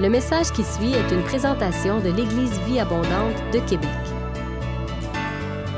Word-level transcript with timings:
Le 0.00 0.08
message 0.08 0.50
qui 0.50 0.64
suit 0.64 0.92
est 0.92 1.14
une 1.14 1.22
présentation 1.22 2.00
de 2.00 2.08
l'Église 2.08 2.58
Vie 2.66 2.80
Abondante 2.80 3.36
de 3.52 3.60
Québec. 3.60 3.88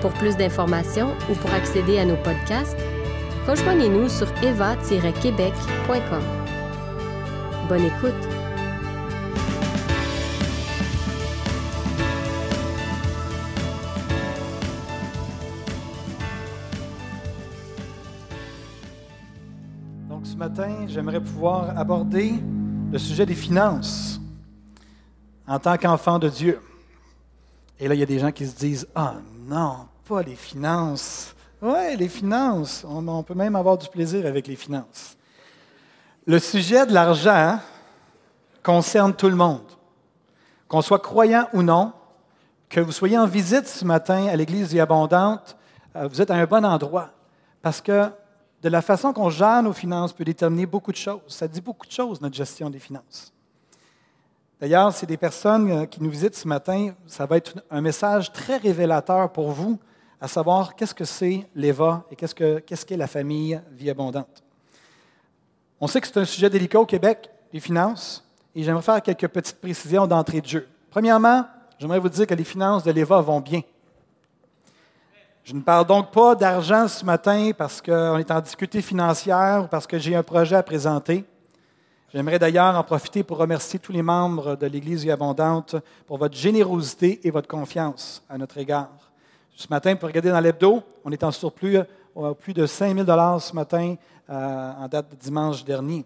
Pour 0.01 0.11
plus 0.15 0.39
d'informations 0.39 1.13
ou 1.31 1.35
pour 1.35 1.53
accéder 1.53 1.99
à 1.99 2.07
nos 2.07 2.17
podcasts, 2.17 2.79
rejoignez-nous 3.47 4.09
sur 4.09 4.27
eva-québec.com. 4.43 6.23
Bonne 7.69 7.85
écoute! 7.85 8.15
Donc 20.09 20.27
ce 20.27 20.37
matin, 20.37 20.87
j'aimerais 20.87 21.21
pouvoir 21.21 21.79
aborder 21.79 22.33
le 22.97 23.01
sujet 23.01 23.27
des 23.27 23.35
finances 23.35 24.19
en 25.47 25.59
tant 25.59 25.77
qu'enfant 25.77 26.19
de 26.19 26.31
Dieu. 26.31 26.59
Et 27.79 27.89
là, 27.89 27.95
il 27.95 28.01
y 28.01 28.03
a 28.03 28.07
des 28.07 28.19
gens 28.19 28.33
qui 28.33 28.47
se 28.47 28.57
disent 28.57 28.89
Ah 28.95 29.17
non, 29.47 29.87
pas 30.09 30.23
les 30.23 30.35
finances. 30.35 31.35
Oui, 31.61 31.95
les 31.99 32.09
finances. 32.09 32.87
On, 32.89 33.23
peut 33.23 33.35
même 33.35 33.55
avoir 33.55 33.77
du 33.77 33.87
plaisir 33.89 34.25
avec 34.25 34.47
les 34.47 34.57
finances. 34.57 35.15
Le 36.27 36.39
sujet 36.39 36.87
de 36.87 36.95
l'argent 36.95 37.61
concerne 38.63 39.13
tout 39.13 39.29
le 39.29 39.37
monde. 39.37 39.69
Qu'on 40.67 40.81
soit 40.81 41.01
croyant 41.01 41.51
ou 41.53 41.63
non, 41.63 41.93
que 42.71 42.81
vous 42.81 42.93
soyez 42.93 43.19
en 43.19 43.27
visite 43.27 43.67
ce 43.67 43.85
matin 43.85 44.27
à 44.27 44.37
l'Église 44.37 44.73
vie 44.73 44.81
Abondante, 44.81 45.55
euh, 45.97 46.09
vous 46.09 46.23
êtes 46.23 46.31
à 46.31 46.37
un 46.37 46.47
bon 46.47 46.65
endroit. 46.65 47.11
Parce 47.61 47.83
que 47.83 48.09
de 48.63 48.69
la 48.69 48.83
façon 48.83 49.13
qu'on 49.13 49.31
gère 49.31 49.63
nos 49.63 49.73
finances 49.73 50.13
peut 50.13 50.25
déterminer 50.25 50.67
beaucoup 50.67 50.93
de 50.93 50.97
choses. 50.97 51.21
Ça 51.29 51.47
dit 51.47 51.61
beaucoup 51.61 51.87
de 51.87 51.93
choses, 51.93 52.21
notre 52.21 52.35
gestion 52.35 52.71
des 52.71 52.79
finances. 52.79 53.33
D'ailleurs, 54.61 54.93
c'est 54.93 55.07
des 55.07 55.19
personnes 55.19 55.71
euh, 55.71 55.85
qui 55.85 56.03
nous 56.03 56.09
visitent 56.09 56.35
ce 56.35 56.49
matin, 56.49 56.95
ça 57.07 57.27
va 57.27 57.37
être 57.37 57.63
un 57.71 57.83
message 57.83 58.33
très 58.33 58.57
révélateur 58.57 59.31
pour 59.31 59.51
vous, 59.51 59.79
à 60.19 60.29
savoir 60.29 60.75
qu'est-ce 60.75 60.95
que 60.95 61.05
c'est 61.05 61.47
l'EVA 61.55 62.05
et 62.11 62.17
qu'est-ce 62.17 62.35
qu'est 62.35 62.75
-ce 62.75 62.97
la 62.97 63.07
famille 63.07 63.61
Vie 63.73 63.91
Abondante. 63.91 64.43
On 65.79 65.87
sait 65.87 66.01
que 66.01 66.07
c'est 66.07 66.19
un 66.19 66.25
sujet 66.25 66.49
délicat 66.49 66.81
au 66.81 66.87
Québec, 66.87 67.29
les 67.53 67.61
finances, 67.61 68.25
et 68.55 68.63
j'aimerais 68.63 68.83
faire 68.83 69.03
quelques 69.03 69.29
petites 69.29 69.61
précisions 69.61 70.07
d'entrée 70.07 70.41
de 70.41 70.47
jeu. 70.47 70.69
Premièrement, 70.91 71.45
j'aimerais 71.79 71.99
vous 71.99 72.09
dire 72.09 72.27
que 72.27 72.33
les 72.33 72.45
finances 72.45 72.83
de 72.83 72.91
l'EVA 72.91 73.21
vont 73.21 73.41
bien. 73.41 73.61
Je 75.47 75.55
ne 75.55 75.61
parle 75.61 75.87
donc 75.87 76.11
pas 76.11 76.35
d'argent 76.35 76.89
ce 76.89 77.05
matin 77.05 77.53
parce 77.57 77.81
qu'on 77.81 78.19
est 78.19 78.33
en 78.33 78.41
difficulté 78.41 78.83
financière 78.83 79.63
ou 79.63 79.67
parce 79.69 79.87
que 79.87 79.97
j'ai 79.97 80.17
un 80.17 80.25
projet 80.25 80.57
à 80.57 80.63
présenter. 80.65 81.25
J'aimerais 82.13 82.41
d'ailleurs 82.41 82.75
en 82.75 82.83
profiter 82.83 83.23
pour 83.23 83.37
remercier 83.37 83.79
tous 83.79 83.93
les 83.93 84.03
membres 84.03 84.57
de 84.57 84.67
l'Église 84.67 85.09
Abondante 85.09 85.77
pour 86.09 86.19
votre 86.19 86.37
générosité 86.37 87.21
et 87.23 87.31
votre 87.31 87.47
confiance 87.47 88.25
à 88.29 88.37
notre 88.39 88.59
égard. 88.59 88.91
Ce 89.55 89.69
matin, 89.71 89.95
pour 89.95 90.09
regarder 90.09 90.31
dans 90.31 90.41
l'hebdo, 90.41 90.83
on 91.05 91.13
est 91.13 91.23
en 91.23 91.31
surplus 91.31 91.79
à 91.79 91.87
plus 92.37 92.53
de 92.53 92.67
5 92.67 92.97
000 92.97 93.39
ce 93.39 93.55
matin 93.55 93.95
euh, 94.29 94.73
en 94.81 94.89
date 94.89 95.13
de 95.13 95.15
dimanche 95.15 95.65
dernier. 95.65 96.05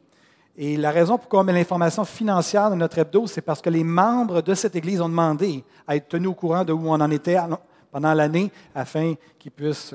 Et 0.54 0.76
la 0.76 0.90
raison 0.90 1.16
pourquoi 1.16 1.40
on 1.40 1.44
met 1.44 1.54
l'information 1.54 2.04
financière 2.04 2.68
dans 2.68 2.76
notre 2.76 2.98
hebdo, 2.98 3.26
c'est 3.26 3.40
parce 3.40 3.62
que 3.62 3.70
les 3.70 3.84
membres 3.84 4.42
de 4.42 4.52
cette 4.52 4.76
Église 4.76 5.00
ont 5.00 5.08
demandé 5.08 5.64
à 5.88 5.96
être 5.96 6.08
tenus 6.08 6.28
au 6.28 6.34
courant 6.34 6.62
de 6.62 6.74
où 6.74 6.88
on 6.88 7.00
en 7.00 7.10
était 7.10 7.38
pendant 7.90 8.14
l'année 8.14 8.50
afin 8.74 9.14
qu'ils 9.38 9.52
puissent 9.52 9.94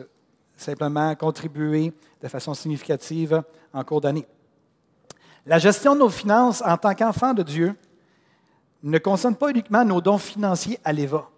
simplement 0.57 1.13
contribuer 1.15 1.93
de 2.21 2.27
façon 2.27 2.53
significative 2.53 3.43
en 3.73 3.83
cours 3.83 4.01
d'année. 4.01 4.25
La 5.45 5.59
gestion 5.59 5.93
de 5.93 5.99
nos 5.99 6.09
finances 6.09 6.63
en 6.65 6.77
tant 6.77 6.95
qu'enfants 6.95 7.33
de 7.33 7.43
Dieu 7.43 7.75
ne 8.81 8.97
concerne 8.97 9.35
pas 9.35 9.49
uniquement 9.49 9.83
nos 9.83 10.01
dons 10.01 10.17
financiers 10.17 10.79
à 10.83 10.93
l'EVA. 10.93 11.29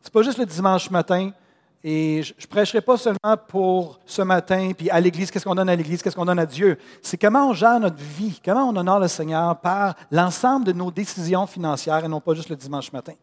Ce 0.00 0.08
n'est 0.08 0.12
pas 0.12 0.22
juste 0.22 0.38
le 0.38 0.46
dimanche 0.46 0.90
matin, 0.90 1.30
et 1.84 2.22
je 2.22 2.32
ne 2.40 2.46
prêcherai 2.46 2.80
pas 2.80 2.96
seulement 2.96 3.36
pour 3.48 3.98
ce 4.06 4.22
matin, 4.22 4.70
puis 4.76 4.88
à 4.88 5.00
l'Église, 5.00 5.30
qu'est-ce 5.30 5.44
qu'on 5.44 5.54
donne 5.54 5.68
à 5.68 5.74
l'Église, 5.74 6.02
qu'est-ce 6.02 6.14
qu'on 6.14 6.24
donne 6.24 6.38
à 6.38 6.46
Dieu. 6.46 6.78
C'est 7.02 7.16
comment 7.16 7.48
on 7.48 7.52
gère 7.52 7.80
notre 7.80 7.96
vie, 7.96 8.40
comment 8.44 8.68
on 8.68 8.76
honore 8.76 9.00
le 9.00 9.08
Seigneur 9.08 9.58
par 9.58 9.96
l'ensemble 10.10 10.64
de 10.64 10.72
nos 10.72 10.92
décisions 10.92 11.46
financières 11.46 12.04
et 12.04 12.08
non 12.08 12.20
pas 12.20 12.34
juste 12.34 12.50
le 12.50 12.56
dimanche 12.56 12.92
matin. 12.92 13.14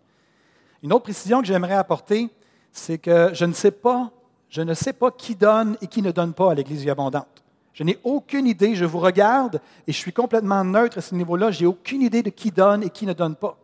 Une 0.84 0.92
autre 0.92 1.04
précision 1.04 1.40
que 1.40 1.48
j'aimerais 1.48 1.76
apporter, 1.76 2.30
c'est 2.80 2.98
que 2.98 3.32
je 3.34 3.46
ne 3.46 3.54
sais 3.54 3.72
pas, 3.72 4.12
je 4.50 4.62
ne 4.62 4.74
sais 4.74 4.94
pas 4.94 5.12
qui 5.12 5.36
donne 5.36 5.78
et 5.82 5.88
qui 5.88 6.02
ne 6.02 6.12
donne 6.12 6.34
pas 6.34 6.52
à 6.52 6.56
l'Église 6.56 6.88
abondante. 6.88 7.44
Je 7.74 7.84
n'ai 7.84 8.00
aucune 8.04 8.48
idée, 8.48 8.76
je 8.76 8.86
vous 8.86 9.00
regarde 9.00 9.62
et 9.88 9.92
je 9.92 9.98
suis 9.98 10.12
complètement 10.12 10.64
neutre 10.64 10.98
à 10.98 11.02
ce 11.02 11.14
niveau-là, 11.16 11.52
j'ai 11.52 11.66
aucune 11.66 12.02
idée 12.02 12.24
de 12.24 12.30
qui 12.30 12.52
donne 12.52 12.84
et 12.84 12.90
qui 12.90 13.06
ne 13.06 13.14
donne 13.14 13.36
pas. 13.36 13.58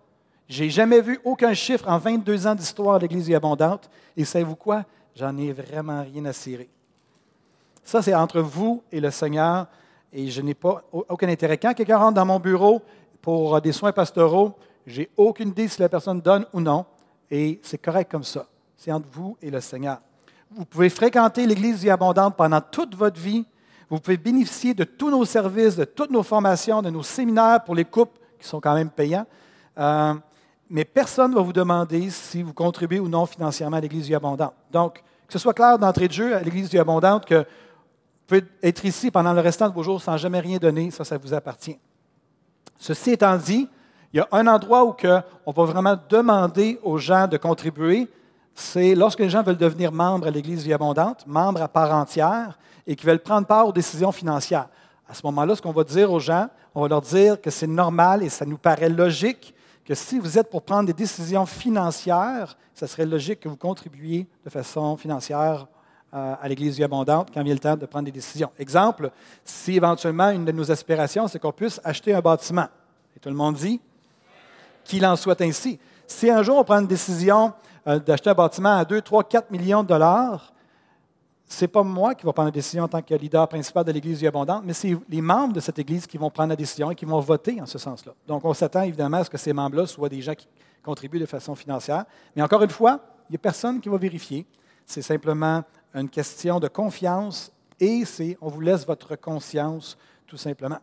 J'ai 0.47 0.69
jamais 0.69 1.01
vu 1.01 1.19
aucun 1.23 1.53
chiffre 1.53 1.89
en 1.89 1.97
22 1.97 2.45
ans 2.45 2.55
d'histoire 2.55 2.99
de 2.99 3.03
l'Église 3.03 3.33
abondante 3.33 3.89
et 4.15 4.23
savez-vous 4.23 4.55
quoi? 4.55 4.85
J'en 5.15 5.35
ai 5.37 5.51
vraiment 5.53 6.03
rien 6.03 6.25
à 6.25 6.33
cirer. 6.33 6.69
Ça, 7.83 8.01
c'est 8.01 8.13
entre 8.13 8.41
vous 8.41 8.83
et 8.91 8.99
le 8.99 9.09
Seigneur 9.11 9.67
et 10.13 10.29
je 10.29 10.41
n'ai 10.41 10.53
pas 10.53 10.83
aucun 10.91 11.29
intérêt. 11.29 11.57
Quand 11.57 11.73
quelqu'un 11.73 11.97
rentre 11.97 12.15
dans 12.15 12.25
mon 12.25 12.39
bureau 12.39 12.81
pour 13.21 13.59
des 13.59 13.71
soins 13.71 13.91
pastoraux, 13.91 14.53
j'ai 14.85 15.09
aucune 15.17 15.49
idée 15.49 15.67
si 15.67 15.81
la 15.81 15.89
personne 15.89 16.21
donne 16.21 16.45
ou 16.53 16.61
non 16.61 16.85
et 17.31 17.59
c'est 17.63 17.79
correct 17.79 18.11
comme 18.11 18.23
ça. 18.23 18.45
C'est 18.77 18.91
entre 18.91 19.07
vous 19.11 19.37
et 19.41 19.49
le 19.49 19.61
Seigneur. 19.61 19.99
Vous 20.51 20.65
pouvez 20.65 20.89
fréquenter 20.89 21.45
l'Église 21.45 21.81
vie 21.81 21.89
abondante 21.89 22.35
pendant 22.35 22.61
toute 22.61 22.95
votre 22.95 23.19
vie. 23.19 23.45
Vous 23.89 23.99
pouvez 23.99 24.17
bénéficier 24.17 24.73
de 24.73 24.83
tous 24.83 25.09
nos 25.09 25.25
services, 25.25 25.75
de 25.75 25.85
toutes 25.85 26.11
nos 26.11 26.23
formations, 26.23 26.81
de 26.81 26.89
nos 26.89 27.03
séminaires 27.03 27.63
pour 27.63 27.75
les 27.75 27.85
couples 27.85 28.19
qui 28.39 28.47
sont 28.47 28.59
quand 28.59 28.73
même 28.73 28.89
payants. 28.89 29.25
Euh, 29.77 30.13
mais 30.69 30.85
personne 30.85 31.31
ne 31.31 31.35
va 31.35 31.41
vous 31.41 31.53
demander 31.53 32.09
si 32.09 32.41
vous 32.41 32.53
contribuez 32.53 32.99
ou 32.99 33.07
non 33.07 33.25
financièrement 33.25 33.77
à 33.77 33.81
l'Église 33.81 34.07
vie 34.07 34.15
abondante. 34.15 34.53
Donc, 34.71 35.03
que 35.27 35.33
ce 35.33 35.39
soit 35.39 35.53
clair 35.53 35.77
d'entrée 35.77 36.07
de 36.07 36.13
jeu 36.13 36.35
à 36.35 36.41
l'Église 36.41 36.69
vie 36.69 36.79
abondante 36.79 37.25
que 37.25 37.39
vous 37.39 38.27
pouvez 38.27 38.43
être 38.63 38.85
ici 38.85 39.11
pendant 39.11 39.33
le 39.33 39.41
restant 39.41 39.69
de 39.69 39.73
vos 39.73 39.83
jours 39.83 40.01
sans 40.01 40.17
jamais 40.17 40.39
rien 40.39 40.57
donner, 40.57 40.89
ça, 40.89 41.03
ça 41.03 41.17
vous 41.17 41.33
appartient. 41.33 41.77
Ceci 42.77 43.11
étant 43.11 43.37
dit, 43.37 43.69
il 44.13 44.17
y 44.17 44.19
a 44.19 44.27
un 44.31 44.47
endroit 44.47 44.83
où 44.85 44.95
on 45.45 45.51
va 45.51 45.63
vraiment 45.65 45.95
demander 46.09 46.79
aux 46.83 46.97
gens 46.97 47.27
de 47.27 47.37
contribuer, 47.37 48.07
c'est 48.55 48.95
lorsque 48.95 49.19
les 49.19 49.29
gens 49.29 49.43
veulent 49.43 49.57
devenir 49.57 49.91
membres 49.91 50.27
à 50.27 50.31
l'Église 50.31 50.63
Vie 50.63 50.73
Abondante, 50.73 51.27
membres 51.27 51.61
à 51.61 51.67
part 51.67 51.93
entière, 51.93 52.57
et 52.87 52.95
qui 52.95 53.05
veulent 53.05 53.19
prendre 53.19 53.45
part 53.45 53.67
aux 53.67 53.73
décisions 53.73 54.13
financières. 54.13 54.69
À 55.07 55.13
ce 55.13 55.21
moment-là, 55.25 55.55
ce 55.55 55.61
qu'on 55.61 55.73
va 55.73 55.83
dire 55.83 56.11
aux 56.11 56.19
gens, 56.19 56.47
on 56.73 56.81
va 56.81 56.87
leur 56.87 57.01
dire 57.01 57.39
que 57.41 57.49
c'est 57.51 57.67
normal 57.67 58.23
et 58.23 58.29
ça 58.29 58.45
nous 58.45 58.57
paraît 58.57 58.89
logique 58.89 59.53
que 59.83 59.93
si 59.93 60.17
vous 60.17 60.39
êtes 60.39 60.49
pour 60.49 60.63
prendre 60.63 60.87
des 60.87 60.93
décisions 60.93 61.45
financières, 61.45 62.57
ce 62.73 62.87
serait 62.87 63.05
logique 63.05 63.41
que 63.41 63.49
vous 63.49 63.57
contribuiez 63.57 64.25
de 64.43 64.49
façon 64.49 64.97
financière 64.97 65.67
euh, 66.13 66.35
à 66.41 66.47
l'Église 66.47 66.77
Vie 66.77 66.83
Abondante 66.83 67.29
quand 67.33 67.43
vient 67.43 67.53
le 67.53 67.59
temps 67.59 67.75
de 67.75 67.85
prendre 67.85 68.05
des 68.05 68.11
décisions. 68.11 68.49
Exemple, 68.57 69.11
si 69.43 69.75
éventuellement 69.75 70.29
une 70.29 70.45
de 70.45 70.51
nos 70.51 70.71
aspirations, 70.71 71.27
c'est 71.27 71.39
qu'on 71.39 71.51
puisse 71.51 71.79
acheter 71.83 72.13
un 72.13 72.21
bâtiment. 72.21 72.67
Et 73.15 73.19
tout 73.19 73.29
le 73.29 73.35
monde 73.35 73.55
dit 73.55 73.79
qu'il 74.83 75.05
en 75.05 75.15
soit 75.15 75.39
ainsi. 75.41 75.77
Si 76.07 76.29
un 76.29 76.41
jour 76.41 76.57
on 76.57 76.63
prend 76.63 76.79
une 76.79 76.87
décision 76.87 77.53
d'acheter 77.85 78.29
un 78.29 78.33
bâtiment 78.33 78.77
à 78.77 78.85
2, 78.85 79.01
3, 79.01 79.23
4 79.23 79.51
millions 79.51 79.83
de 79.83 79.87
dollars, 79.87 80.53
ce 81.47 81.63
n'est 81.63 81.67
pas 81.67 81.83
moi 81.83 82.15
qui 82.15 82.25
vais 82.25 82.33
prendre 82.33 82.47
la 82.47 82.51
décision 82.51 82.83
en 82.83 82.87
tant 82.87 83.01
que 83.01 83.13
leader 83.13 83.47
principal 83.47 83.83
de 83.83 83.91
l'Église 83.91 84.19
du 84.19 84.27
Abondante, 84.27 84.63
mais 84.65 84.73
c'est 84.73 84.97
les 85.07 85.21
membres 85.21 85.53
de 85.53 85.59
cette 85.59 85.77
Église 85.77 86.07
qui 86.07 86.17
vont 86.17 86.29
prendre 86.29 86.49
la 86.49 86.55
décision 86.55 86.89
et 86.89 86.95
qui 86.95 87.05
vont 87.05 87.19
voter 87.19 87.61
en 87.61 87.65
ce 87.65 87.77
sens-là. 87.77 88.13
Donc, 88.27 88.43
on 88.43 88.53
s'attend 88.53 88.81
évidemment 88.81 89.17
à 89.17 89.23
ce 89.23 89.29
que 89.29 89.37
ces 89.37 89.53
membres-là 89.53 89.85
soient 89.85 90.09
des 90.09 90.21
gens 90.21 90.33
qui 90.33 90.47
contribuent 90.83 91.19
de 91.19 91.25
façon 91.25 91.53
financière. 91.53 92.05
Mais 92.35 92.41
encore 92.41 92.63
une 92.63 92.69
fois, 92.69 92.99
il 93.29 93.33
n'y 93.33 93.35
a 93.35 93.39
personne 93.39 93.79
qui 93.79 93.89
va 93.89 93.97
vérifier. 93.97 94.45
C'est 94.85 95.01
simplement 95.01 95.63
une 95.93 96.09
question 96.09 96.59
de 96.59 96.67
confiance 96.67 97.51
et 97.79 98.05
c'est 98.05 98.37
on 98.41 98.49
vous 98.49 98.61
laisse 98.61 98.85
votre 98.85 99.15
conscience, 99.15 99.97
tout 100.25 100.37
simplement. 100.37 100.79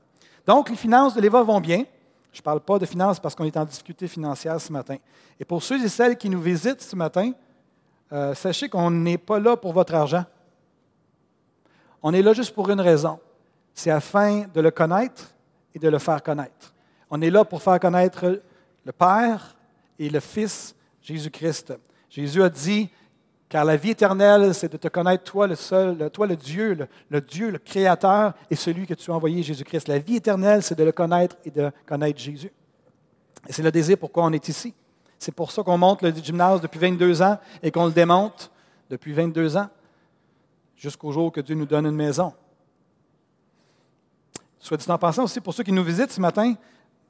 Donc, 0.46 0.70
les 0.70 0.76
finances 0.76 1.14
de 1.14 1.20
l'Éva 1.20 1.42
vont 1.42 1.60
bien. 1.60 1.84
Je 2.32 2.40
ne 2.40 2.42
parle 2.42 2.60
pas 2.60 2.78
de 2.78 2.86
finances 2.86 3.20
parce 3.20 3.34
qu'on 3.34 3.44
est 3.44 3.56
en 3.56 3.64
difficulté 3.64 4.08
financière 4.08 4.60
ce 4.60 4.72
matin. 4.72 4.96
Et 5.38 5.44
pour 5.44 5.62
ceux 5.62 5.82
et 5.84 5.88
celles 5.88 6.16
qui 6.16 6.30
nous 6.30 6.40
visitent 6.40 6.80
ce 6.80 6.96
matin, 6.96 7.32
euh, 8.10 8.34
sachez 8.34 8.68
qu'on 8.68 8.90
n'est 8.90 9.18
pas 9.18 9.38
là 9.38 9.56
pour 9.56 9.72
votre 9.72 9.94
argent. 9.94 10.24
On 12.02 12.12
est 12.12 12.22
là 12.22 12.32
juste 12.32 12.54
pour 12.54 12.70
une 12.70 12.80
raison. 12.80 13.20
C'est 13.74 13.90
afin 13.90 14.44
de 14.52 14.60
le 14.60 14.70
connaître 14.70 15.32
et 15.74 15.78
de 15.78 15.88
le 15.88 15.98
faire 15.98 16.22
connaître. 16.22 16.74
On 17.10 17.20
est 17.20 17.30
là 17.30 17.44
pour 17.44 17.62
faire 17.62 17.78
connaître 17.78 18.40
le 18.84 18.92
Père 18.92 19.54
et 19.98 20.08
le 20.08 20.20
Fils 20.20 20.74
Jésus-Christ. 21.02 21.74
Jésus 22.08 22.42
a 22.42 22.48
dit, 22.48 22.90
car 23.52 23.66
la 23.66 23.76
vie 23.76 23.90
éternelle, 23.90 24.54
c'est 24.54 24.72
de 24.72 24.78
te 24.78 24.88
connaître, 24.88 25.24
toi 25.24 25.46
le 25.46 25.56
seul, 25.56 26.08
toi 26.10 26.26
le 26.26 26.36
Dieu, 26.36 26.88
le, 27.10 27.20
Dieu, 27.20 27.50
le 27.50 27.58
Créateur, 27.58 28.32
et 28.50 28.56
celui 28.56 28.86
que 28.86 28.94
tu 28.94 29.10
as 29.10 29.14
envoyé, 29.14 29.42
Jésus-Christ. 29.42 29.88
La 29.88 29.98
vie 29.98 30.16
éternelle, 30.16 30.62
c'est 30.62 30.74
de 30.74 30.82
le 30.82 30.90
connaître 30.90 31.36
et 31.44 31.50
de 31.50 31.70
connaître 31.84 32.18
Jésus. 32.18 32.50
Et 33.46 33.52
c'est 33.52 33.62
le 33.62 33.70
désir 33.70 33.98
pourquoi 33.98 34.24
on 34.24 34.32
est 34.32 34.48
ici. 34.48 34.72
C'est 35.18 35.32
pour 35.32 35.52
ça 35.52 35.62
qu'on 35.62 35.76
monte 35.76 36.00
le 36.00 36.12
gymnase 36.12 36.62
depuis 36.62 36.80
22 36.80 37.20
ans 37.20 37.38
et 37.62 37.70
qu'on 37.70 37.84
le 37.84 37.92
démonte 37.92 38.50
depuis 38.88 39.12
22 39.12 39.58
ans, 39.58 39.68
jusqu'au 40.74 41.12
jour 41.12 41.30
que 41.30 41.42
Dieu 41.42 41.54
nous 41.54 41.66
donne 41.66 41.84
une 41.84 41.94
maison. 41.94 42.32
Soit 44.60 44.78
dit 44.78 44.90
en 44.90 44.96
passant 44.96 45.24
aussi, 45.24 45.42
pour 45.42 45.52
ceux 45.52 45.62
qui 45.62 45.72
nous 45.72 45.84
visitent 45.84 46.12
ce 46.12 46.22
matin, 46.22 46.54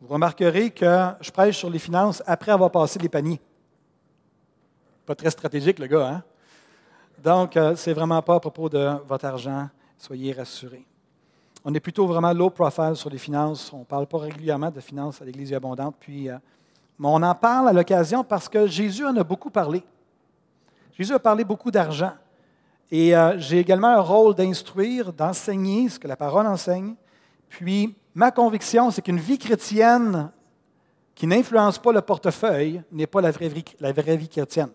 Vous 0.00 0.08
remarquerez 0.08 0.72
que 0.72 1.10
je 1.20 1.30
prêche 1.30 1.58
sur 1.58 1.70
les 1.70 1.78
finances 1.78 2.20
après 2.26 2.50
avoir 2.50 2.72
passé 2.72 2.98
les 2.98 3.08
paniers. 3.08 3.40
Pas 5.06 5.14
très 5.14 5.30
stratégique, 5.30 5.78
le 5.78 5.86
gars, 5.86 6.08
hein? 6.08 6.24
Donc, 7.22 7.56
euh, 7.56 7.76
ce 7.76 7.88
n'est 7.88 7.94
vraiment 7.94 8.20
pas 8.20 8.34
à 8.34 8.40
propos 8.40 8.68
de 8.68 8.90
votre 9.06 9.24
argent. 9.24 9.68
Soyez 9.96 10.32
rassurés. 10.32 10.84
On 11.64 11.72
est 11.72 11.78
plutôt 11.78 12.06
vraiment 12.06 12.32
low 12.32 12.50
profile 12.50 12.96
sur 12.96 13.10
les 13.10 13.18
finances. 13.18 13.72
On 13.72 13.80
ne 13.80 13.84
parle 13.84 14.08
pas 14.08 14.18
régulièrement 14.18 14.70
de 14.72 14.80
finances 14.80 15.22
à 15.22 15.24
l'Église 15.24 15.54
abondante. 15.54 15.94
Puis, 16.00 16.28
euh, 16.28 16.36
mais 16.98 17.06
on 17.08 17.22
en 17.22 17.34
parle 17.36 17.68
à 17.68 17.72
l'occasion 17.72 18.24
parce 18.24 18.48
que 18.48 18.66
Jésus 18.66 19.06
en 19.06 19.16
a 19.16 19.22
beaucoup 19.22 19.50
parlé. 19.50 19.84
Jésus 20.98 21.12
a 21.12 21.20
parlé 21.20 21.44
beaucoup 21.44 21.70
d'argent. 21.70 22.12
Et 22.90 23.16
euh, 23.16 23.38
j'ai 23.38 23.60
également 23.60 23.88
un 23.88 24.00
rôle 24.00 24.34
d'instruire, 24.34 25.12
d'enseigner 25.12 25.88
ce 25.88 26.00
que 26.00 26.08
la 26.08 26.16
parole 26.16 26.46
enseigne. 26.48 26.96
Puis, 27.48 27.94
ma 28.16 28.32
conviction, 28.32 28.90
c'est 28.90 29.00
qu'une 29.00 29.20
vie 29.20 29.38
chrétienne 29.38 30.30
qui 31.14 31.28
n'influence 31.28 31.78
pas 31.78 31.92
le 31.92 32.00
portefeuille 32.00 32.82
n'est 32.90 33.06
pas 33.06 33.20
la 33.20 33.30
vraie, 33.30 33.48
vie, 33.48 34.28
chrétienne. 34.28 34.70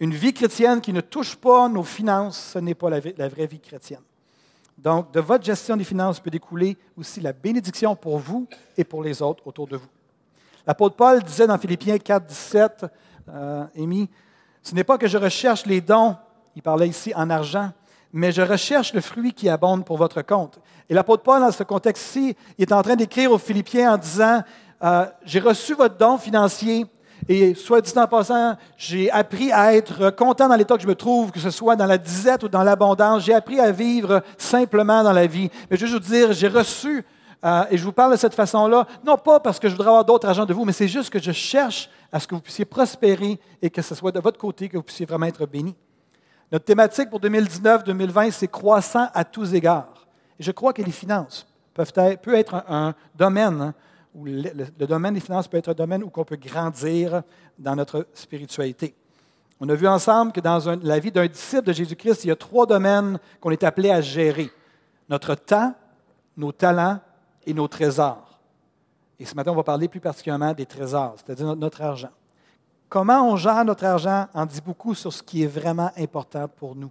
Une 0.00 0.14
vie 0.14 0.32
chrétienne 0.32 0.80
qui 0.80 0.94
ne 0.94 1.02
touche 1.02 1.36
pas 1.36 1.68
nos 1.68 1.82
finances, 1.82 2.52
ce 2.54 2.58
n'est 2.58 2.74
pas 2.74 2.88
la, 2.88 3.28
vraie 3.28 3.46
vie 3.46 3.60
chrétienne. 3.60 4.00
Donc, 4.78 5.12
de 5.12 5.20
votre 5.20 5.44
gestion 5.44 5.76
des 5.76 5.84
finances 5.84 6.18
peut 6.18 6.30
découler 6.30 6.78
aussi 6.96 7.20
la 7.20 7.34
bénédiction 7.34 7.94
pour 7.94 8.18
vous 8.18 8.48
et 8.78 8.84
pour 8.84 9.02
les 9.02 9.20
autres 9.20 9.46
autour 9.46 9.66
de 9.66 9.76
vous. 9.76 9.88
L'apôtre 10.66 10.96
Paul 10.96 11.22
disait 11.22 11.46
dans 11.46 11.58
Philippiens 11.58 11.98
4, 11.98 12.26
17, 12.26 12.86
euh, 13.28 13.66
ce 14.62 14.74
n'est 14.74 14.84
pas 14.84 14.96
que 14.96 15.06
je 15.06 15.18
recherche 15.18 15.66
les 15.66 15.82
dons, 15.82 16.16
il 16.56 16.62
parlait 16.62 16.88
ici 16.88 17.12
en 17.14 17.28
argent, 17.28 17.70
mais 18.10 18.32
je 18.32 18.40
recherche 18.40 18.94
le 18.94 19.02
fruit 19.02 19.34
qui 19.34 19.50
abonde 19.50 19.84
pour 19.84 19.98
votre 19.98 20.22
compte. 20.22 20.60
Et 20.88 20.94
l'apôtre 20.94 21.22
Paul, 21.24 21.40
dans 21.40 21.52
ce 21.52 21.62
contexte-ci, 21.62 22.34
est 22.58 22.72
en 22.72 22.82
train 22.82 22.96
d'écrire 22.96 23.32
aux 23.32 23.38
Philippiens 23.38 23.94
en 23.94 23.98
disant, 23.98 24.42
euh, 24.82 25.04
j'ai 25.24 25.40
reçu 25.40 25.74
votre 25.74 25.98
don 25.98 26.16
financier, 26.16 26.86
et 27.28 27.54
soit 27.54 27.80
dit 27.80 27.92
en 27.96 28.06
passant, 28.06 28.56
j'ai 28.76 29.10
appris 29.10 29.52
à 29.52 29.74
être 29.74 30.10
content 30.10 30.48
dans 30.48 30.56
l'état 30.56 30.76
que 30.76 30.82
je 30.82 30.88
me 30.88 30.94
trouve, 30.94 31.30
que 31.30 31.40
ce 31.40 31.50
soit 31.50 31.76
dans 31.76 31.86
la 31.86 31.98
disette 31.98 32.42
ou 32.44 32.48
dans 32.48 32.62
l'abondance. 32.62 33.24
J'ai 33.24 33.34
appris 33.34 33.60
à 33.60 33.70
vivre 33.70 34.22
simplement 34.38 35.02
dans 35.02 35.12
la 35.12 35.26
vie. 35.26 35.50
Mais 35.70 35.76
je 35.76 35.86
juste 35.86 36.02
vous 36.02 36.12
dire, 36.12 36.32
j'ai 36.32 36.48
reçu, 36.48 37.04
euh, 37.44 37.64
et 37.70 37.78
je 37.78 37.84
vous 37.84 37.92
parle 37.92 38.12
de 38.12 38.16
cette 38.16 38.34
façon-là, 38.34 38.86
non 39.04 39.16
pas 39.16 39.40
parce 39.40 39.58
que 39.58 39.68
je 39.68 39.74
voudrais 39.74 39.88
avoir 39.88 40.04
d'autres 40.04 40.28
agents 40.28 40.46
de 40.46 40.52
vous, 40.52 40.64
mais 40.64 40.72
c'est 40.72 40.88
juste 40.88 41.10
que 41.10 41.18
je 41.18 41.32
cherche 41.32 41.88
à 42.12 42.20
ce 42.20 42.26
que 42.26 42.34
vous 42.34 42.40
puissiez 42.40 42.64
prospérer 42.64 43.38
et 43.62 43.70
que 43.70 43.82
ce 43.82 43.94
soit 43.94 44.12
de 44.12 44.20
votre 44.20 44.38
côté 44.38 44.68
que 44.68 44.76
vous 44.76 44.82
puissiez 44.82 45.06
vraiment 45.06 45.26
être 45.26 45.46
béni. 45.46 45.74
Notre 46.52 46.64
thématique 46.64 47.08
pour 47.08 47.20
2019-2020, 47.20 48.32
c'est 48.32 48.48
croissant 48.48 49.08
à 49.14 49.24
tous 49.24 49.54
égards. 49.54 50.06
Et 50.38 50.42
je 50.42 50.50
crois 50.50 50.72
que 50.72 50.82
les 50.82 50.90
finances 50.90 51.46
peuvent 51.72 51.92
être 52.34 52.64
un, 52.68 52.94
domaine 53.14 53.60
hein, 53.62 53.74
où 54.14 54.24
le, 54.24 54.86
domaine 54.86 55.14
des 55.14 55.20
finances 55.20 55.48
peut 55.48 55.58
être 55.58 55.68
un 55.68 55.74
domaine 55.74 56.02
où 56.02 56.10
on 56.14 56.24
peut 56.24 56.36
grandir 56.36 57.22
dans 57.58 57.76
notre 57.76 58.06
spiritualité. 58.12 58.94
On 59.60 59.68
a 59.68 59.74
vu 59.74 59.86
ensemble 59.86 60.32
que 60.32 60.40
dans 60.40 60.58
la 60.82 60.98
vie 60.98 61.12
d'un 61.12 61.26
disciple 61.26 61.64
de 61.64 61.72
Jésus-Christ, 61.72 62.24
il 62.24 62.28
y 62.28 62.30
a 62.30 62.36
trois 62.36 62.66
domaines 62.66 63.18
qu'on 63.40 63.50
est 63.50 63.62
appelé 63.62 63.90
à 63.90 64.00
gérer. 64.00 64.50
Notre 65.08 65.34
temps, 65.34 65.74
nos 66.36 66.52
talents 66.52 66.98
et 67.44 67.52
nos 67.52 67.68
trésors. 67.68 68.40
Et 69.18 69.26
ce 69.26 69.34
matin, 69.34 69.52
on 69.52 69.56
va 69.56 69.62
parler 69.62 69.86
plus 69.86 70.00
particulièrement 70.00 70.54
des 70.54 70.66
trésors, 70.66 71.16
c'est-à-dire 71.16 71.54
notre 71.54 71.82
argent. 71.82 72.10
Comment 72.88 73.30
on 73.30 73.36
gère 73.36 73.64
notre 73.64 73.84
argent 73.84 74.26
en 74.34 74.46
dit 74.46 74.60
beaucoup 74.60 74.94
sur 74.94 75.12
ce 75.12 75.22
qui 75.22 75.42
est 75.42 75.46
vraiment 75.46 75.90
important 75.96 76.48
pour 76.48 76.74
nous. 76.74 76.90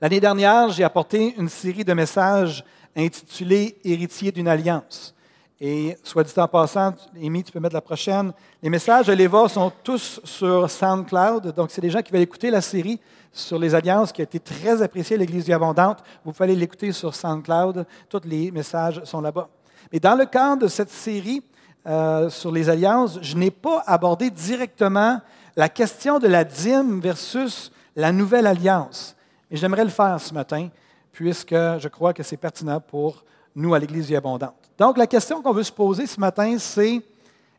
L'année 0.00 0.20
dernière, 0.20 0.70
j'ai 0.70 0.84
apporté 0.84 1.34
une 1.36 1.48
série 1.48 1.84
de 1.84 1.92
messages 1.92 2.64
intitulés 2.96 3.78
Héritier 3.84 4.30
d'une 4.30 4.46
alliance. 4.46 5.14
Et 5.60 5.96
soit 6.04 6.22
dit 6.22 6.32
en 6.36 6.46
passant, 6.46 6.94
Amy, 7.20 7.42
tu 7.42 7.50
peux 7.50 7.58
mettre 7.58 7.74
la 7.74 7.80
prochaine. 7.80 8.32
Les 8.62 8.70
messages 8.70 9.06
de 9.06 9.12
l'EVA 9.12 9.48
sont 9.48 9.72
tous 9.82 10.20
sur 10.22 10.70
SoundCloud. 10.70 11.52
Donc, 11.54 11.70
c'est 11.72 11.80
des 11.80 11.90
gens 11.90 12.00
qui 12.00 12.12
veulent 12.12 12.22
écouter 12.22 12.50
la 12.50 12.60
série 12.60 13.00
sur 13.32 13.58
les 13.58 13.74
alliances 13.74 14.12
qui 14.12 14.20
a 14.20 14.24
été 14.24 14.38
très 14.38 14.80
appréciée 14.82 15.16
à 15.16 15.18
l'Église 15.18 15.44
du 15.44 15.52
Abondante. 15.52 16.04
Vous 16.24 16.32
pouvez 16.32 16.44
aller 16.44 16.56
l'écouter 16.56 16.92
sur 16.92 17.12
SoundCloud. 17.12 17.86
Tous 18.08 18.20
les 18.24 18.52
messages 18.52 19.02
sont 19.02 19.20
là-bas. 19.20 19.48
Mais 19.92 19.98
dans 19.98 20.14
le 20.14 20.26
cadre 20.26 20.62
de 20.62 20.68
cette 20.68 20.90
série 20.90 21.42
euh, 21.86 22.30
sur 22.30 22.52
les 22.52 22.68
alliances, 22.68 23.18
je 23.20 23.36
n'ai 23.36 23.50
pas 23.50 23.82
abordé 23.84 24.30
directement 24.30 25.20
la 25.56 25.68
question 25.68 26.20
de 26.20 26.28
la 26.28 26.44
dîme 26.44 27.00
versus 27.00 27.72
la 27.96 28.12
nouvelle 28.12 28.46
alliance. 28.46 29.16
Et 29.50 29.56
j'aimerais 29.56 29.84
le 29.84 29.90
faire 29.90 30.20
ce 30.20 30.32
matin, 30.32 30.68
puisque 31.10 31.54
je 31.54 31.88
crois 31.88 32.12
que 32.12 32.22
c'est 32.22 32.36
pertinent 32.36 32.80
pour 32.80 33.24
nous 33.56 33.74
à 33.74 33.78
l'Église 33.80 34.06
du 34.06 34.14
Abondante. 34.14 34.67
Donc, 34.78 34.96
la 34.96 35.06
question 35.06 35.42
qu'on 35.42 35.52
veut 35.52 35.64
se 35.64 35.72
poser 35.72 36.06
ce 36.06 36.20
matin, 36.20 36.56
c'est 36.58 37.02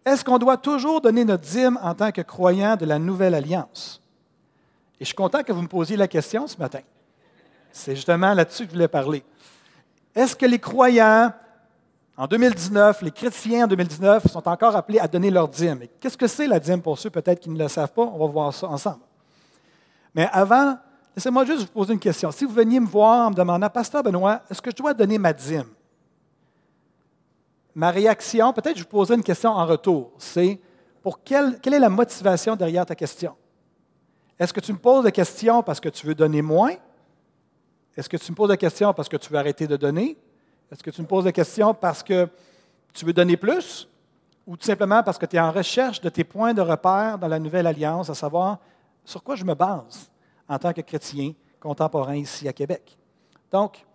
est-ce 0.06 0.24
qu'on 0.24 0.38
doit 0.38 0.57
toujours 0.57 1.01
donner 1.01 1.25
notre 1.25 1.44
dîme 1.44 1.77
en 1.83 1.94
tant 1.94 2.12
que 2.12 2.21
croyant 2.21 2.77
de 2.77 2.86
la 2.86 2.98
nouvelle 2.98 3.36
alliance? 3.36 4.01
Et 5.00 5.04
je 5.04 5.07
suis 5.07 5.16
content 5.16 5.44
que 5.44 5.51
vous 5.51 5.62
me 5.62 5.68
posiez 5.68 5.98
la 5.98 6.07
question 6.07 6.48
ce 6.48 6.57
matin. 6.57 6.80
C'est 7.71 7.95
justement 7.95 8.33
là-dessus 8.33 8.63
que 8.63 8.69
je 8.69 8.75
voulais 8.75 8.88
parler. 8.88 9.24
Est-ce 10.16 10.36
que 10.36 10.45
les 10.45 10.60
croyants 10.60 11.31
en 12.18 12.27
2019, 12.27 13.01
les 13.04 13.12
chrétiens 13.12 13.65
en 13.65 13.68
2019 13.68 14.27
sont 14.27 14.48
encore 14.48 14.75
appelés 14.75 15.00
à 15.00 15.07
donner 15.07 15.30
leur 15.30 15.48
dîme? 15.48 15.83
Qu'est-ce 16.00 16.18
que 16.18 16.27
c'est 16.27 16.48
la 16.48 16.60
dîme 16.60 16.81
pour 16.81 16.98
ceux 16.98 17.10
peut-être 17.10 17.39
qui 17.39 17.50
ne 17.50 17.57
le 17.57 17.68
savent 17.68 17.92
pas? 17.92 18.04
On 18.04 18.18
va 18.18 18.25
voir 18.25 18.54
ça 18.54 18.68
ensemble. 18.68 19.00
Mais 20.15 20.27
avant, 20.31 20.77
laissez-moi 21.15 21.45
juste 21.45 21.62
vous 21.62 21.68
poser 21.68 21.94
une 21.94 22.00
question. 22.00 22.31
Si 22.31 22.45
vous 22.45 22.54
veniez 22.54 22.80
me 22.80 22.88
voir 22.88 23.27
en 23.27 23.30
me 23.30 23.36
demandant, 23.36 23.69
Pasteur 23.69 24.04
Benoît, 24.04 24.42
est-ce 24.50 24.62
que 24.62 24.72
je 24.72 24.75
dois 24.75 24.94
donner 24.94 25.18
ma 25.18 25.31
dîme? 25.31 25.68
Ma 27.80 27.92
réaction, 27.92 28.52
peut-être 28.52 28.78
je 28.78 28.84
vous 28.84 28.90
poserai 28.90 29.16
une 29.16 29.24
question 29.24 29.52
en 29.52 29.66
retour, 29.66 30.12
c'est 30.18 30.60
pour 31.02 31.24
quelle, 31.24 31.62
quelle 31.62 31.76
est 31.76 31.80
la 31.80 31.90
motivation 31.90 32.58
derrière 32.58 32.86
ta 32.86 32.94
question? 32.94 33.38
Est-ce 34.38 34.52
que 34.52 34.60
tu 34.60 34.74
me 34.74 34.78
poses 34.78 35.06
la 35.06 35.12
question 35.12 35.64
parce 35.64 35.80
que 35.80 35.88
tu 35.88 36.06
veux 36.06 36.14
donner 36.14 36.42
moins? 36.42 36.74
Est-ce 37.96 38.10
que 38.10 38.18
tu 38.18 38.31
me 38.34 38.36
poses 38.36 38.50
la 38.50 38.58
question 38.58 38.94
parce 38.94 39.08
que 39.08 39.16
tu 39.16 39.31
veux 39.31 39.40
arrêter 39.40 39.66
de 39.66 39.78
donner? 39.78 40.18
Est-ce 40.70 40.84
que 40.84 40.90
tu 40.90 41.02
me 41.02 41.08
poses 41.08 41.24
la 41.24 41.31
question 41.31 41.74
parce 41.74 42.04
que 42.04 42.28
tu 42.94 43.06
veux 43.06 43.14
donner 43.14 43.38
plus? 43.38 43.88
Ou 44.46 44.58
tout 44.58 44.66
simplement 44.66 45.02
parce 45.02 45.18
que 45.18 45.25
tu 45.25 45.38
es 45.38 45.40
en 45.40 45.52
recherche 45.52 46.02
de 46.02 46.10
tes 46.10 46.25
points 46.25 46.54
de 46.54 46.62
repère 46.62 47.18
dans 47.18 47.30
la 47.30 47.40
nouvelle 47.40 47.66
alliance, 47.66 48.10
à 48.10 48.14
savoir 48.14 48.58
sur 49.06 49.24
quoi 49.24 49.38
je 49.38 49.46
me 49.46 49.54
base 49.54 50.12
en 50.50 50.60
tant 50.60 50.74
que 50.74 50.82
chrétien 50.82 51.32
contemporain 51.62 52.16
ici 52.16 52.46
à 52.46 52.52
Québec? 52.52 52.98
Donc, 53.50 53.86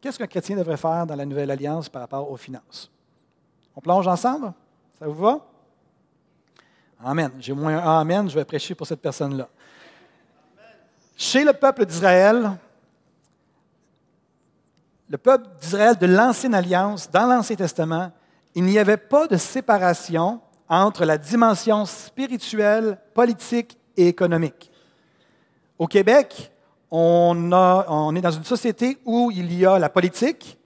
Qu'est-ce 0.00 0.18
qu'un 0.18 0.26
chrétien 0.26 0.56
devrait 0.56 0.78
faire 0.78 1.06
dans 1.06 1.14
la 1.14 1.26
nouvelle 1.26 1.50
alliance 1.50 1.88
par 1.88 2.00
rapport 2.00 2.30
aux 2.30 2.36
finances? 2.36 2.90
On 3.80 3.82
plonge 3.82 4.06
ensemble? 4.08 4.52
Ça 4.98 5.06
vous 5.06 5.14
va? 5.14 5.40
Amen. 7.02 7.30
J'ai 7.40 7.54
moins 7.54 7.78
un 7.78 8.00
Amen, 8.00 8.28
je 8.28 8.34
vais 8.34 8.44
prêcher 8.44 8.74
pour 8.74 8.86
cette 8.86 9.00
personne-là. 9.00 9.48
Chez 11.16 11.44
le 11.44 11.54
peuple 11.54 11.86
d'Israël, 11.86 12.58
le 15.08 15.16
peuple 15.16 15.48
d'Israël 15.58 15.96
de 15.96 16.04
l'Ancienne 16.04 16.54
Alliance, 16.54 17.10
dans 17.10 17.24
l'Ancien 17.24 17.56
Testament, 17.56 18.12
il 18.54 18.64
n'y 18.64 18.78
avait 18.78 18.98
pas 18.98 19.26
de 19.26 19.38
séparation 19.38 20.42
entre 20.68 21.06
la 21.06 21.16
dimension 21.16 21.86
spirituelle, 21.86 22.98
politique 23.14 23.78
et 23.96 24.08
économique. 24.08 24.70
Au 25.78 25.86
Québec, 25.86 26.52
on, 26.90 28.14
est 28.14 28.20
dans 28.20 28.30
une 28.30 28.44
société 28.44 28.98
où 29.06 29.30
il 29.30 29.50
y 29.58 29.64
a 29.64 29.78
la 29.78 29.88
politique, 29.88 30.59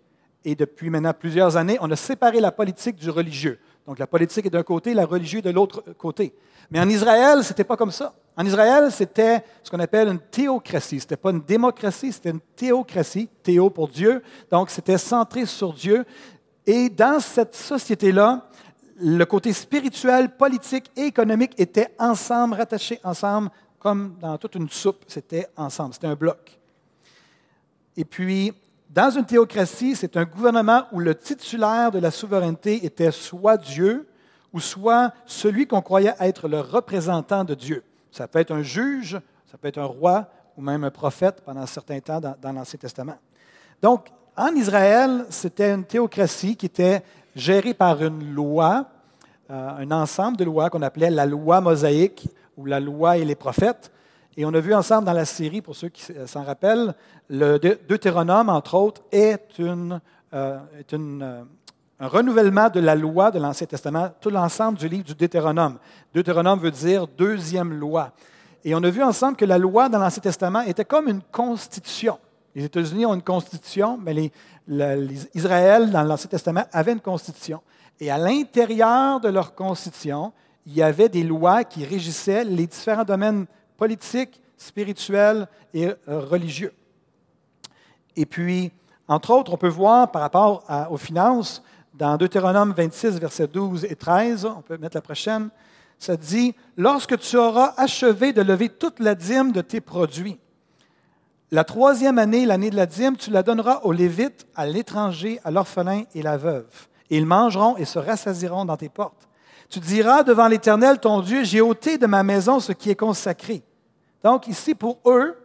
et 0.44 0.54
depuis 0.54 0.90
maintenant 0.90 1.12
plusieurs 1.12 1.56
années, 1.56 1.78
on 1.80 1.90
a 1.90 1.96
séparé 1.96 2.40
la 2.40 2.52
politique 2.52 2.96
du 2.96 3.10
religieux. 3.10 3.58
Donc 3.86 3.98
la 3.98 4.06
politique 4.06 4.46
est 4.46 4.50
d'un 4.50 4.62
côté, 4.62 4.94
la 4.94 5.06
religieux 5.06 5.42
de 5.42 5.50
l'autre 5.50 5.82
côté. 5.98 6.34
Mais 6.70 6.80
en 6.80 6.88
Israël, 6.88 7.42
ce 7.42 7.50
n'était 7.50 7.64
pas 7.64 7.76
comme 7.76 7.90
ça. 7.90 8.14
En 8.36 8.44
Israël, 8.44 8.90
c'était 8.90 9.44
ce 9.62 9.70
qu'on 9.70 9.80
appelle 9.80 10.08
une 10.08 10.18
théocratie. 10.18 11.00
Ce 11.00 11.04
n'était 11.04 11.16
pas 11.16 11.30
une 11.30 11.42
démocratie, 11.42 12.12
c'était 12.12 12.30
une 12.30 12.40
théocratie, 12.56 13.28
théo 13.42 13.70
pour 13.70 13.88
Dieu. 13.88 14.22
Donc 14.50 14.70
c'était 14.70 14.98
centré 14.98 15.46
sur 15.46 15.72
Dieu. 15.72 16.04
Et 16.66 16.88
dans 16.88 17.20
cette 17.20 17.54
société-là, 17.54 18.48
le 18.96 19.24
côté 19.24 19.52
spirituel, 19.52 20.34
politique 20.36 20.90
et 20.96 21.02
économique 21.02 21.52
étaient 21.58 21.94
ensemble, 21.98 22.54
rattachés 22.54 23.00
ensemble 23.04 23.50
comme 23.78 24.16
dans 24.18 24.38
toute 24.38 24.54
une 24.54 24.70
soupe, 24.70 25.04
c'était 25.08 25.46
ensemble, 25.56 25.92
c'était 25.92 26.06
un 26.06 26.14
bloc. 26.14 26.58
Et 27.98 28.04
puis, 28.06 28.52
dans 28.94 29.10
une 29.10 29.24
théocratie, 29.24 29.96
c'est 29.96 30.16
un 30.16 30.24
gouvernement 30.24 30.84
où 30.92 31.00
le 31.00 31.16
titulaire 31.16 31.90
de 31.90 31.98
la 31.98 32.12
souveraineté 32.12 32.86
était 32.86 33.10
soit 33.10 33.56
Dieu, 33.56 34.06
ou 34.52 34.60
soit 34.60 35.12
celui 35.26 35.66
qu'on 35.66 35.82
croyait 35.82 36.14
être 36.20 36.46
le 36.46 36.60
représentant 36.60 37.42
de 37.42 37.54
Dieu. 37.54 37.82
Ça 38.12 38.28
peut 38.28 38.38
être 38.38 38.52
un 38.52 38.62
juge, 38.62 39.18
ça 39.50 39.58
peut 39.58 39.66
être 39.66 39.78
un 39.78 39.84
roi, 39.84 40.28
ou 40.56 40.62
même 40.62 40.84
un 40.84 40.92
prophète 40.92 41.42
pendant 41.44 41.62
un 41.62 41.66
certain 41.66 41.98
temps 41.98 42.20
dans, 42.20 42.52
l'Ancien 42.52 42.78
Testament. 42.78 43.16
Donc, 43.82 44.06
en 44.36 44.54
Israël, 44.54 45.26
c'était 45.28 45.72
une 45.72 45.84
théocratie 45.84 46.56
qui 46.56 46.66
était 46.66 47.02
gérée 47.34 47.74
par 47.74 48.00
une 48.00 48.32
loi, 48.32 48.86
euh, 49.50 49.70
un 49.76 49.90
ensemble 49.90 50.36
de 50.36 50.44
lois 50.44 50.70
qu'on 50.70 50.82
appelait 50.82 51.10
la 51.10 51.26
loi 51.26 51.60
mosaïque, 51.60 52.28
ou 52.56 52.64
la 52.64 52.78
loi 52.78 53.16
et 53.16 53.24
les 53.24 53.34
prophètes. 53.34 53.90
Et 54.36 54.44
on 54.44 54.52
a 54.52 54.60
vu 54.60 54.74
ensemble 54.74 55.04
dans 55.04 55.12
la 55.12 55.24
série, 55.24 55.62
pour 55.62 55.76
ceux 55.76 55.88
qui 55.88 56.04
s'en 56.26 56.42
rappellent, 56.42 56.94
le 57.28 57.58
Deutéronome, 57.58 58.48
entre 58.48 58.74
autres, 58.74 59.02
est 59.12 59.58
une, 59.58 60.00
euh, 60.32 60.58
est 60.78 60.92
euh, 60.92 61.44
un 62.00 62.08
renouvellement 62.08 62.68
de 62.68 62.80
la 62.80 62.96
loi 62.96 63.30
de 63.30 63.38
l'Ancien 63.38 63.66
Testament, 63.66 64.10
tout 64.20 64.30
l'ensemble 64.30 64.78
du 64.78 64.88
livre 64.88 65.04
du 65.04 65.14
Deutéronome. 65.14 65.78
Deutéronome 66.12 66.58
veut 66.58 66.72
dire 66.72 67.06
deuxième 67.06 67.72
loi. 67.72 68.12
Et 68.64 68.74
on 68.74 68.82
a 68.82 68.90
vu 68.90 69.02
ensemble 69.02 69.36
que 69.36 69.44
la 69.44 69.58
loi 69.58 69.88
dans 69.88 69.98
l'Ancien 69.98 70.22
Testament 70.22 70.62
était 70.62 70.84
comme 70.84 71.08
une 71.08 71.22
constitution. 71.30 72.18
Les 72.56 72.64
États-Unis 72.64 73.06
ont 73.06 73.14
une 73.14 73.22
constitution, 73.22 73.98
mais 74.02 74.14
les, 74.14 75.28
Israël, 75.34 75.90
dans 75.90 76.02
l'Ancien 76.02 76.28
Testament, 76.28 76.64
avait 76.72 76.92
une 76.92 77.00
constitution. 77.00 77.60
Et 78.00 78.10
à 78.10 78.18
l'intérieur 78.18 79.20
de 79.20 79.28
leur 79.28 79.54
constitution, 79.54 80.32
il 80.66 80.74
y 80.74 80.82
avait 80.82 81.08
des 81.08 81.22
lois 81.22 81.62
qui 81.62 81.84
régissaient 81.84 82.44
les 82.44 82.66
différents 82.66 83.04
domaines 83.04 83.46
politiques, 83.76 84.40
spirituels 84.56 85.48
et 85.72 85.88
euh, 85.88 85.94
religieux. 86.06 86.72
Et 88.16 88.26
puis, 88.26 88.72
entre 89.08 89.30
autres, 89.30 89.52
on 89.52 89.56
peut 89.56 89.68
voir 89.68 90.10
par 90.10 90.22
rapport 90.22 90.64
aux 90.90 90.96
finances, 90.96 91.62
dans 91.94 92.16
Deutéronome 92.16 92.72
26, 92.72 93.18
versets 93.18 93.46
12 93.46 93.84
et 93.84 93.96
13, 93.96 94.46
on 94.46 94.62
peut 94.62 94.78
mettre 94.78 94.96
la 94.96 95.02
prochaine, 95.02 95.50
ça 95.98 96.16
dit, 96.16 96.54
Lorsque 96.76 97.18
tu 97.18 97.36
auras 97.36 97.74
achevé 97.76 98.32
de 98.32 98.42
lever 98.42 98.68
toute 98.68 98.98
la 98.98 99.14
dîme 99.14 99.52
de 99.52 99.60
tes 99.60 99.80
produits, 99.80 100.38
la 101.50 101.62
troisième 101.62 102.18
année, 102.18 102.46
l'année 102.46 102.70
de 102.70 102.76
la 102.76 102.86
dîme, 102.86 103.16
tu 103.16 103.30
la 103.30 103.44
donneras 103.44 103.80
aux 103.84 103.92
Lévites, 103.92 104.46
à 104.56 104.66
l'étranger, 104.66 105.40
à 105.44 105.52
l'orphelin 105.52 106.02
et 106.14 106.22
la 106.22 106.36
veuve. 106.36 106.66
Et 107.10 107.16
ils 107.16 107.26
mangeront 107.26 107.76
et 107.76 107.84
se 107.84 107.98
rassasieront 107.98 108.64
dans 108.64 108.76
tes 108.76 108.88
portes. 108.88 109.28
Tu 109.74 109.80
diras 109.80 110.22
devant 110.22 110.46
l'Éternel, 110.46 111.00
ton 111.00 111.20
Dieu, 111.20 111.42
j'ai 111.42 111.60
ôté 111.60 111.98
de 111.98 112.06
ma 112.06 112.22
maison 112.22 112.60
ce 112.60 112.70
qui 112.70 112.90
est 112.90 112.94
consacré. 112.94 113.64
Donc 114.22 114.46
ici, 114.46 114.72
pour 114.72 115.00
eux, 115.04 115.36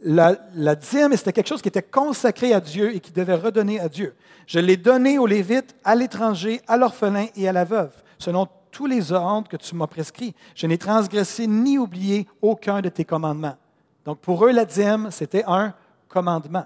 la, 0.00 0.34
dîme, 0.74 1.14
c'était 1.14 1.34
quelque 1.34 1.48
chose 1.48 1.60
qui 1.60 1.68
était 1.68 1.82
consacré 1.82 2.54
à 2.54 2.60
Dieu 2.60 2.96
et 2.96 3.00
qui 3.00 3.12
devait 3.12 3.34
redonner 3.34 3.78
à 3.78 3.90
Dieu. 3.90 4.14
Je 4.46 4.60
l'ai 4.60 4.78
donné 4.78 5.18
aux 5.18 5.26
Lévites, 5.26 5.76
à 5.84 5.94
l'étranger, 5.94 6.62
à 6.66 6.78
l'orphelin 6.78 7.26
et 7.36 7.46
à 7.46 7.52
la 7.52 7.64
veuve, 7.64 7.92
selon 8.18 8.48
tous 8.70 8.86
les 8.86 9.12
ordres 9.12 9.50
que 9.50 9.58
tu 9.58 9.74
m'as 9.74 9.88
prescrits. 9.88 10.34
Je 10.54 10.66
n'ai 10.66 10.78
transgressé 10.78 11.46
ni 11.46 11.76
oublié 11.76 12.26
aucun 12.40 12.80
de 12.80 12.88
tes 12.88 13.04
commandements. 13.04 13.56
Donc 14.06 14.20
pour 14.20 14.46
eux, 14.46 14.52
la 14.52 14.64
dîme, 14.64 15.08
c'était 15.10 15.44
un 15.46 15.74
commandement. 16.08 16.64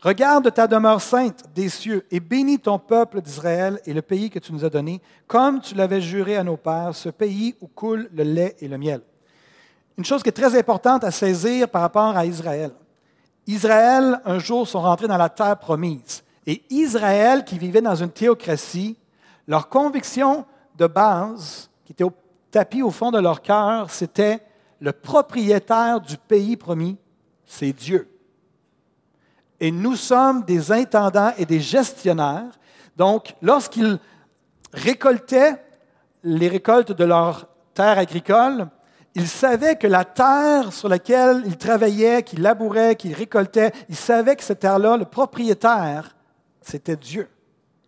Regarde 0.00 0.52
ta 0.54 0.68
demeure 0.68 1.00
sainte 1.00 1.44
des 1.54 1.68
cieux 1.68 2.06
et 2.12 2.20
bénis 2.20 2.60
ton 2.60 2.78
peuple 2.78 3.20
d'Israël 3.20 3.80
et 3.84 3.92
le 3.92 4.02
pays 4.02 4.30
que 4.30 4.38
tu 4.38 4.52
nous 4.52 4.64
as 4.64 4.70
donné, 4.70 5.02
comme 5.26 5.60
tu 5.60 5.74
l'avais 5.74 6.00
juré 6.00 6.36
à 6.36 6.44
nos 6.44 6.56
pères, 6.56 6.94
ce 6.94 7.08
pays 7.08 7.56
où 7.60 7.66
coule 7.66 8.08
le 8.12 8.22
lait 8.22 8.56
et 8.60 8.68
le 8.68 8.78
miel. 8.78 9.00
Une 9.96 10.04
chose 10.04 10.22
qui 10.22 10.28
est 10.28 10.32
très 10.32 10.56
importante 10.56 11.02
à 11.02 11.10
saisir 11.10 11.68
par 11.68 11.82
rapport 11.82 12.16
à 12.16 12.24
Israël. 12.24 12.70
Israël, 13.48 14.20
un 14.24 14.38
jour, 14.38 14.68
sont 14.68 14.80
rentrés 14.80 15.08
dans 15.08 15.16
la 15.16 15.28
terre 15.28 15.58
promise. 15.58 16.22
Et 16.46 16.62
Israël, 16.70 17.44
qui 17.44 17.58
vivait 17.58 17.80
dans 17.80 17.96
une 17.96 18.10
théocratie, 18.10 18.96
leur 19.48 19.68
conviction 19.68 20.46
de 20.76 20.86
base, 20.86 21.68
qui 21.84 21.92
était 21.92 22.04
au 22.04 22.12
tapis 22.52 22.82
au 22.82 22.90
fond 22.90 23.10
de 23.10 23.18
leur 23.18 23.42
cœur, 23.42 23.90
c'était 23.90 24.40
le 24.78 24.92
propriétaire 24.92 26.00
du 26.00 26.16
pays 26.16 26.56
promis, 26.56 26.96
c'est 27.44 27.72
Dieu. 27.72 28.08
Et 29.60 29.70
nous 29.70 29.96
sommes 29.96 30.44
des 30.44 30.70
intendants 30.70 31.32
et 31.36 31.44
des 31.44 31.60
gestionnaires. 31.60 32.58
Donc, 32.96 33.34
lorsqu'ils 33.42 33.98
récoltaient 34.72 35.62
les 36.22 36.48
récoltes 36.48 36.92
de 36.92 37.04
leur 37.04 37.48
terre 37.74 37.98
agricole, 37.98 38.68
ils 39.14 39.28
savaient 39.28 39.76
que 39.76 39.86
la 39.86 40.04
terre 40.04 40.72
sur 40.72 40.88
laquelle 40.88 41.42
ils 41.46 41.56
travaillaient, 41.56 42.22
qu'ils 42.22 42.42
labouraient, 42.42 42.94
qu'ils 42.94 43.14
récoltaient, 43.14 43.72
ils 43.88 43.96
savaient 43.96 44.36
que 44.36 44.44
cette 44.44 44.60
terre-là, 44.60 44.96
le 44.96 45.04
propriétaire, 45.04 46.14
c'était 46.60 46.96
Dieu 46.96 47.28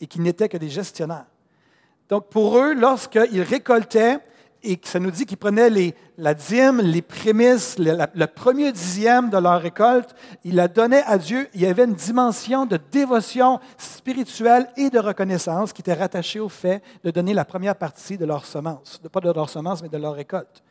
et 0.01 0.07
qu'ils 0.07 0.23
n'étaient 0.23 0.49
que 0.49 0.57
des 0.57 0.71
gestionnaires. 0.71 1.27
Donc, 2.09 2.29
pour 2.31 2.59
eux, 2.59 2.75
lorsqu'ils 2.75 3.43
récoltaient, 3.43 4.19
et 4.63 4.79
ça 4.83 4.99
nous 4.99 5.11
dit 5.11 5.25
qu'ils 5.25 5.39
prenaient 5.39 5.95
la 6.19 6.35
dîme, 6.35 6.81
les 6.81 7.03
prémices, 7.03 7.79
le, 7.79 8.27
premier 8.27 8.73
dixième 8.73 9.31
de 9.31 9.39
leur 9.39 9.61
récolte, 9.61 10.15
ils 10.45 10.55
la 10.55 10.69
donnaient 10.69 11.03
à 11.07 11.17
Dieu. 11.17 11.49
Il 11.55 11.63
y 11.63 11.67
avait 11.67 11.85
une 11.85 11.95
dimension 11.95 12.67
de 12.67 12.79
dévotion 12.91 13.59
spirituelle 13.79 14.69
et 14.77 14.91
de 14.91 14.99
reconnaissance 14.99 15.73
qui 15.73 15.81
était 15.81 15.95
rattachée 15.95 16.41
au 16.41 16.49
fait 16.49 16.83
de 17.03 17.11
donner 17.11 17.33
la 17.33 17.45
première 17.45 17.75
partie 17.75 18.19
de 18.19 18.27
leur 18.27 18.45
semence, 18.45 19.01
pas 19.11 19.21
de 19.21 19.33
leur 19.33 19.49
semence, 19.49 19.83
mais 19.83 19.89
de 19.89 19.99
leur 19.99 20.15
récolte. 20.15 20.63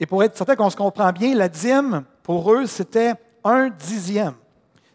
Et 0.00 0.06
pour 0.06 0.22
être 0.22 0.36
certain 0.36 0.56
qu'on 0.56 0.70
se 0.70 0.76
comprend 0.76 1.12
bien, 1.12 1.34
la 1.34 1.48
dîme, 1.48 2.04
pour 2.22 2.52
eux, 2.52 2.66
c'était 2.66 3.14
un 3.44 3.68
dixième. 3.68 4.34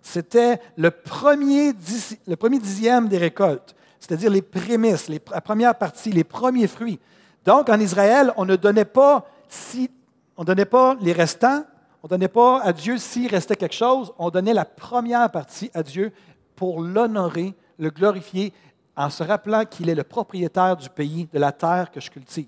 C'était 0.02 0.60
le 0.78 0.90
premier, 0.90 1.74
dixième 1.74 3.08
des 3.08 3.20
récoltes, 3.20 3.76
c'est-à-dire 4.00 4.32
les 4.32 4.42
prémices, 4.42 5.10
la 5.10 5.42
première 5.42 5.76
partie, 5.76 6.12
les 6.12 6.24
premiers 6.24 6.68
fruits. 6.68 7.00
Donc, 7.46 7.70
en 7.70 7.80
Israël, 7.80 8.34
on 8.38 8.46
ne 8.46 8.56
donnait 8.56 8.86
pas, 8.86 9.26
si, 9.50 9.90
on 10.38 10.44
donnait 10.44 10.66
pas 10.66 10.96
les 11.02 11.14
restants, 11.14 11.64
on 12.04 12.08
ne 12.08 12.10
donnait 12.10 12.28
pas 12.28 12.62
à 12.62 12.74
Dieu 12.74 12.98
s'il 12.98 13.30
restait 13.30 13.56
quelque 13.56 13.76
chose, 13.76 14.14
on 14.18 14.30
donnait 14.30 14.54
la 14.54 14.66
première 14.66 15.30
partie 15.30 15.70
à 15.74 15.84
Dieu 15.84 16.12
pour 16.56 16.82
l'honorer, 16.82 17.54
le 17.80 17.90
glorifier, 17.90 18.54
en 18.96 19.10
se 19.10 19.24
rappelant 19.24 19.66
qu'il 19.66 19.90
est 19.90 19.96
le 19.96 20.04
propriétaire 20.04 20.76
du 20.76 20.90
pays, 20.90 21.28
de 21.32 21.40
la 21.40 21.52
terre 21.52 21.90
que 21.92 22.00
je 22.00 22.12
cultive. 22.12 22.48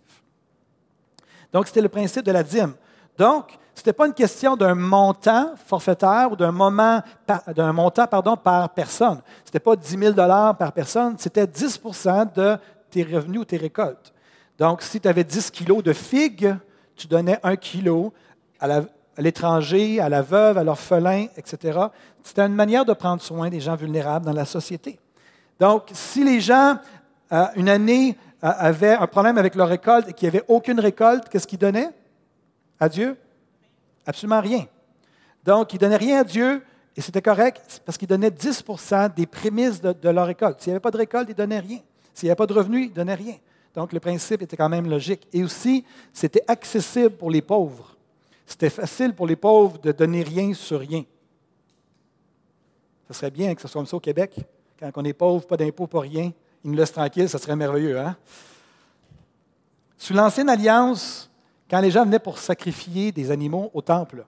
Donc, 1.52 1.68
c'était 1.68 1.82
le 1.82 1.90
principe 1.90 2.26
de 2.26 2.32
la 2.32 2.44
dîme. 2.44 2.74
Donc, 3.18 3.58
ce 3.76 3.82
n'était 3.82 3.94
pas 3.94 4.06
une 4.06 4.14
question 4.14 4.56
d'un 4.56 4.76
montant 4.76 5.54
forfaitaire 5.66 6.32
ou 6.32 6.36
d'un 6.36 6.52
montant 6.52 8.08
par 8.08 8.70
personne. 8.70 9.22
Ce 9.44 9.50
n'était 9.50 9.60
pas 9.60 9.76
10 9.76 9.98
000 9.98 10.14
par 10.14 10.72
personne, 10.74 11.16
c'était 11.18 11.46
10% 11.46 12.34
de 12.34 12.58
tes 12.92 13.04
revenus 13.04 13.42
ou 13.42 13.46
tes 13.46 13.58
récoltes. 13.58 14.14
Donc, 14.60 14.82
si 14.82 15.00
tu 15.00 15.08
avais 15.08 15.24
10 15.24 15.52
kilos 15.52 15.84
de 15.84 15.94
figues, 15.94 16.56
tu 16.96 17.08
donnais 17.08 17.40
un 17.44 17.56
kilo 17.56 18.14
à 18.60 18.82
l'étranger, 19.18 20.00
à, 20.00 20.10
la 20.10 20.22
veuve, 20.22 20.58
à 20.58 20.64
l'orphelin, 20.64 21.28
etc. 21.38 21.80
C'était 22.24 22.42
une 22.42 22.56
manière 22.56 22.86
de 22.86 22.94
prendre 22.94 23.22
soin 23.22 23.50
des 23.50 23.60
gens 23.60 23.76
vulnérables 23.76 24.26
dans 24.26 24.34
la 24.34 24.46
société. 24.46 25.00
Donc, 25.60 25.90
si 25.94 26.24
les 26.24 26.40
gens, 26.40 26.78
euh, 27.32 27.46
une 27.56 27.70
année, 27.70 28.18
euh, 28.44 28.48
avaient 28.58 28.96
un 28.96 29.08
problème 29.08 29.38
avec 29.38 29.56
leur 29.56 29.68
récolte 29.68 30.10
et 30.10 30.14
qu'il 30.14 30.30
n'y 30.30 30.36
avait 30.36 30.46
aucune 30.48 30.80
récolte, 30.80 31.30
qu'est-ce 31.30 31.48
qu'ils 31.48 31.60
donnaient? 31.60 31.90
À 32.80 32.90
Dieu? 32.90 33.18
Absolument 34.06 34.42
rien. 34.42 34.66
Donc, 35.44 35.74
ils 35.74 35.78
ne 35.78 35.82
donnaient 35.82 35.98
rien 35.98 36.22
à 36.22 36.24
Dieu 36.24 36.64
et 36.96 37.02
c'était 37.02 37.22
correct 37.22 37.82
parce 37.86 37.98
qu'ils 37.98 38.08
donnaient 38.08 38.30
10% 38.30 39.14
des 39.14 39.26
prémices 39.26 39.82
de, 39.82 39.94
de 39.94 40.10
leur 40.10 40.28
récolte. 40.28 40.62
S'il 40.62 40.72
n'y 40.72 40.76
avait 40.76 40.82
pas 40.82 40.92
de 40.92 40.98
récolte, 40.98 41.28
ils 41.30 41.34
ne 41.34 41.38
donnaient 41.38 41.60
rien. 41.60 41.80
S'il 42.14 42.28
n'y 42.28 42.32
avait 42.32 42.36
pas 42.36 42.48
de 42.48 42.54
revenus, 42.54 42.88
ils 42.88 42.90
ne 42.90 42.96
donnaient 42.96 43.16
rien. 43.16 43.36
Donc, 43.76 43.92
le 43.92 44.00
principe 44.00 44.42
était 44.42 44.58
quand 44.58 44.70
même 44.70 44.90
logique. 44.90 45.28
Et 45.34 45.44
aussi, 45.44 45.84
c'était 46.12 46.44
accessible 46.48 47.12
pour 47.12 47.32
les 47.32 47.42
pauvres. 47.42 47.96
C'était 48.46 48.70
facile 48.70 49.14
pour 49.14 49.26
les 49.26 49.36
pauvres 49.36 49.80
de 49.80 49.92
donner 49.92 50.22
rien 50.22 50.54
sur 50.54 50.80
rien. 50.80 51.04
Ce 53.08 53.14
serait 53.14 53.32
bien 53.32 53.56
que 53.56 53.62
ce 53.62 53.68
soit 53.68 53.80
comme 53.80 53.88
ça 53.88 53.98
au 53.98 54.00
Québec. 54.00 54.36
Quand 54.80 54.92
on 54.96 55.06
est 55.06 55.14
pauvre, 55.14 55.46
pas 55.46 55.58
d'impôt, 55.58 55.88
pas 55.88 56.02
rien, 56.02 56.32
ils 56.64 56.72
nous 56.72 56.78
laissent 56.78 56.92
tranquilles, 56.92 57.30
ça 57.30 57.38
serait 57.38 57.56
merveilleux. 57.56 58.00
Hein? 58.00 58.16
Sous 59.98 60.14
l'Ancienne 60.14 60.50
Alliance, 60.50 61.30
quand 61.70 61.80
les 61.80 61.92
gens 61.92 62.06
venaient 62.06 62.20
pour 62.20 62.38
sacrifier 62.38 63.12
des 63.12 63.32
animaux 63.32 63.72
au 63.74 63.82
temple, 63.82 64.26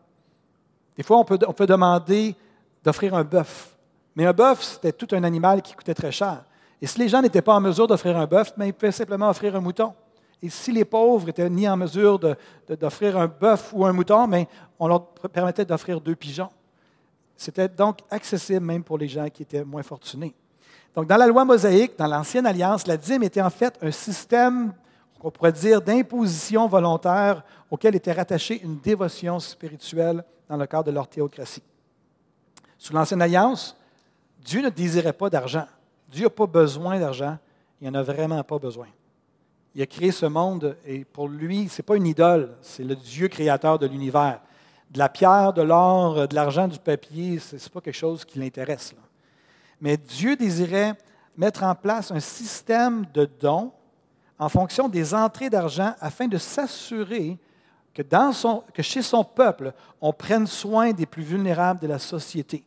des 0.95 1.03
fois, 1.03 1.17
on 1.17 1.25
peut, 1.25 1.37
on 1.47 1.53
peut 1.53 1.67
demander 1.67 2.35
d'offrir 2.83 3.13
un 3.15 3.23
bœuf. 3.23 3.75
Mais 4.15 4.25
un 4.25 4.33
bœuf, 4.33 4.63
c'était 4.63 4.93
tout 4.93 5.07
un 5.11 5.23
animal 5.23 5.61
qui 5.61 5.73
coûtait 5.73 5.93
très 5.93 6.11
cher. 6.11 6.45
Et 6.81 6.87
si 6.87 6.99
les 6.99 7.09
gens 7.09 7.21
n'étaient 7.21 7.41
pas 7.41 7.55
en 7.55 7.61
mesure 7.61 7.87
d'offrir 7.87 8.17
un 8.17 8.25
bœuf, 8.25 8.53
mais 8.57 8.69
ils 8.69 8.73
pouvaient 8.73 8.91
simplement 8.91 9.29
offrir 9.29 9.55
un 9.55 9.61
mouton. 9.61 9.93
Et 10.41 10.49
si 10.49 10.71
les 10.71 10.85
pauvres 10.85 11.29
étaient 11.29 11.49
ni 11.49 11.67
en 11.67 11.77
mesure 11.77 12.19
d'offrir 12.67 13.17
un 13.17 13.27
bœuf 13.27 13.71
ou 13.73 13.85
un 13.85 13.93
mouton, 13.93 14.27
mais 14.27 14.47
on 14.77 14.87
leur 14.87 15.05
permettait 15.05 15.65
d'offrir 15.65 16.01
deux 16.01 16.15
pigeons. 16.15 16.49
C'était 17.37 17.67
donc 17.67 17.99
accessible 18.09 18.65
même 18.65 18.83
pour 18.83 18.97
les 18.97 19.07
gens 19.07 19.27
qui 19.29 19.43
étaient 19.43 19.63
moins 19.63 19.83
fortunés. 19.83 20.33
Donc, 20.93 21.07
dans 21.07 21.17
la 21.17 21.27
loi 21.27 21.43
mosaïque, 21.43 21.97
dans 21.97 22.07
l'Ancienne 22.07 22.45
Alliance, 22.45 22.87
la 22.87 22.95
dîme 22.95 23.23
était 23.23 23.41
en 23.41 23.49
fait 23.49 23.77
un 23.81 23.91
système, 23.91 24.73
qu'on 25.19 25.31
pourrait 25.31 25.51
dire, 25.51 25.81
d'imposition 25.81 26.67
volontaire 26.67 27.43
auquel 27.69 27.95
était 27.95 28.13
rattachée 28.13 28.61
une 28.63 28.79
dévotion 28.79 29.39
spirituelle 29.39 30.23
dans 30.47 30.55
le 30.55 30.65
cadre 30.65 30.85
de 30.85 30.91
leur 30.91 31.07
théocratie. 31.07 31.63
Sous 32.77 32.93
l'Ancienne 32.93 33.21
Alliance, 33.21 33.75
Dieu 34.39 34.61
ne 34.61 34.69
désirait 34.69 35.13
pas 35.13 35.29
d'argent. 35.29 35.65
Dieu 36.15 36.27
n'a 36.27 36.29
pas 36.29 36.47
besoin 36.47 36.97
d'argent, 36.97 37.37
il 37.81 37.91
n'en 37.91 37.99
a 37.99 38.03
vraiment 38.03 38.41
pas 38.41 38.57
besoin. 38.57 38.87
Il 39.75 39.81
a 39.81 39.85
créé 39.85 40.11
ce 40.11 40.25
monde 40.25 40.77
et 40.85 41.03
pour 41.03 41.27
lui, 41.27 41.67
ce 41.67 41.81
n'est 41.81 41.85
pas 41.85 41.97
une 41.97 42.07
idole, 42.07 42.55
c'est 42.61 42.85
le 42.85 42.95
Dieu 42.95 43.27
créateur 43.27 43.77
de 43.77 43.85
l'univers. 43.85 44.39
De 44.89 44.97
la 44.97 45.09
pierre, 45.09 45.51
de 45.51 45.61
l'or, 45.61 46.25
de 46.25 46.33
l'argent, 46.33 46.69
du 46.69 46.79
papier, 46.79 47.39
ce 47.39 47.57
n'est 47.57 47.61
pas 47.73 47.81
quelque 47.81 47.97
chose 47.97 48.23
qui 48.23 48.39
l'intéresse. 48.39 48.95
Mais 49.81 49.97
Dieu 49.97 50.37
désirait 50.37 50.93
mettre 51.35 51.63
en 51.63 51.75
place 51.75 52.11
un 52.11 52.21
système 52.21 53.05
de 53.13 53.25
dons 53.25 53.73
en 54.39 54.47
fonction 54.47 54.87
des 54.87 55.13
entrées 55.13 55.49
d'argent 55.49 55.95
afin 55.99 56.29
de 56.29 56.37
s'assurer 56.37 57.37
que, 57.93 58.03
que 58.71 58.81
chez 58.81 59.01
son 59.01 59.25
peuple, 59.25 59.73
on 59.99 60.13
prenne 60.13 60.47
soin 60.47 60.93
des 60.93 61.05
plus 61.05 61.23
vulnérables 61.23 61.81
de 61.81 61.87
la 61.87 61.99
société 61.99 62.63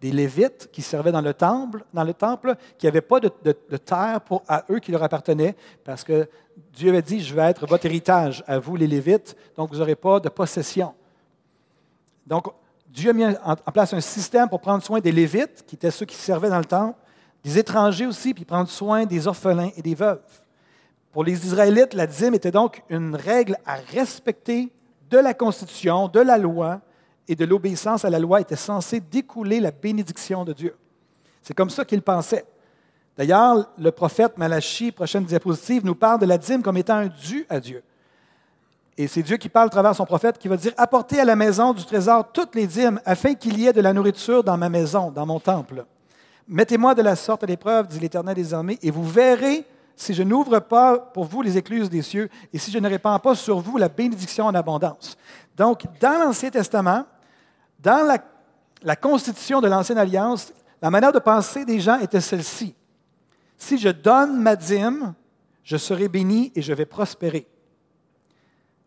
des 0.00 0.10
Lévites 0.10 0.68
qui 0.72 0.82
servaient 0.82 1.12
dans 1.12 1.20
le 1.20 1.34
temple, 1.34 1.84
dans 1.92 2.04
le 2.04 2.12
temple 2.12 2.54
qui 2.78 2.86
n'avaient 2.86 3.00
pas 3.00 3.20
de, 3.20 3.28
terre 3.76 4.20
pour, 4.20 4.42
à 4.46 4.64
eux 4.70 4.78
qui 4.78 4.92
leur 4.92 5.02
appartenait, 5.02 5.56
parce 5.84 6.04
que 6.04 6.28
Dieu 6.72 6.90
avait 6.90 7.02
dit, 7.02 7.20
je 7.20 7.34
vais 7.34 7.42
être 7.42 7.66
votre 7.66 7.86
héritage 7.86 8.44
à 8.46 8.58
vous 8.58 8.76
les 8.76 8.86
Lévites, 8.86 9.36
donc 9.56 9.70
vous 9.70 9.78
n'aurez 9.78 9.94
pas 9.94 10.20
de 10.20 10.28
possession. 10.28 10.94
Donc, 12.26 12.46
Dieu 12.88 13.10
a 13.10 13.12
mis 13.12 13.24
en 13.24 13.72
place 13.72 13.92
un 13.92 14.00
système 14.00 14.48
pour 14.48 14.60
prendre 14.60 14.82
soin 14.82 15.00
des 15.00 15.12
Lévites, 15.12 15.64
qui 15.66 15.74
étaient 15.74 15.90
ceux 15.90 16.06
qui 16.06 16.16
servaient 16.16 16.50
dans 16.50 16.58
le 16.58 16.64
temple, 16.64 16.98
des 17.44 17.58
étrangers 17.58 18.06
aussi, 18.06 18.34
puis 18.34 18.44
prendre 18.44 18.68
soin 18.68 19.04
des 19.04 19.26
orphelins 19.26 19.70
et 19.76 19.82
des 19.82 19.94
veuves. 19.94 20.20
Pour 21.12 21.24
les 21.24 21.46
Israélites, 21.46 21.94
la 21.94 22.06
dîme 22.06 22.34
était 22.34 22.50
donc 22.50 22.82
une 22.88 23.14
règle 23.14 23.56
à 23.64 23.76
respecter 23.76 24.70
de 25.08 25.18
la 25.18 25.32
Constitution, 25.32 26.08
de 26.08 26.20
la 26.20 26.38
loi, 26.38 26.80
et 27.28 27.34
de 27.34 27.44
l'obéissance 27.44 28.04
à 28.04 28.10
la 28.10 28.18
loi 28.18 28.40
était 28.40 28.56
censée 28.56 29.00
découler 29.00 29.60
la 29.60 29.70
bénédiction 29.70 30.44
de 30.44 30.52
Dieu. 30.52 30.76
C'est 31.42 31.54
comme 31.54 31.70
ça 31.70 31.84
qu'ils 31.84 32.02
pensaient. 32.02 32.44
D'ailleurs, 33.16 33.70
le 33.78 33.90
prophète 33.90 34.36
Malachie, 34.36 34.92
prochaine 34.92 35.24
diapositive, 35.24 35.84
nous 35.84 35.94
parle 35.94 36.20
de 36.20 36.26
la 36.26 36.38
dîme 36.38 36.62
comme 36.62 36.76
étant 36.76 36.96
un 36.96 37.06
dû 37.06 37.46
à 37.48 37.60
Dieu. 37.60 37.82
Et 38.98 39.08
c'est 39.08 39.22
Dieu 39.22 39.36
qui 39.36 39.48
parle 39.48 39.66
à 39.66 39.70
travers 39.70 39.94
son 39.94 40.04
prophète 40.06 40.38
qui 40.38 40.48
va 40.48 40.56
dire 40.56 40.72
Apportez 40.76 41.20
à 41.20 41.24
la 41.24 41.36
maison 41.36 41.72
du 41.72 41.84
trésor 41.84 42.30
toutes 42.32 42.54
les 42.54 42.66
dîmes, 42.66 43.00
afin 43.04 43.34
qu'il 43.34 43.58
y 43.58 43.66
ait 43.66 43.72
de 43.72 43.80
la 43.80 43.92
nourriture 43.92 44.42
dans 44.42 44.56
ma 44.56 44.68
maison, 44.68 45.10
dans 45.10 45.26
mon 45.26 45.40
temple. 45.40 45.84
Mettez-moi 46.48 46.94
de 46.94 47.02
la 47.02 47.16
sorte 47.16 47.42
à 47.42 47.46
l'épreuve, 47.46 47.88
dit 47.88 47.98
l'Éternel 47.98 48.34
des 48.34 48.54
armées, 48.54 48.78
et 48.82 48.90
vous 48.90 49.04
verrez 49.04 49.66
si 49.96 50.14
je 50.14 50.22
n'ouvre 50.22 50.60
pas 50.60 50.98
pour 50.98 51.24
vous 51.24 51.42
les 51.42 51.56
écluses 51.56 51.88
des 51.88 52.02
cieux 52.02 52.28
et 52.52 52.58
si 52.58 52.70
je 52.70 52.78
ne 52.78 52.88
répands 52.88 53.18
pas 53.18 53.34
sur 53.34 53.58
vous 53.60 53.78
la 53.78 53.88
bénédiction 53.88 54.44
en 54.44 54.54
abondance. 54.54 55.16
Donc, 55.56 55.84
dans 56.00 56.20
l'Ancien 56.20 56.50
Testament, 56.50 57.04
dans 57.86 58.18
la, 58.82 58.96
constitution 58.96 59.60
de 59.60 59.68
l'Ancienne 59.68 59.98
Alliance, 59.98 60.52
la 60.82 60.90
manière 60.90 61.12
de 61.12 61.20
penser 61.20 61.64
des 61.64 61.78
gens 61.78 62.00
était 62.00 62.20
celle-ci. 62.20 62.74
Si 63.56 63.78
je 63.78 63.90
donne 63.90 64.42
ma 64.42 64.56
dîme, 64.56 65.14
je 65.62 65.76
serai 65.76 66.08
béni 66.08 66.50
et 66.56 66.62
je 66.62 66.72
vais 66.72 66.84
prospérer. 66.84 67.46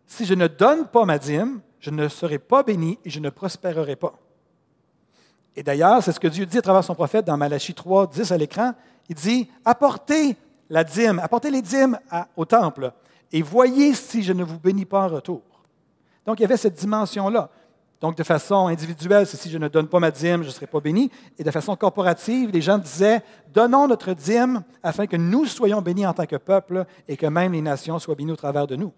Si 0.06 0.26
je 0.26 0.34
ne 0.34 0.48
donne 0.48 0.86
pas 0.86 1.06
ma 1.06 1.18
dîme, 1.18 1.62
je 1.80 1.92
ne 1.92 2.10
serai 2.10 2.40
pas 2.40 2.62
béni 2.62 3.00
et 3.06 3.10
je 3.10 3.22
ne 3.22 3.30
prospérerai 3.30 3.96
pas. 3.96 4.16
Et 5.56 5.64
d'ailleurs, 5.64 6.04
c'est 6.04 6.12
ce 6.12 6.20
que 6.20 6.28
Dieu 6.28 6.46
dit 6.46 6.58
à 6.58 6.62
travers 6.62 6.84
son 6.84 6.94
prophète 6.94 7.24
dans 7.24 7.38
Malachie 7.38 7.74
3, 7.74 8.08
10 8.08 8.34
à 8.34 8.38
l'écran. 8.38 8.74
Il 9.08 9.16
dit 9.16 9.50
Apportez 9.64 10.36
la 10.70 10.84
dîme, 10.84 11.20
apportez 11.20 11.52
les 11.52 11.62
dîmes 11.62 11.98
au 12.36 12.44
temple 12.44 12.92
et 13.32 13.42
voyez 13.42 13.94
si 13.94 14.24
je 14.24 14.34
ne 14.34 14.44
vous 14.44 14.60
bénis 14.60 14.86
pas 14.86 15.06
en 15.06 15.08
retour. 15.08 15.42
Donc, 16.26 16.40
il 16.40 16.42
y 16.42 16.46
avait 16.46 16.58
cette 16.58 16.76
dimension-là. 16.76 17.50
Donc, 18.02 18.16
de 18.16 18.24
façon 18.24 18.68
individuelle, 18.68 19.28
si 19.28 19.50
je 19.50 19.58
ne 19.58 19.68
donne 19.68 19.88
pas 19.88 20.00
ma 20.00 20.10
dîme, 20.10 20.44
je 20.44 20.48
ne 20.48 20.54
serai 20.54 20.68
pas 20.68 20.80
béni. 20.80 21.12
Et 21.38 21.44
de 21.44 21.52
façon 21.52 21.76
corporative, 21.76 22.50
les 22.50 22.62
gens 22.62 22.78
disaient 22.78 23.22
Donnons 23.54 23.88
notre 23.88 24.14
dîme 24.14 24.64
afin 24.82 25.06
que 25.06 25.18
nous 25.18 25.46
soyons 25.46 25.82
bénis 25.82 26.08
en 26.08 26.14
tant 26.14 26.26
que 26.26 26.38
peuple 26.38 26.86
et 27.08 27.18
que 27.18 27.26
même 27.26 27.52
les 27.52 27.62
nations 27.62 28.00
soient 28.00 28.16
bénies 28.16 28.32
au 28.32 28.38
travers 28.38 28.68
de 28.68 28.78
nous. 28.78 28.94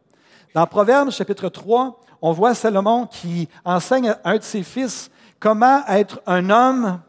Dans 0.54 0.68
Proverbes 0.68 1.10
chapitre 1.10 1.50
3, 1.50 2.00
on 2.22 2.32
voit 2.32 2.54
Salomon 2.54 3.08
qui 3.08 3.48
enseigne 3.66 4.10
à 4.10 4.20
un 4.26 4.38
de 4.38 4.44
ses 4.44 4.64
fils 4.64 5.10
comment 5.40 5.82
être 5.88 6.22
un 6.28 6.50
homme 6.50 7.00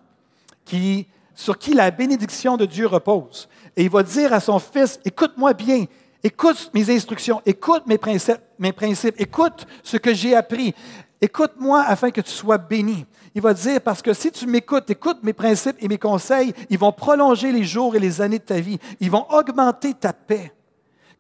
qui, 0.64 1.06
sur 1.34 1.58
qui 1.58 1.74
la 1.74 1.90
bénédiction 1.90 2.56
de 2.56 2.64
Dieu 2.64 2.86
repose. 2.86 3.48
Et 3.76 3.82
il 3.84 3.90
va 3.90 4.02
dire 4.02 4.32
à 4.32 4.40
son 4.40 4.58
fils 4.58 4.98
Écoute-moi 5.04 5.52
bien, 5.52 5.84
écoute 6.22 6.70
mes 6.72 6.88
instructions, 6.94 7.42
écoute 7.44 7.82
mes 7.86 7.98
principes, 7.98 8.40
mes 8.58 8.72
principes 8.72 9.16
écoute 9.18 9.66
ce 9.82 9.98
que 9.98 10.14
j'ai 10.14 10.34
appris. 10.34 10.74
Écoute-moi 11.24 11.84
afin 11.86 12.10
que 12.10 12.20
tu 12.20 12.32
sois 12.32 12.58
béni. 12.58 13.06
Il 13.36 13.42
va 13.42 13.54
dire, 13.54 13.80
parce 13.80 14.02
que 14.02 14.12
si 14.12 14.32
tu 14.32 14.44
m'écoutes, 14.44 14.90
écoute 14.90 15.18
mes 15.22 15.32
principes 15.32 15.76
et 15.78 15.86
mes 15.86 15.96
conseils, 15.96 16.52
ils 16.68 16.78
vont 16.78 16.90
prolonger 16.90 17.52
les 17.52 17.62
jours 17.62 17.94
et 17.94 18.00
les 18.00 18.20
années 18.20 18.40
de 18.40 18.44
ta 18.44 18.58
vie. 18.58 18.80
Ils 18.98 19.10
vont 19.10 19.24
augmenter 19.30 19.94
ta 19.94 20.12
paix. 20.12 20.52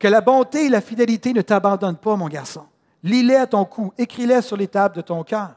Que 0.00 0.08
la 0.08 0.20
bonté 0.20 0.66
et 0.66 0.68
la 0.68 0.80
fidélité 0.80 1.32
ne 1.32 1.40
t'abandonnent 1.40 1.96
pas, 1.96 2.16
mon 2.16 2.26
garçon. 2.26 2.64
Lis-les 3.04 3.36
à 3.36 3.46
ton 3.46 3.64
cou, 3.64 3.92
écris-les 3.96 4.42
sur 4.42 4.56
les 4.56 4.66
tables 4.66 4.96
de 4.96 5.02
ton 5.02 5.22
cœur. 5.22 5.50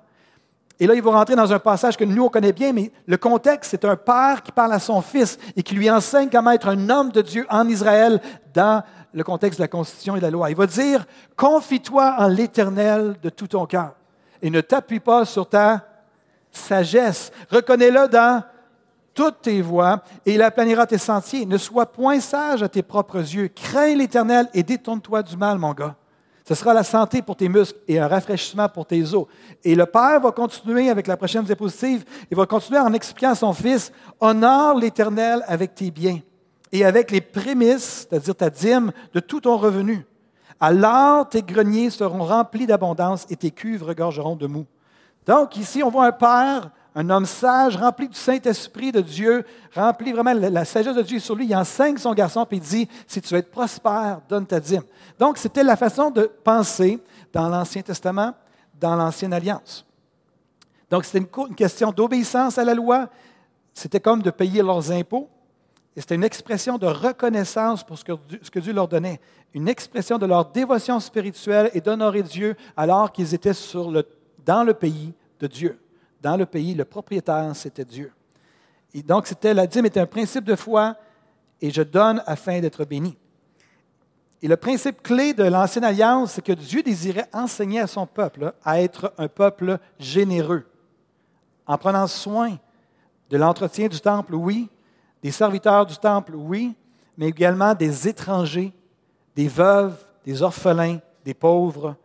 Et 0.80 0.86
là, 0.86 0.94
il 0.94 1.02
va 1.02 1.10
rentrer 1.10 1.36
dans 1.36 1.52
un 1.52 1.58
passage 1.58 1.98
que 1.98 2.04
nous, 2.04 2.26
on 2.26 2.30
connaît 2.30 2.54
bien, 2.54 2.72
mais 2.72 2.92
le 3.08 3.18
contexte, 3.18 3.72
c'est 3.72 3.84
un 3.84 3.96
père 3.96 4.44
qui 4.44 4.52
parle 4.52 4.74
à 4.74 4.80
son 4.80 5.02
fils 5.02 5.40
et 5.56 5.64
qui 5.64 5.74
lui 5.74 5.90
enseigne 5.90 6.30
comment 6.30 6.52
être 6.52 6.68
un 6.68 6.90
homme 6.92 7.12
de 7.12 7.24
Dieu 7.24 7.48
en 7.50 7.68
Israël 7.68 8.22
dans 8.54 8.84
le 9.12 9.24
contexte 9.24 9.58
de 9.58 9.64
la 9.64 9.70
Constitution 9.70 10.16
et 10.16 10.20
de 10.20 10.26
la 10.26 10.32
loi. 10.32 10.52
Il 10.52 10.56
va 10.56 10.68
dire, 10.68 11.08
confie-toi 11.36 12.18
en 12.20 12.28
l'Éternel 12.28 13.16
de 13.24 13.30
tout 13.30 13.48
ton 13.48 13.66
cœur 13.66 13.96
et 14.42 14.50
ne 14.50 14.62
t'appuie 14.62 15.00
pas 15.00 15.26
sur 15.26 15.48
ta 15.48 15.86
sagesse. 16.52 17.32
Reconnais-le 17.50 18.08
dans 18.08 18.44
toutes 19.14 19.42
tes 19.42 19.62
voies 19.62 20.04
et 20.26 20.36
il 20.36 20.42
aplanira 20.42 20.86
tes 20.86 20.98
sentiers. 20.98 21.46
Ne 21.46 21.58
sois 21.58 21.86
point 21.86 22.20
sage 22.20 22.62
à 22.62 22.70
tes 22.70 22.84
propres 22.84 23.18
yeux. 23.18 23.48
Crains 23.48 23.96
l'Éternel 23.96 24.48
et 24.54 24.64
détourne-toi 24.64 25.24
du 25.24 25.38
mal, 25.38 25.58
mon 25.58 25.74
gars. 25.74 25.96
Ce 26.48 26.54
sera 26.54 26.76
la 26.76 26.84
santé 26.84 27.24
pour 27.24 27.36
tes 27.36 27.50
muscles 27.50 27.80
et 27.88 27.98
un 27.98 28.08
rafraîchissement 28.08 28.70
pour 28.70 28.86
tes 28.86 29.02
os. 29.16 29.26
Et 29.64 29.74
le 29.74 29.86
Père 29.88 30.20
va 30.20 30.32
continuer 30.32 30.90
avec 30.92 31.08
la 31.08 31.18
prochaine 31.18 31.44
diapositive. 31.44 32.06
Il 32.30 32.38
va 32.38 32.46
continuer 32.46 32.80
en 32.80 32.94
expliquant 32.94 33.32
à 33.32 33.36
son 33.36 33.52
fils 33.52 33.92
Honore 34.20 34.78
l'Éternel 34.78 35.44
avec 35.48 35.74
tes 35.74 35.90
biens 35.90 36.20
et 36.72 36.86
avec 36.86 37.10
les 37.10 37.22
prémices, 37.22 38.06
c'est-à-dire 38.10 38.36
ta 38.36 38.50
dîme, 38.50 38.92
de 39.14 39.20
tout 39.22 39.42
ton 39.42 39.58
revenu. 39.58 40.06
Alors 40.60 41.28
tes 41.28 41.42
greniers 41.42 41.90
seront 41.90 42.24
remplis 42.24 42.66
d'abondance 42.66 43.26
et 43.30 43.36
tes 43.36 43.52
cuves 43.52 43.84
regorgeront 43.84 44.36
de 44.36 44.48
mou. 44.48 44.66
Donc 45.26 45.58
ici, 45.58 45.84
on 45.84 45.90
voit 45.90 46.06
un 46.06 46.12
père, 46.12 46.70
un 46.94 47.10
homme 47.10 47.26
sage, 47.26 47.76
rempli 47.76 48.08
du 48.08 48.18
Saint-Esprit 48.18 48.92
de 48.92 49.02
Dieu, 49.02 49.44
rempli 49.74 50.12
vraiment, 50.14 50.34
la 50.34 50.66
sagesse 50.66 50.96
de 50.96 51.02
Dieu 51.02 51.20
sur 51.20 51.36
lui. 51.36 51.48
Il 51.48 51.56
enseigne 51.56 51.98
son 51.98 52.14
garçon, 52.14 52.46
puis 52.46 52.58
il 52.58 52.64
dit, 52.64 52.88
si 53.08 53.22
tu 53.22 53.34
veux 53.34 53.40
être 53.40 53.52
prospère, 53.52 54.22
donne 54.30 54.46
ta 54.46 54.60
dîme. 54.60 54.84
Donc 55.20 55.38
c'était 55.38 55.64
la 55.64 55.76
façon 55.76 56.12
de 56.12 56.32
penser 56.44 57.02
dans 57.34 57.50
l'Ancien 57.50 57.82
Testament, 57.82 58.34
dans 58.80 58.96
l'Ancienne 58.96 59.34
Alliance. 59.34 59.86
Donc 60.90 61.06
c'était 61.06 61.20
une 61.20 61.56
question 61.56 61.92
d'obéissance 61.92 62.58
à 62.58 62.64
la 62.64 62.74
loi, 62.74 63.10
c'était 63.74 64.00
comme 64.00 64.22
de 64.22 64.30
payer 64.30 64.62
leurs 64.62 64.92
impôts, 64.92 65.28
et 65.96 66.02
c'était 66.02 66.16
une 66.16 66.26
expression 66.26 66.78
de 66.78 66.88
reconnaissance 66.88 67.84
pour 67.84 67.98
ce 67.98 68.04
que, 68.04 68.60
Dieu 68.60 68.74
leur 68.74 68.88
donnait, 68.88 69.20
une 69.54 69.70
expression 69.70 70.18
de 70.18 70.26
leur 70.26 70.46
dévotion 70.52 71.00
spirituelle 71.00 71.72
et 71.74 71.80
d'honorer 71.80 72.22
Dieu 72.22 72.56
alors 72.76 73.12
qu'ils 73.14 73.34
étaient 73.34 73.54
dans 74.46 74.64
le 74.64 74.74
pays 74.74 75.14
de 75.40 75.48
Dieu. 75.48 75.80
Dans 76.22 76.36
le 76.36 76.46
pays, 76.46 76.74
le 76.74 76.84
propriétaire, 76.84 77.56
c'était 77.56 77.86
Dieu. 77.86 78.12
Et 78.94 79.04
donc, 79.04 79.28
c'était, 79.28 79.54
la 79.54 79.68
dîme 79.68 79.86
était 79.86 80.02
un 80.02 80.06
principe 80.06 80.44
de 80.44 80.56
foi 80.56 80.98
et 81.62 81.72
je 81.72 81.82
donne 81.82 82.22
afin 82.26 82.60
d'être 82.60 82.84
béni. 82.84 83.18
Et 84.42 84.50
le 84.50 84.58
principe 84.58 85.02
clé 85.02 85.34
de 85.34 85.44
l'Ancienne 85.44 85.86
Alliance, 85.86 86.34
c'est 86.34 86.44
que 86.44 86.52
Dieu 86.52 86.84
désirait 86.84 87.30
enseigner 87.32 87.80
à 87.80 87.88
son 87.88 88.06
peuple 88.06 88.54
à 88.66 88.82
être 88.82 89.14
un 89.18 89.30
peuple 89.30 89.80
généreux, 89.98 90.66
en 91.66 91.78
prenant 91.78 92.08
soin 92.08 92.58
de 93.30 93.38
l'entretien 93.38 93.88
du 93.88 94.00
temple, 94.00 94.36
oui, 94.36 94.70
des 95.26 95.32
serviteurs 95.32 95.88
du 95.88 95.98
temple, 95.98 96.34
oui, 96.36 96.76
mais 97.18 97.30
également 97.30 97.74
des 97.74 98.08
étrangers, 98.08 98.72
des 99.36 99.48
veuves, 99.48 99.98
des 100.24 100.44
orphelins, 100.44 101.00
des 101.24 101.34
pauvres. 101.34 101.96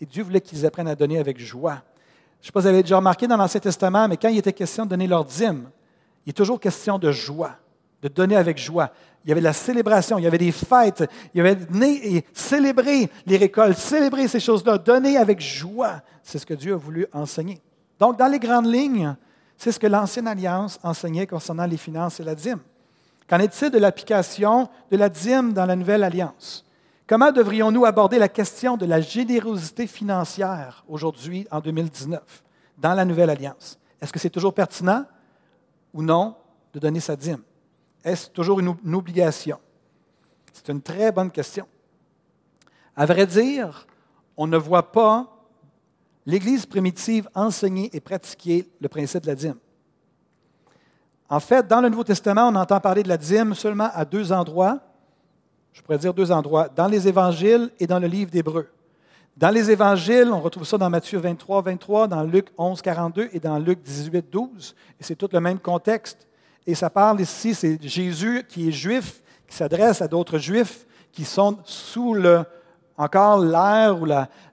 Et 0.00 0.06
Dieu 0.06 0.22
voulait 0.22 0.40
qu'ils 0.40 0.64
apprennent 0.64 0.88
à 0.88 0.94
donner 0.94 1.18
avec 1.18 1.38
joie. 1.38 1.82
Je 2.40 2.44
ne 2.44 2.46
sais 2.46 2.52
pas 2.52 2.60
si 2.60 2.64
vous 2.64 2.68
avez 2.68 2.82
déjà 2.82 2.96
remarqué 2.96 3.26
dans 3.26 3.36
l'Ancien 3.36 3.60
Testament, 3.60 4.08
mais 4.08 4.16
quand 4.16 4.30
il 4.30 4.38
était 4.38 4.54
question 4.54 4.86
de 4.86 4.88
donner 4.88 5.06
leur 5.06 5.22
dîme, 5.26 5.68
il 6.24 6.30
est 6.30 6.32
toujours 6.32 6.58
question 6.58 6.98
de 6.98 7.12
joie, 7.12 7.56
de 8.00 8.08
donner 8.08 8.36
avec 8.36 8.56
joie. 8.56 8.90
Il 9.26 9.28
y 9.28 9.32
avait 9.32 9.42
la 9.42 9.52
célébration, 9.52 10.16
il 10.16 10.24
y 10.24 10.26
avait 10.26 10.38
des 10.38 10.50
fêtes, 10.50 11.04
il 11.34 11.44
y 11.44 11.46
avait 11.46 11.58
et 11.84 12.24
célébrer 12.32 13.10
les 13.26 13.36
récoltes, 13.36 13.76
célébrer 13.76 14.28
ces 14.28 14.40
choses-là, 14.40 14.78
donner 14.78 15.18
avec 15.18 15.42
joie. 15.42 16.00
C'est 16.22 16.38
ce 16.38 16.46
que 16.46 16.54
Dieu 16.54 16.72
a 16.72 16.78
voulu 16.78 17.06
enseigner. 17.12 17.60
Donc, 17.98 18.18
dans 18.18 18.28
les 18.28 18.38
grandes 18.38 18.72
lignes, 18.72 19.14
c'est 19.62 19.70
ce 19.70 19.78
que 19.78 19.86
l'Ancienne 19.86 20.26
Alliance 20.26 20.80
enseignait 20.82 21.28
concernant 21.28 21.66
les 21.66 21.76
finances 21.76 22.18
et 22.18 22.24
la 22.24 22.34
dîme. 22.34 22.58
Qu'en 23.28 23.38
est-il 23.38 23.70
de 23.70 23.78
l'application 23.78 24.68
de 24.90 24.96
la 24.96 25.08
dîme 25.08 25.52
dans 25.52 25.66
la 25.66 25.76
Nouvelle 25.76 26.02
Alliance? 26.02 26.64
Comment 27.06 27.30
devrions-nous 27.30 27.84
aborder 27.84 28.18
la 28.18 28.28
question 28.28 28.76
de 28.76 28.86
la 28.86 29.00
générosité 29.00 29.86
financière 29.86 30.84
aujourd'hui, 30.88 31.46
en 31.52 31.60
2019, 31.60 32.42
dans 32.76 32.94
la 32.94 33.04
Nouvelle 33.04 33.30
Alliance? 33.30 33.78
Est-ce 34.00 34.12
que 34.12 34.18
c'est 34.18 34.30
toujours 34.30 34.52
pertinent 34.52 35.04
ou 35.94 36.02
non 36.02 36.34
de 36.72 36.80
donner 36.80 36.98
sa 36.98 37.14
dîme? 37.14 37.42
Est-ce 38.02 38.30
toujours 38.30 38.58
une, 38.58 38.74
une 38.84 38.94
obligation? 38.96 39.60
C'est 40.52 40.70
une 40.70 40.82
très 40.82 41.12
bonne 41.12 41.30
question. 41.30 41.68
À 42.96 43.06
vrai 43.06 43.26
dire, 43.28 43.86
on 44.36 44.48
ne 44.48 44.56
voit 44.56 44.90
pas 44.90 45.31
l'Église 46.26 46.66
primitive 46.66 47.28
enseignait 47.34 47.90
et 47.92 48.00
pratiquait 48.00 48.66
le 48.80 48.88
principe 48.88 49.22
de 49.22 49.28
la 49.28 49.34
dîme. 49.34 49.56
En 51.28 51.40
fait, 51.40 51.66
dans 51.66 51.80
le 51.80 51.88
Nouveau 51.88 52.04
Testament, 52.04 52.48
on 52.48 52.54
entend 52.54 52.78
parler 52.80 53.02
de 53.02 53.08
la 53.08 53.16
dîme 53.16 53.54
seulement 53.54 53.88
à 53.94 54.04
deux 54.04 54.32
endroits. 54.32 54.80
Je 55.72 55.80
pourrais 55.80 55.98
dire 55.98 56.12
deux 56.12 56.30
endroits, 56.30 56.68
dans 56.68 56.86
les 56.86 57.08
évangiles 57.08 57.70
et 57.80 57.86
dans 57.86 57.98
le 57.98 58.06
livre 58.06 58.30
d'Hébreu. 58.30 58.68
Dans 59.36 59.48
les 59.48 59.70
évangiles, 59.70 60.28
on 60.30 60.40
retrouve 60.40 60.66
ça 60.66 60.76
dans 60.76 60.90
Matthieu 60.90 61.18
23, 61.18 61.62
23, 61.62 62.08
dans 62.08 62.22
Luc 62.22 62.48
11, 62.58 62.82
42 62.82 63.30
et 63.32 63.40
dans 63.40 63.58
Luc 63.58 63.82
18, 63.82 64.26
12. 64.30 64.74
Et 65.00 65.04
c'est 65.04 65.16
tout 65.16 65.28
le 65.32 65.40
même 65.40 65.58
contexte. 65.58 66.26
Et 66.66 66.74
ça 66.74 66.90
parle 66.90 67.20
ici, 67.22 67.54
c'est 67.54 67.82
Jésus 67.82 68.44
qui 68.46 68.68
est 68.68 68.72
juif, 68.72 69.22
qui 69.48 69.56
s'adresse 69.56 70.02
à 70.02 70.08
d'autres 70.08 70.38
juifs 70.38 70.86
qui 71.12 71.24
sont 71.24 71.58
sous 71.64 72.14
le, 72.14 72.44
encore 72.96 73.38
l'ère 73.38 74.00
ou 74.00 74.06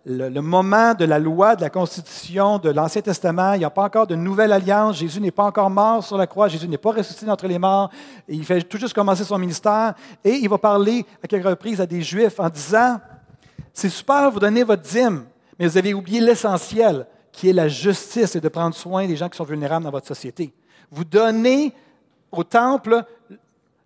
le, 0.06 0.42
moment 0.42 0.94
de 0.94 1.06
la 1.06 1.20
loi, 1.20 1.56
de 1.56 1.62
la 1.62 1.70
constitution, 1.70 2.58
de 2.58 2.70
l'Ancien 2.70 3.02
Testament. 3.02 3.54
Il 3.54 3.60
n'y 3.60 3.66
a 3.66 3.70
pas 3.70 3.84
encore 3.84 4.08
de 4.08 4.16
nouvelle 4.16 4.52
alliance. 4.52 4.98
Jésus 4.98 5.20
n'est 5.20 5.32
pas 5.32 5.44
encore 5.44 5.70
mort 5.70 6.04
sur 6.04 6.18
la 6.18 6.28
croix. 6.28 6.48
Jésus 6.48 6.68
n'est 6.68 6.78
pas 6.78 6.92
ressuscité 6.92 7.26
d'entre 7.26 7.48
les 7.48 7.60
morts. 7.60 7.90
il 8.28 8.46
fait 8.46 8.62
tout 8.62 8.78
juste 8.78 8.94
commencer 8.94 9.24
son 9.24 9.38
ministère. 9.38 9.94
Et 10.24 10.36
il 10.36 10.50
va 10.50 10.58
parler 10.58 11.06
à 11.24 11.28
quelques 11.28 11.48
reprises 11.48 11.82
à 11.82 11.86
des 11.86 12.02
Juifs 12.02 12.40
en 12.40 12.50
disant, 12.50 13.00
c'est 13.74 13.90
super, 13.90 14.32
vous 14.32 14.40
donnez 14.40 14.64
votre 14.64 14.84
dîme, 14.84 15.26
mais 15.58 15.68
vous 15.68 15.78
avez 15.78 15.94
oublié 15.94 16.20
l'essentiel, 16.20 17.06
qui 17.32 17.50
est 17.50 17.54
la 17.54 17.68
justice 17.68 18.36
et 18.36 18.42
de 18.42 18.50
prendre 18.50 18.76
soin 18.76 19.08
des 19.08 19.16
gens 19.16 19.30
qui 19.30 19.38
sont 19.38 19.44
vulnérables 19.44 19.86
dans 19.86 19.92
votre 19.92 20.08
société. 20.08 20.54
Vous 20.92 21.06
donnez 21.06 21.74
au 22.32 22.44
temple 22.44 23.04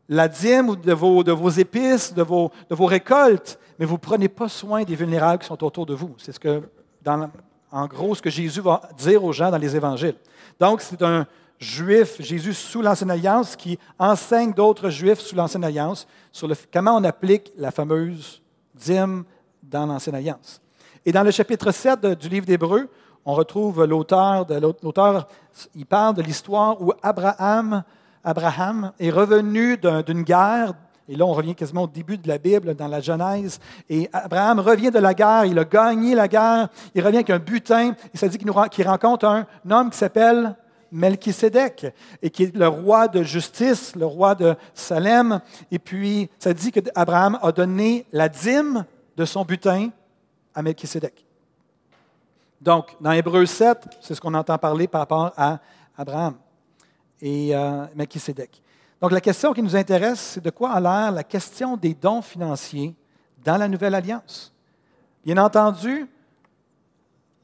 la 0.10 0.28
dîme 0.28 0.76
vos, 0.94 1.24
de 1.24 1.32
vos 1.32 1.50
épices, 1.50 2.14
de 2.14 2.22
vos, 2.24 2.52
récoltes, 2.86 3.60
mais 3.80 3.86
vous 3.86 3.94
ne 3.94 4.00
prenez 4.00 4.30
pas 4.30 4.50
soin 4.50 4.84
des 4.84 4.96
vulnérables 4.96 5.42
qui 5.42 5.48
sont 5.48 5.64
autour 5.64 5.86
de 5.86 5.94
vous. 5.94 6.14
C'est 6.18 6.32
ce 6.32 6.40
que, 6.40 6.62
en 7.72 7.88
gros, 7.88 8.16
ce 8.16 8.22
que 8.22 8.30
Jésus 8.30 8.62
va 8.62 8.82
dire 8.98 9.24
aux 9.24 9.32
gens 9.32 9.50
dans 9.50 9.58
les 9.58 9.76
évangiles. 9.76 10.16
Donc, 10.60 10.82
c'est 10.82 11.02
un 11.02 11.26
juif, 11.60 12.16
Jésus 12.20 12.54
sous 12.54 12.82
l'Ancienne 12.82 13.12
Alliance, 13.12 13.56
qui 13.56 13.80
enseigne 13.98 14.54
d'autres 14.54 14.90
juifs 14.90 15.20
sous 15.20 15.36
l'Ancienne 15.36 15.64
Alliance 15.64 16.08
sur 16.32 16.50
comment 16.72 16.98
on 16.98 17.04
applique 17.04 17.52
la 17.58 17.72
fameuse 17.72 18.42
dîme 18.76 19.24
dans 19.62 19.86
l'Ancienne 19.86 20.16
Alliance. 20.16 20.62
Et 21.06 21.12
dans 21.12 21.24
le 21.24 21.32
chapitre 21.32 21.72
7 21.72 22.06
du 22.20 22.30
livre 22.30 22.46
d'Hébreu, 22.46 22.90
on 23.26 23.34
retrouve 23.34 23.86
l'auteur, 23.86 24.46
l'auteur, 24.82 25.28
il 25.76 25.86
parle 25.86 26.16
de 26.16 26.22
l'histoire 26.22 26.82
où 26.82 26.94
Abraham, 27.02 27.84
Abraham 28.24 28.92
est 29.00 29.10
revenu 29.10 29.78
d'une 29.78 30.24
guerre 30.24 30.74
et 31.10 31.16
là, 31.16 31.26
on 31.26 31.34
revient 31.34 31.56
quasiment 31.56 31.84
au 31.84 31.88
début 31.88 32.18
de 32.18 32.28
la 32.28 32.38
Bible, 32.38 32.76
dans 32.76 32.88
la 32.88 33.02
Genèse. 33.02 33.60
Et 33.90 34.10
Abraham 34.14 34.60
revient 34.60 34.90
de 34.90 35.00
la 35.00 35.14
guerre, 35.14 35.46
il 35.46 35.60
a 35.60 35.66
gagné 35.66 36.16
la 36.16 36.28
guerre, 36.28 36.70
il 36.96 37.04
revient 37.04 37.18
avec 37.18 37.30
un 37.30 37.40
butin, 37.40 37.94
et 38.14 38.18
ça 38.18 38.28
dit 38.28 38.38
qu'il 38.38 38.88
rencontre 38.88 39.26
un, 39.26 39.46
homme 39.70 39.90
qui 39.90 39.98
s'appelle 39.98 40.56
Melchisédek, 40.92 41.88
et 42.22 42.30
qui 42.30 42.44
est 42.44 42.56
le 42.56 42.68
roi 42.68 43.10
de 43.10 43.22
justice, 43.22 43.96
le 43.96 44.06
roi 44.06 44.34
de 44.36 44.56
Salem. 44.74 45.42
Et 45.72 45.80
puis, 45.80 46.30
ça 46.40 46.54
dit 46.54 46.72
qu'Abraham 46.72 47.38
a 47.42 47.52
donné 47.52 48.06
la 48.14 48.30
dîme 48.30 48.86
de 49.18 49.26
son 49.26 49.44
butin 49.44 49.90
à 50.56 50.62
Melchisédek. 50.62 51.26
Donc, 52.62 52.96
dans 53.02 53.12
Hébreu 53.12 53.46
7, 53.46 53.98
c'est 54.00 54.16
ce 54.16 54.22
qu'on 54.22 54.34
entend 54.36 54.58
parler 54.58 54.88
par 54.88 55.02
rapport 55.02 55.34
à 55.36 55.60
Abraham 55.98 56.36
et 57.26 57.56
euh. 57.56 57.86
Donc 59.00 59.12
la 59.14 59.22
question 59.22 59.54
qui 59.54 59.64
nous 59.64 59.78
intéresse, 59.78 60.20
c'est 60.20 60.44
de 60.44 60.50
quoi 60.50 60.72
a 60.72 60.80
l'air 60.82 61.12
la 61.14 61.24
question 61.24 61.78
des 61.78 61.94
dons 61.94 62.22
financiers 62.22 62.94
dans 63.46 63.56
la 63.56 63.70
Nouvelle 63.70 63.96
Alliance. 63.96 64.54
Bien 65.26 65.38
entendu, 65.38 66.06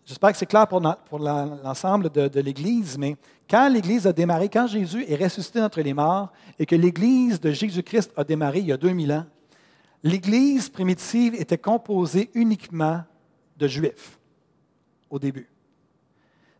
j'espère 0.06 0.34
que 0.34 0.38
c'est 0.38 0.46
clair 0.46 0.68
pour, 0.68 0.82
l'ensemble 0.82 2.10
de, 2.10 2.28
de 2.28 2.42
l'Église, 2.42 2.98
mais 2.98 3.16
quand 3.50 3.70
l'Église 3.70 4.06
a 4.06 4.12
démarré, 4.12 4.50
quand 4.50 4.68
Jésus 4.68 5.06
est 5.08 5.16
ressuscité 5.16 5.62
entre 5.62 5.80
les 5.80 5.94
morts 5.94 6.30
et 6.60 6.66
que 6.66 6.76
l'Église 6.76 7.40
de 7.40 7.52
Jésus-Christ 7.52 8.12
a 8.18 8.26
démarré 8.26 8.60
il 8.60 8.66
y 8.66 8.74
a 8.74 8.78
2000 8.78 9.14
ans, 9.14 9.26
l'Église 10.04 10.68
primitive 10.68 11.36
était 11.36 11.58
composée 11.58 12.30
uniquement 12.34 13.02
de 13.56 13.68
Juifs 13.68 14.20
au 15.10 15.20
début. 15.20 15.50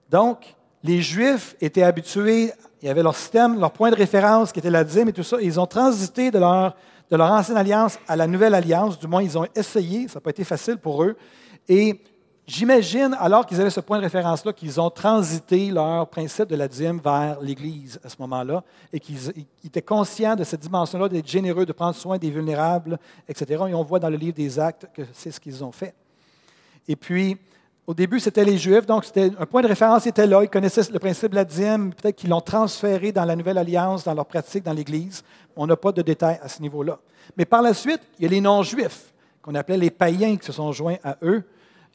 Donc, 0.10 0.56
les 0.84 1.02
Juifs 1.02 1.56
étaient 1.62 1.84
habitués 1.84 2.54
il 2.82 2.88
y 2.88 2.90
avait 2.90 3.04
leur 3.04 3.16
système, 3.16 3.60
leur 3.60 3.72
point 3.72 3.92
de 3.92 3.96
référence 3.96 4.52
qui 4.52 4.60
était 4.60 4.70
la 4.70 4.84
dîme 4.84 5.10
et 5.10 5.14
tout 5.14 5.24
ça. 5.24 5.38
ils 5.42 5.60
ont 5.60 5.66
transité 5.66 6.32
de 6.32 6.40
leur, 6.40 6.76
de 7.12 7.18
leur 7.18 7.32
ancienne 7.32 7.58
alliance 7.58 8.00
à 8.08 8.16
la 8.16 8.26
nouvelle 8.26 8.56
alliance. 8.56 8.98
Du 8.98 9.08
moins, 9.08 9.22
ils 9.22 9.38
ont 9.38 9.46
essayé. 9.56 10.08
Ça 10.08 10.16
n'a 10.16 10.22
pas 10.22 10.30
été 10.30 10.44
facile 10.44 10.78
pour 10.78 11.04
eux. 11.04 11.18
Et 11.68 12.02
j'imagine, 12.48 13.16
alors 13.20 13.46
qu'ils 13.46 13.60
avaient 13.60 13.70
ce 13.70 13.82
point 13.82 13.98
de 13.98 14.04
référence-là, 14.04 14.54
qu'ils 14.54 14.80
ont 14.80 14.90
transité 14.90 15.72
leur 15.72 16.08
principe 16.08 16.48
de 16.48 16.56
la 16.56 16.70
dîme 16.70 17.02
vers 17.04 17.42
l'Église 17.42 18.00
à 18.04 18.08
ce 18.08 18.16
moment-là 18.20 18.64
et 18.94 19.00
qu'ils 19.02 19.34
étaient 19.66 19.82
conscients 19.82 20.38
de 20.38 20.46
cette 20.46 20.62
dimension-là, 20.62 21.10
d'être 21.10 21.28
généreux, 21.28 21.66
de 21.66 21.74
prendre 21.74 21.96
soin 21.96 22.18
des 22.18 22.30
vulnérables, 22.30 22.98
etc. 23.28 23.66
Et 23.68 23.74
on 23.74 23.84
voit 23.84 24.00
dans 24.00 24.10
le 24.10 24.18
livre 24.18 24.36
des 24.36 24.58
Actes 24.58 24.88
que 24.94 25.02
c'est 25.12 25.32
ce 25.32 25.40
qu'ils 25.40 25.64
ont 25.66 25.74
fait. 25.74 25.94
Et 26.88 26.96
puis, 26.96 27.38
au 27.90 27.94
début, 27.96 28.20
c'était 28.20 28.46
les 28.46 28.56
Juifs, 28.56 28.86
donc 28.86 29.04
c'était 29.04 29.32
un 29.40 29.48
point 29.48 29.64
de 29.64 29.68
référence 29.68 30.06
était 30.06 30.28
là. 30.28 30.44
Ils 30.44 30.50
connaissaient 30.50 30.92
le 30.94 31.00
principe 31.00 31.32
de 31.32 31.36
la 31.36 31.44
dîme, 31.44 31.92
peut-être 31.92 32.18
qu'ils 32.18 32.30
l'ont 32.30 32.40
transféré 32.40 33.12
dans 33.12 33.26
la 33.26 33.36
Nouvelle 33.36 33.58
Alliance, 33.58 34.04
dans 34.04 34.14
leur 34.14 34.28
pratique 34.28 34.64
dans 34.64 34.74
l'Église. 34.74 35.24
On 35.56 35.66
n'a 35.66 35.76
pas 35.76 35.92
de 35.92 36.04
détails 36.04 36.40
à 36.40 36.48
ce 36.48 36.62
niveau-là. 36.62 37.00
Mais 37.36 37.46
par 37.46 37.64
la 37.64 37.74
suite, 37.74 38.02
il 38.20 38.26
y 38.26 38.28
a 38.28 38.30
les 38.30 38.42
non-juifs, 38.42 39.12
qu'on 39.42 39.56
appelait 39.56 39.78
les 39.78 39.90
païens, 39.90 40.38
qui 40.38 40.46
se 40.46 40.52
sont 40.52 40.72
joints 40.72 40.98
à 41.04 41.18
eux. 41.24 41.42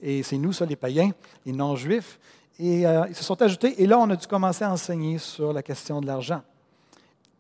Et 0.03 0.25
c'est 0.25 0.37
nous, 0.37 0.53
ça, 0.53 0.67
les 0.67 0.75
païens, 0.75 1.13
les 1.47 1.53
non-juifs. 1.53 2.19
Et 2.59 2.85
euh, 2.85 3.05
ils 3.09 3.15
se 3.15 3.23
sont 3.23 3.41
ajoutés. 3.41 3.81
Et 3.81 3.87
là, 3.87 3.97
on 4.01 4.11
a 4.11 4.17
dû 4.17 4.27
commencer 4.27 4.65
à 4.65 4.73
enseigner 4.73 5.19
sur 5.19 5.53
la 5.53 5.63
question 5.63 6.01
de 6.01 6.09
l'argent. 6.09 6.43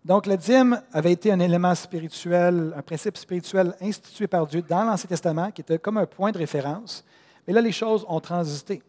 Donc, 0.04 0.26
la 0.26 0.36
dîme 0.36 0.80
avait 0.92 1.10
été 1.10 1.32
un 1.32 1.40
élément 1.40 1.74
spirituel, 1.74 2.72
un 2.76 2.82
principe 2.82 3.16
spirituel 3.16 3.74
institué 3.80 4.28
par 4.28 4.46
Dieu 4.46 4.62
dans 4.62 4.84
l'Ancien 4.84 5.08
Testament, 5.08 5.50
qui 5.50 5.62
était 5.62 5.80
comme 5.80 5.98
un 5.98 6.06
point 6.06 6.30
de 6.30 6.38
référence. 6.38 7.04
Mais 7.46 7.52
là, 7.52 7.60
les 7.60 7.72
choses 7.72 8.04
ont 8.08 8.20
transité. 8.20 8.82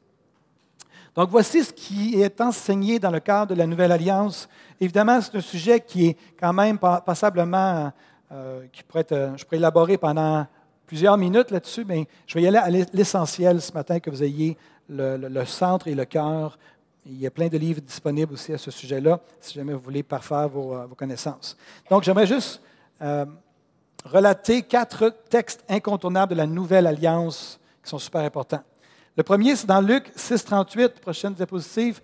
Donc, 1.16 1.30
voici 1.30 1.64
ce 1.64 1.72
qui 1.72 2.22
est 2.22 2.42
enseigné 2.42 3.00
dans 3.00 3.10
le 3.10 3.22
cadre 3.22 3.54
de 3.54 3.58
la 3.58 3.66
Nouvelle 3.66 3.94
Alliance. 3.94 4.50
Évidemment, 4.82 5.22
c'est 5.22 5.36
un 5.38 5.42
sujet 5.42 5.80
qui 5.80 6.08
est 6.08 6.18
quand 6.38 6.52
même 6.52 6.78
passablement, 6.78 7.94
euh, 8.32 8.66
qui 8.74 8.84
pourrait 8.84 9.02
être, 9.02 9.34
je 9.38 9.46
pourrais 9.46 9.58
élaborer 9.58 9.98
pendant 9.98 10.46
plusieurs 10.86 11.18
minutes 11.18 11.52
là-dessus, 11.52 11.86
mais 11.86 12.06
je 12.28 12.36
vais 12.36 12.44
y 12.44 12.48
aller 12.48 12.58
à 12.58 12.70
l'essentiel 12.94 13.62
ce 13.62 13.72
matin, 13.72 14.00
que 14.02 14.10
vous 14.10 14.24
ayez 14.24 14.58
le, 14.90 15.46
centre 15.46 15.88
et 15.88 15.96
le 15.96 16.04
cœur. 16.04 16.60
Il 17.06 17.18
y 17.20 17.26
a 17.26 17.32
plein 17.32 17.48
de 17.48 17.58
livres 17.58 17.82
disponibles 17.82 18.34
aussi 18.34 18.52
à 18.52 18.58
ce 18.58 18.70
sujet-là, 18.70 19.22
si 19.40 19.54
jamais 19.54 19.74
vous 19.74 19.80
voulez 19.80 20.04
parfaire 20.04 20.50
vos, 20.50 20.74
euh, 20.74 20.86
connaissances. 20.98 21.56
Donc, 21.90 22.04
j'aimerais 22.04 22.28
juste 22.28 22.62
euh, 23.02 23.26
relater 24.04 24.64
quatre 24.64 25.16
textes 25.30 25.64
incontournables 25.70 26.32
de 26.32 26.38
la 26.38 26.46
Nouvelle 26.46 26.88
Alliance 26.88 27.58
qui 27.86 27.90
sont 27.92 28.00
super 28.00 28.22
importants. 28.22 28.64
Le 29.16 29.24
premier, 29.24 29.56
c'est 29.56 29.68
dans 29.68 29.80
Luc 29.80 30.12
6, 30.16 30.44
38, 30.44 31.00
prochaine 31.00 31.34
diapositive. 31.34 32.02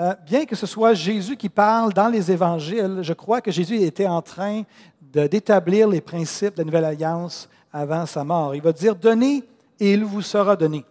Euh, 0.00 0.14
bien 0.24 0.46
que 0.46 0.56
ce 0.56 0.66
soit 0.66 0.94
Jésus 0.94 1.36
qui 1.36 1.48
parle 1.48 1.92
dans 1.92 2.08
les 2.08 2.32
évangiles, 2.32 3.00
je 3.02 3.12
crois 3.12 3.40
que 3.40 3.50
Jésus 3.50 3.76
était 3.82 4.06
en 4.06 4.22
train 4.22 4.62
d'établir 5.00 5.88
les 5.88 6.00
principes 6.00 6.54
de 6.54 6.60
la 6.60 6.64
Nouvelle 6.64 6.84
Alliance 6.84 7.48
avant 7.72 8.06
sa 8.06 8.24
mort. 8.24 8.54
Il 8.54 8.62
va 8.62 8.72
dire 8.72 8.96
Donnez 8.96 9.44
et 9.78 9.92
il 9.92 10.04
vous 10.04 10.22
sera 10.22 10.56
donné. 10.56 10.84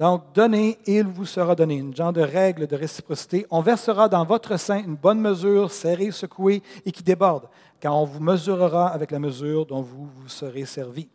Donc, 0.00 0.24
donnez 0.34 0.78
et 0.86 0.96
il 0.96 1.06
vous 1.06 1.26
sera 1.26 1.54
donné. 1.54 1.76
Une 1.76 1.94
genre 1.94 2.12
de 2.12 2.22
règle 2.22 2.66
de 2.66 2.76
réciprocité. 2.76 3.46
On 3.50 3.60
versera 3.60 4.08
dans 4.08 4.24
votre 4.24 4.58
sein 4.58 4.82
une 4.82 4.96
bonne 4.96 5.20
mesure, 5.20 5.70
serrée, 5.70 6.10
secouée 6.10 6.62
et 6.84 6.90
qui 6.90 7.02
déborde, 7.02 7.44
car 7.78 7.96
on 7.96 8.04
vous 8.04 8.20
mesurera 8.20 8.88
avec 8.88 9.12
la 9.12 9.18
mesure 9.18 9.64
dont 9.64 9.80
vous 9.80 10.08
vous 10.16 10.28
serez 10.28 10.64
servi. 10.64 11.08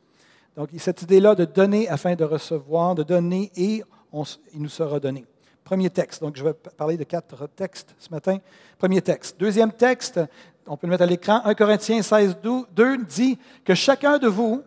Donc, 0.57 0.69
cette 0.79 1.03
idée-là 1.03 1.35
de 1.35 1.45
donner 1.45 1.87
afin 1.87 2.15
de 2.15 2.23
recevoir, 2.23 2.95
de 2.95 3.03
donner 3.03 3.51
et 3.55 3.83
il 4.11 4.61
nous 4.61 4.69
sera 4.69 4.99
donné. 4.99 5.23
Premier 5.63 5.91
texte. 5.91 6.23
Donc, 6.23 6.35
je 6.35 6.43
vais 6.43 6.53
parler 6.53 6.97
de 6.97 7.03
quatre 7.03 7.47
textes 7.55 7.93
ce 7.99 8.09
matin. 8.09 8.39
Premier 8.79 9.03
texte. 9.03 9.39
Deuxième 9.39 9.71
texte, 9.71 10.19
on 10.65 10.75
peut 10.75 10.87
le 10.87 10.91
mettre 10.91 11.03
à 11.03 11.05
l'écran. 11.05 11.41
1 11.45 11.53
Corinthiens 11.53 12.01
16, 12.01 12.37
2 12.73 12.97
dit 13.05 13.37
que 13.63 13.75
chacun 13.75 14.17
de 14.17 14.27
vous, 14.27 14.63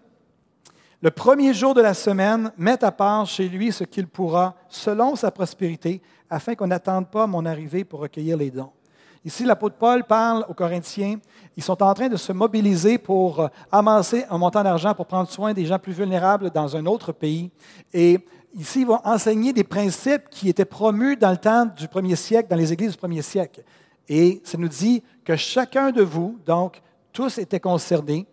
le 1.03 1.11
premier 1.11 1.53
jour 1.53 1.75
de 1.75 1.81
la 1.81 1.95
semaine, 1.95 2.53
mette 2.57 2.85
à 2.85 2.93
part 2.93 3.27
chez 3.27 3.49
lui 3.49 3.73
ce 3.73 3.83
qu'il 3.83 4.07
pourra 4.07 4.55
selon 4.69 5.17
sa 5.17 5.33
prospérité, 5.33 6.01
afin 6.29 6.55
qu'on 6.55 6.69
n'attende 6.69 7.11
pas 7.11 7.27
mon 7.27 7.45
arrivée 7.45 7.83
pour 7.83 7.99
recueillir 7.99 8.37
les 8.37 8.53
dons. 8.53 8.71
Ici, 9.23 9.45
l'apôtre 9.45 9.77
Paul 9.77 10.05
parle 10.05 10.47
aux 10.49 10.55
Corinthiens. 10.55 11.19
Ils 11.55 11.63
sont 11.63 11.83
en 11.83 11.93
train 11.93 12.09
de 12.09 12.17
se 12.17 12.33
mobiliser 12.33 12.97
pour 12.97 13.41
euh, 13.41 13.49
amasser 13.71 14.25
un 14.31 14.39
montant 14.39 14.63
d'argent 14.63 14.95
pour 14.95 15.05
prendre 15.05 15.29
soin 15.29 15.53
des 15.53 15.67
gens 15.67 15.79
plus 15.79 15.93
vulnérables 15.93 16.51
dans 16.51 16.75
un 16.75 16.87
autre 16.87 17.13
pays. 17.13 17.51
Et 17.93 18.19
ici, 18.55 18.81
ils 18.81 18.87
vont 18.87 19.01
enseigner 19.05 19.53
des 19.53 19.65
principes 19.65 20.31
qui 20.31 20.49
étaient 20.49 20.65
promus 20.65 21.17
dans 21.17 21.33
le 21.33 21.37
temps 21.37 21.67
du 21.67 21.87
premier 21.87 22.17
siècle, 22.17 22.49
dans 22.49 22.57
les 22.57 22.73
églises 22.73 22.93
du 22.93 22.97
premier 22.97 23.21
siècle. 23.21 23.63
Et 24.09 24.41
ça 24.43 24.57
nous 24.57 24.69
dit 24.69 25.03
que 25.23 25.37
chacun 25.37 25.91
de 25.91 26.03
vous, 26.03 26.39
donc 26.47 26.81
tous 27.13 27.37
étaient 27.37 27.61
concernés, 27.61 28.27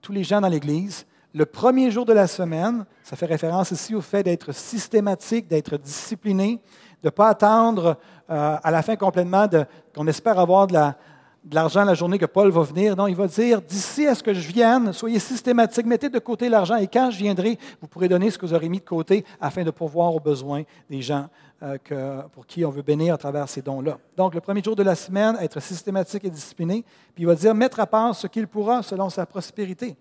tous 0.00 0.12
les 0.12 0.24
gens 0.24 0.40
dans 0.40 0.48
l'Église, 0.48 1.06
le 1.32 1.46
premier 1.46 1.90
jour 1.90 2.04
de 2.04 2.12
la 2.12 2.26
semaine, 2.26 2.84
ça 3.02 3.16
fait 3.16 3.26
référence 3.26 3.70
ici 3.70 3.94
au 3.94 4.00
fait 4.00 4.22
d'être 4.22 4.52
systématique, 4.52 5.48
d'être 5.48 5.76
discipliné, 5.76 6.60
de 7.04 7.08
ne 7.08 7.10
pas 7.10 7.28
attendre 7.28 7.98
euh, 8.30 8.56
à 8.62 8.70
la 8.70 8.80
fin 8.82 8.96
complètement, 8.96 9.46
qu'on 9.94 10.06
espère 10.06 10.38
avoir 10.38 10.66
de 10.66 10.72
la, 10.72 10.96
de 11.44 11.54
l'argent 11.54 11.84
la 11.84 11.92
journée 11.92 12.18
que 12.18 12.24
Paul 12.24 12.50
va 12.50 12.62
venir. 12.62 12.96
Non, 12.96 13.06
il 13.06 13.14
va 13.14 13.26
dire, 13.26 13.60
d'ici 13.60 14.06
à 14.06 14.14
ce 14.14 14.22
que 14.22 14.32
je 14.32 14.48
vienne, 14.48 14.90
soyez 14.94 15.18
systématiques, 15.18 15.84
mettez 15.84 16.08
de 16.08 16.18
côté 16.18 16.48
l'argent 16.48 16.76
et 16.76 16.86
quand 16.86 17.10
je 17.10 17.18
viendrai, 17.18 17.58
vous 17.82 17.86
pourrez 17.88 18.08
donner 18.08 18.30
ce 18.30 18.38
que 18.38 18.46
vous 18.46 18.54
aurez 18.54 18.70
mis 18.70 18.78
de 18.80 18.84
côté 18.84 19.22
afin 19.38 19.64
de 19.64 19.70
pourvoir 19.70 20.14
aux 20.14 20.20
besoins 20.20 20.62
des 20.88 21.02
gens 21.02 21.28
euh, 21.62 22.22
pour 22.32 22.46
qui 22.46 22.64
on 22.64 22.70
veut 22.70 22.80
bénir 22.80 23.12
à 23.12 23.18
travers 23.18 23.50
ces 23.50 23.60
dons-là. 23.60 23.98
Donc, 24.16 24.34
le 24.34 24.40
premier 24.40 24.62
jour 24.62 24.74
de 24.74 24.82
la 24.82 24.94
semaine, 24.94 25.36
être 25.42 25.60
systématique 25.60 26.24
et 26.24 26.30
discipliné, 26.30 26.86
puis 27.14 27.24
il 27.24 27.26
va 27.26 27.34
dire, 27.34 27.54
mettre 27.54 27.80
à 27.80 27.86
part 27.86 28.14
ce 28.14 28.26
qu'il 28.26 28.48
pourra 28.48 28.82
selon 28.82 29.10
sa 29.10 29.26
prospérité, 29.26 29.94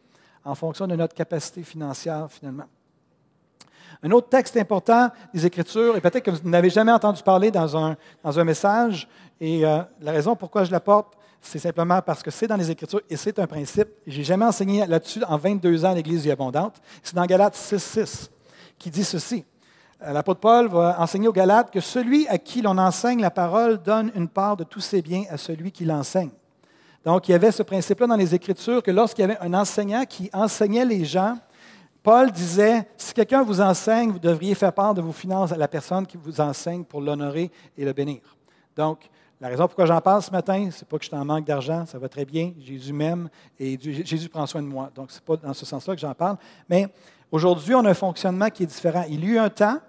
en 0.45 0.55
fonction 0.55 0.87
de 0.87 0.95
notre 0.95 1.13
capacité 1.13 1.63
financière 1.63 2.27
finalement. 2.29 2.65
Un 4.01 4.11
autre 4.11 4.29
texte 4.29 4.57
important 4.57 5.09
des 5.33 5.45
Écritures, 5.45 5.95
et 5.95 6.01
peut-être 6.01 6.23
que 6.23 6.31
vous 6.31 6.49
n'avez 6.49 6.69
jamais 6.69 6.91
entendu 6.91 7.21
parler 7.21 7.51
dans 7.51 7.77
un, 7.77 7.95
dans 8.23 8.39
un 8.39 8.43
message, 8.43 9.07
et 9.39 9.65
euh, 9.65 9.81
la 10.01 10.11
raison 10.11 10.35
pourquoi 10.35 10.63
je 10.63 10.71
l'apporte, 10.71 11.13
c'est 11.41 11.59
simplement 11.59 12.01
parce 12.01 12.23
que 12.23 12.31
c'est 12.31 12.47
dans 12.47 12.55
les 12.55 12.71
Écritures 12.71 13.01
et 13.09 13.17
c'est 13.17 13.37
un 13.37 13.47
principe. 13.47 13.89
Je 14.07 14.17
n'ai 14.17 14.23
jamais 14.23 14.45
enseigné 14.45 14.85
là-dessus 14.87 15.21
en 15.27 15.37
22 15.37 15.83
ans 15.83 15.91
à 15.91 15.93
l'Église 15.93 16.29
abondante. 16.29 16.81
C'est 17.03 17.15
dans 17.15 17.25
Galates 17.25 17.55
6.6 17.55 18.29
qui 18.79 18.89
dit 18.89 19.03
ceci. 19.03 19.43
Euh, 20.01 20.13
l'apôtre 20.13 20.39
Paul 20.39 20.67
va 20.69 20.95
enseigner 20.99 21.27
aux 21.27 21.33
Galates 21.33 21.71
que 21.71 21.79
celui 21.79 22.27
à 22.27 22.37
qui 22.37 22.61
l'on 22.61 22.77
enseigne 22.77 23.21
la 23.21 23.31
parole 23.31 23.81
donne 23.81 24.11
une 24.15 24.29
part 24.29 24.57
de 24.57 24.63
tous 24.63 24.79
ses 24.79 25.01
biens 25.01 25.23
à 25.29 25.37
celui 25.37 25.71
qui 25.71 25.85
l'enseigne. 25.85 26.31
Donc, 27.05 27.27
il 27.27 27.33
y 27.33 27.35
avait 27.35 27.51
ce 27.51 27.63
principe-là 27.63 28.07
dans 28.07 28.15
les 28.15 28.33
Écritures 28.33 28.81
que 28.81 28.91
lorsqu'il 28.91 29.23
y 29.23 29.25
avait 29.25 29.39
un 29.41 29.53
enseignant 29.53 30.05
qui 30.05 30.29
enseignait 30.31 30.85
les 30.85 31.03
gens, 31.03 31.37
Paul 32.03 32.31
disait, 32.31 32.85
si 32.97 33.13
quelqu'un 33.13 33.43
vous 33.43 33.61
enseigne, 33.61 34.11
vous 34.11 34.19
devriez 34.19 34.53
faire 34.55 34.73
part 34.73 34.93
de 34.93 35.01
vos 35.01 35.13
finances 35.13 35.53
à 35.53 35.57
la 35.57 35.69
personne 35.69 36.05
qui 36.05 36.17
vous 36.17 36.41
enseigne 36.41 36.83
pour 36.83 36.99
l'honorer 36.99 37.49
et 37.77 37.85
le 37.85 37.93
bénir. 37.93 38.19
Donc, 38.75 39.09
la 39.39 39.47
raison 39.47 39.67
pourquoi 39.67 39.85
j'en 39.85 40.01
parle 40.01 40.21
ce 40.21 40.31
matin, 40.31 40.69
ce 40.69 40.81
n'est 40.81 40.87
pas 40.89 40.97
que 40.97 41.03
je 41.03 41.09
suis 41.09 41.17
en 41.17 41.23
manque 41.23 41.45
d'argent, 41.45 41.85
ça 41.85 41.97
va 41.97 42.09
très 42.09 42.25
bien, 42.25 42.51
Jésus 42.59 42.91
m'aime 42.91 43.29
et 43.57 43.79
Jésus 43.79 44.27
prend 44.27 44.45
soin 44.45 44.61
de 44.61 44.67
moi. 44.67 44.91
Donc, 44.93 45.11
ce 45.11 45.17
n'est 45.17 45.25
pas 45.25 45.37
dans 45.37 45.53
ce 45.53 45.65
sens-là 45.65 45.95
que 45.95 46.01
j'en 46.01 46.13
parle. 46.13 46.37
Mais 46.69 46.87
aujourd'hui, 47.31 47.73
on 47.73 47.85
a 47.85 47.91
un 47.91 47.93
fonctionnement 47.93 48.49
qui 48.49 48.63
est 48.63 48.67
différent. 48.67 49.05
Il 49.07 49.23
y 49.23 49.29
a 49.29 49.33
eu 49.33 49.37
un 49.37 49.49
temps 49.49 49.79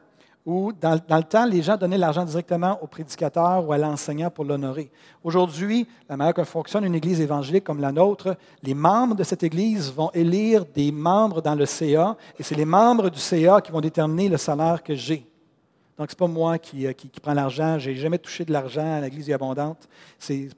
où, 0.47 0.73
dans, 0.73 0.95
le 0.95 1.23
temps, 1.23 1.47
les 1.47 1.63
gens 1.63 1.77
donnaient 1.77 1.99
l'argent 1.99 2.25
directement 2.25 2.79
au 2.83 2.87
prédicateur 2.87 3.67
ou 3.67 3.73
à 3.73 3.79
l'enseignant 3.79 4.31
pour 4.31 4.45
l'honorer. 4.45 4.91
Aujourd'hui, 5.23 5.87
la 6.09 6.17
manière 6.17 6.35
que 6.35 6.45
fonctionne 6.45 6.85
une 6.85 6.95
église 6.95 7.21
évangélique 7.21 7.65
comme 7.65 7.81
la 7.81 7.93
nôtre, 7.93 8.37
les 8.63 8.75
membres 8.75 9.15
de 9.15 9.25
cette 9.25 9.43
église 9.43 9.91
vont 9.91 10.11
élire 10.13 10.67
des 10.67 10.93
membres 10.93 11.41
dans 11.41 11.55
le 11.55 11.65
CA, 11.65 12.17
et 12.39 12.43
c'est 12.43 12.55
les 12.55 12.67
membres 12.67 13.09
du 13.09 13.19
CA 13.19 13.61
qui 13.61 13.73
vont 13.73 13.81
déterminer 13.81 14.29
le 14.29 14.37
salaire 14.37 14.83
que 14.83 14.95
j'ai. 14.95 15.27
Donc, 15.97 16.11
ce 16.11 16.15
n'est 16.15 16.19
pas 16.19 16.27
moi 16.27 16.59
qui, 16.59 16.87
euh, 16.87 16.93
qui, 16.93 17.09
qui 17.09 17.21
prends 17.21 17.35
l'argent. 17.35 17.79
Je 17.79 17.91
n'ai 17.91 17.97
jamais 17.97 18.19
touché 18.19 18.45
de 18.45 18.53
l'argent 18.53 18.97
à 18.97 19.01
l'Église 19.01 19.31
abondante. 19.31 19.89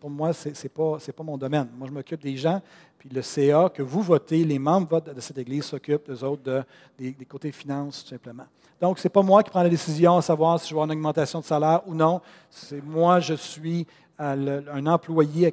Pour 0.00 0.08
moi, 0.08 0.32
ce 0.32 0.48
n'est 0.48 1.12
pas, 1.12 1.22
mon 1.22 1.36
domaine. 1.36 1.68
Moi, 1.76 1.88
je 1.88 1.92
m'occupe 1.92 2.22
des 2.22 2.36
gens. 2.36 2.62
Puis 2.98 3.10
le 3.10 3.20
CA 3.20 3.68
que 3.68 3.82
vous 3.82 4.00
votez, 4.00 4.44
les 4.44 4.58
membres 4.58 5.00
de 5.00 5.20
cette 5.20 5.36
Église 5.36 5.64
s'occupent, 5.64 6.10
des 6.10 6.24
autres, 6.24 6.42
de, 6.42 6.62
des, 6.98 7.12
côtés 7.26 7.52
finances, 7.52 8.02
tout 8.02 8.10
simplement. 8.10 8.46
Donc, 8.80 8.98
ce 8.98 9.06
n'est 9.06 9.12
pas 9.12 9.22
moi 9.22 9.42
qui 9.42 9.50
prends 9.50 9.62
la 9.62 9.68
décision 9.68 10.16
à 10.16 10.22
savoir 10.22 10.60
si 10.60 10.68
je 10.68 10.74
vais 10.74 10.80
avoir 10.80 10.86
une 10.86 10.98
augmentation 10.98 11.40
de 11.40 11.44
salaire 11.44 11.80
ou 11.86 11.94
non. 11.94 12.20
C'est 12.50 12.84
moi, 12.84 13.20
je 13.20 13.34
suis 13.34 13.86
euh, 14.20 14.62
un 14.72 14.86
employé, 14.86 15.52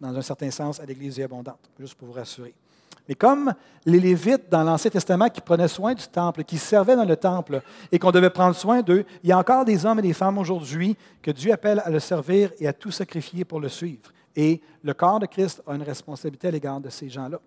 dans 0.00 0.16
un 0.16 0.22
certain 0.22 0.50
sens, 0.50 0.80
à 0.80 0.84
l'Église 0.84 1.20
abondante, 1.20 1.70
juste 1.78 1.94
pour 1.94 2.08
vous 2.08 2.14
rassurer. 2.14 2.54
Mais 3.08 3.14
comme 3.14 3.54
les 3.86 4.00
Lévites 4.00 4.50
dans 4.50 4.62
l'Ancien 4.62 4.90
Testament 4.90 5.30
qui 5.30 5.40
prenaient 5.40 5.68
soin 5.68 5.94
du 5.94 6.06
temple, 6.06 6.44
qui 6.44 6.58
servaient 6.58 6.94
dans 6.94 7.06
le 7.06 7.16
temple 7.16 7.62
et 7.90 7.98
qu'on 7.98 8.10
devait 8.10 8.28
prendre 8.28 8.54
soin 8.54 8.82
d'eux, 8.82 9.06
il 9.22 9.30
y 9.30 9.32
a 9.32 9.38
encore 9.38 9.64
des 9.64 9.86
hommes 9.86 10.00
et 10.00 10.02
des 10.02 10.12
femmes 10.12 10.36
aujourd'hui 10.36 10.94
que 11.22 11.30
Dieu 11.30 11.50
appelle 11.50 11.80
à 11.82 11.88
le 11.88 12.00
servir 12.00 12.52
et 12.58 12.68
à 12.68 12.74
tout 12.74 12.90
sacrifier 12.90 13.46
pour 13.46 13.60
le 13.60 13.70
suivre. 13.70 14.12
Et 14.36 14.60
le 14.82 14.92
corps 14.92 15.20
de 15.20 15.26
Christ 15.26 15.62
a 15.66 15.74
une 15.74 15.82
responsabilité 15.82 16.48
à 16.48 16.50
l'égard 16.50 16.80
de 16.80 16.90
ces 16.90 17.08
gens-là. 17.08 17.40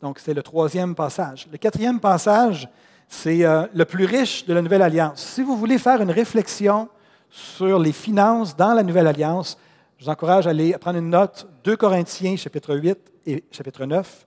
Donc, 0.00 0.18
c'est 0.18 0.34
le 0.34 0.42
troisième 0.42 0.94
passage. 0.94 1.46
Le 1.52 1.58
quatrième 1.58 2.00
passage, 2.00 2.68
c'est 3.08 3.44
euh, 3.44 3.66
le 3.74 3.84
plus 3.84 4.04
riche 4.04 4.46
de 4.46 4.54
la 4.54 4.62
Nouvelle 4.62 4.82
Alliance. 4.82 5.22
Si 5.34 5.42
vous 5.42 5.56
voulez 5.56 5.78
faire 5.78 6.00
une 6.00 6.10
réflexion 6.10 6.88
sur 7.30 7.78
les 7.78 7.92
finances 7.92 8.56
dans 8.56 8.74
la 8.74 8.82
Nouvelle 8.82 9.06
Alliance, 9.06 9.58
je 9.98 10.04
vous 10.04 10.10
encourage 10.10 10.46
à 10.46 10.50
aller 10.50 10.76
prendre 10.78 10.98
une 10.98 11.10
note, 11.10 11.46
2 11.64 11.76
Corinthiens, 11.76 12.36
chapitre 12.36 12.76
8 12.76 12.98
et 13.26 13.44
chapitre 13.50 13.86
9 13.86 14.26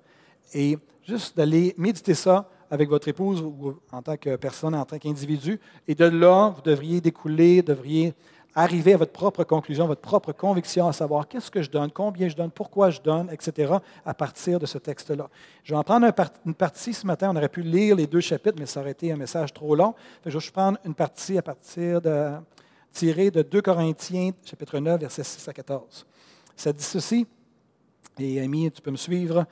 et 0.54 0.78
juste 1.04 1.38
d'aller 1.38 1.74
méditer 1.78 2.14
ça 2.14 2.50
avec 2.70 2.90
votre 2.90 3.08
épouse 3.08 3.42
ou 3.42 3.76
en 3.92 4.02
tant 4.02 4.18
que 4.18 4.36
personne, 4.36 4.76
en 4.76 4.86
tant 4.86 4.98
qu'individu. 4.98 5.60
Et 5.88 5.96
de 5.96 6.06
là, 6.06 6.54
vous 6.56 6.62
devriez 6.62 7.00
découler, 7.00 7.62
devriez 7.62 8.14
arriver 8.56 8.94
à 8.94 8.98
votre 8.98 9.12
propre 9.12 9.44
conclusion, 9.44 9.86
votre 9.86 10.02
propre 10.02 10.32
conviction, 10.32 10.88
à 10.88 10.94
savoir 10.94 11.28
qu'est-ce 11.28 11.52
que 11.52 11.62
je 11.62 11.70
donne, 11.70 11.92
combien 11.92 12.28
je 12.28 12.36
donne, 12.36 12.52
pourquoi 12.52 12.90
je 12.90 13.00
donne, 13.02 13.30
etc., 13.32 13.74
à 14.06 14.14
partir 14.14 14.60
de 14.60 14.66
ce 14.66 14.78
texte-là. 14.78 15.30
Je 15.64 15.74
vais 15.74 15.78
en 15.78 15.84
prendre 15.84 16.08
une 16.46 16.54
partie 16.54 16.94
ce 16.94 17.06
matin. 17.06 17.30
On 17.32 17.36
aurait 17.36 17.50
pu 17.50 17.62
lire 17.62 17.96
les 17.96 18.08
deux 18.08 18.22
chapitres, 18.22 18.58
mais 18.60 18.66
ça 18.66 18.80
aurait 18.80 18.92
été 18.92 19.12
un 19.12 19.18
message 19.18 19.54
trop 19.54 19.76
long. 19.76 19.94
Je 20.26 20.38
vais 20.38 20.52
prendre 20.52 20.78
une 20.86 20.96
partie 20.96 21.38
à 21.38 21.42
partir 21.42 22.02
de, 22.02 22.32
tirée 22.92 23.30
de 23.30 23.44
2 23.44 23.62
Corinthiens, 23.62 24.32
chapitre 24.44 24.80
9, 24.80 25.00
versets 25.00 25.24
6 25.24 25.48
à 25.48 25.54
14. 25.54 26.06
Ça 26.56 26.74
dit 26.74 26.84
ceci, 26.84 27.28
et 28.20 28.42
Amy, 28.42 28.72
tu 28.72 28.82
peux 28.82 28.92
me 28.92 28.98
suivre. 28.98 29.46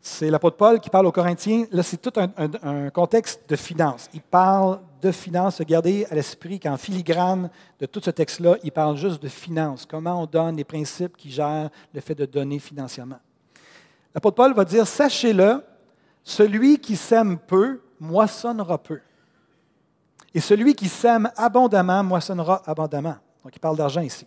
C'est 0.00 0.30
l'apôtre 0.30 0.58
Paul 0.58 0.80
qui 0.80 0.90
parle 0.90 1.06
aux 1.06 1.12
Corinthiens. 1.12 1.64
Là, 1.70 1.82
c'est 1.82 1.96
tout 1.96 2.12
un, 2.16 2.90
contexte 2.90 3.48
de 3.48 3.56
finance. 3.56 4.10
Il 4.12 4.20
parle 4.20 4.80
de 5.04 5.12
finance. 5.12 5.60
Gardez 5.60 6.06
à 6.10 6.14
l'esprit 6.14 6.58
qu'en 6.58 6.76
filigrane 6.76 7.50
de 7.78 7.86
tout 7.86 8.00
ce 8.02 8.10
texte-là, 8.10 8.56
il 8.62 8.72
parle 8.72 8.96
juste 8.96 9.22
de 9.22 9.28
finance. 9.28 9.86
Comment 9.86 10.22
on 10.22 10.26
donne 10.26 10.56
les 10.56 10.64
principes 10.64 11.16
qui 11.16 11.30
gèrent 11.30 11.70
le 11.92 12.00
fait 12.00 12.14
de 12.14 12.26
donner 12.26 12.58
financièrement. 12.58 13.20
L'apôtre 14.14 14.36
Paul 14.36 14.54
va 14.54 14.64
dire 14.64 14.86
Sachez-le, 14.86 15.62
celui 16.22 16.78
qui 16.78 16.96
sème 16.96 17.38
peu 17.38 17.82
moissonnera 18.00 18.78
peu. 18.78 19.00
Et 20.32 20.40
celui 20.40 20.74
qui 20.74 20.88
sème 20.88 21.30
abondamment 21.36 22.02
moissonnera 22.02 22.62
abondamment. 22.66 23.16
Donc, 23.44 23.54
il 23.54 23.60
parle 23.60 23.76
d'argent 23.76 24.00
ici. 24.00 24.26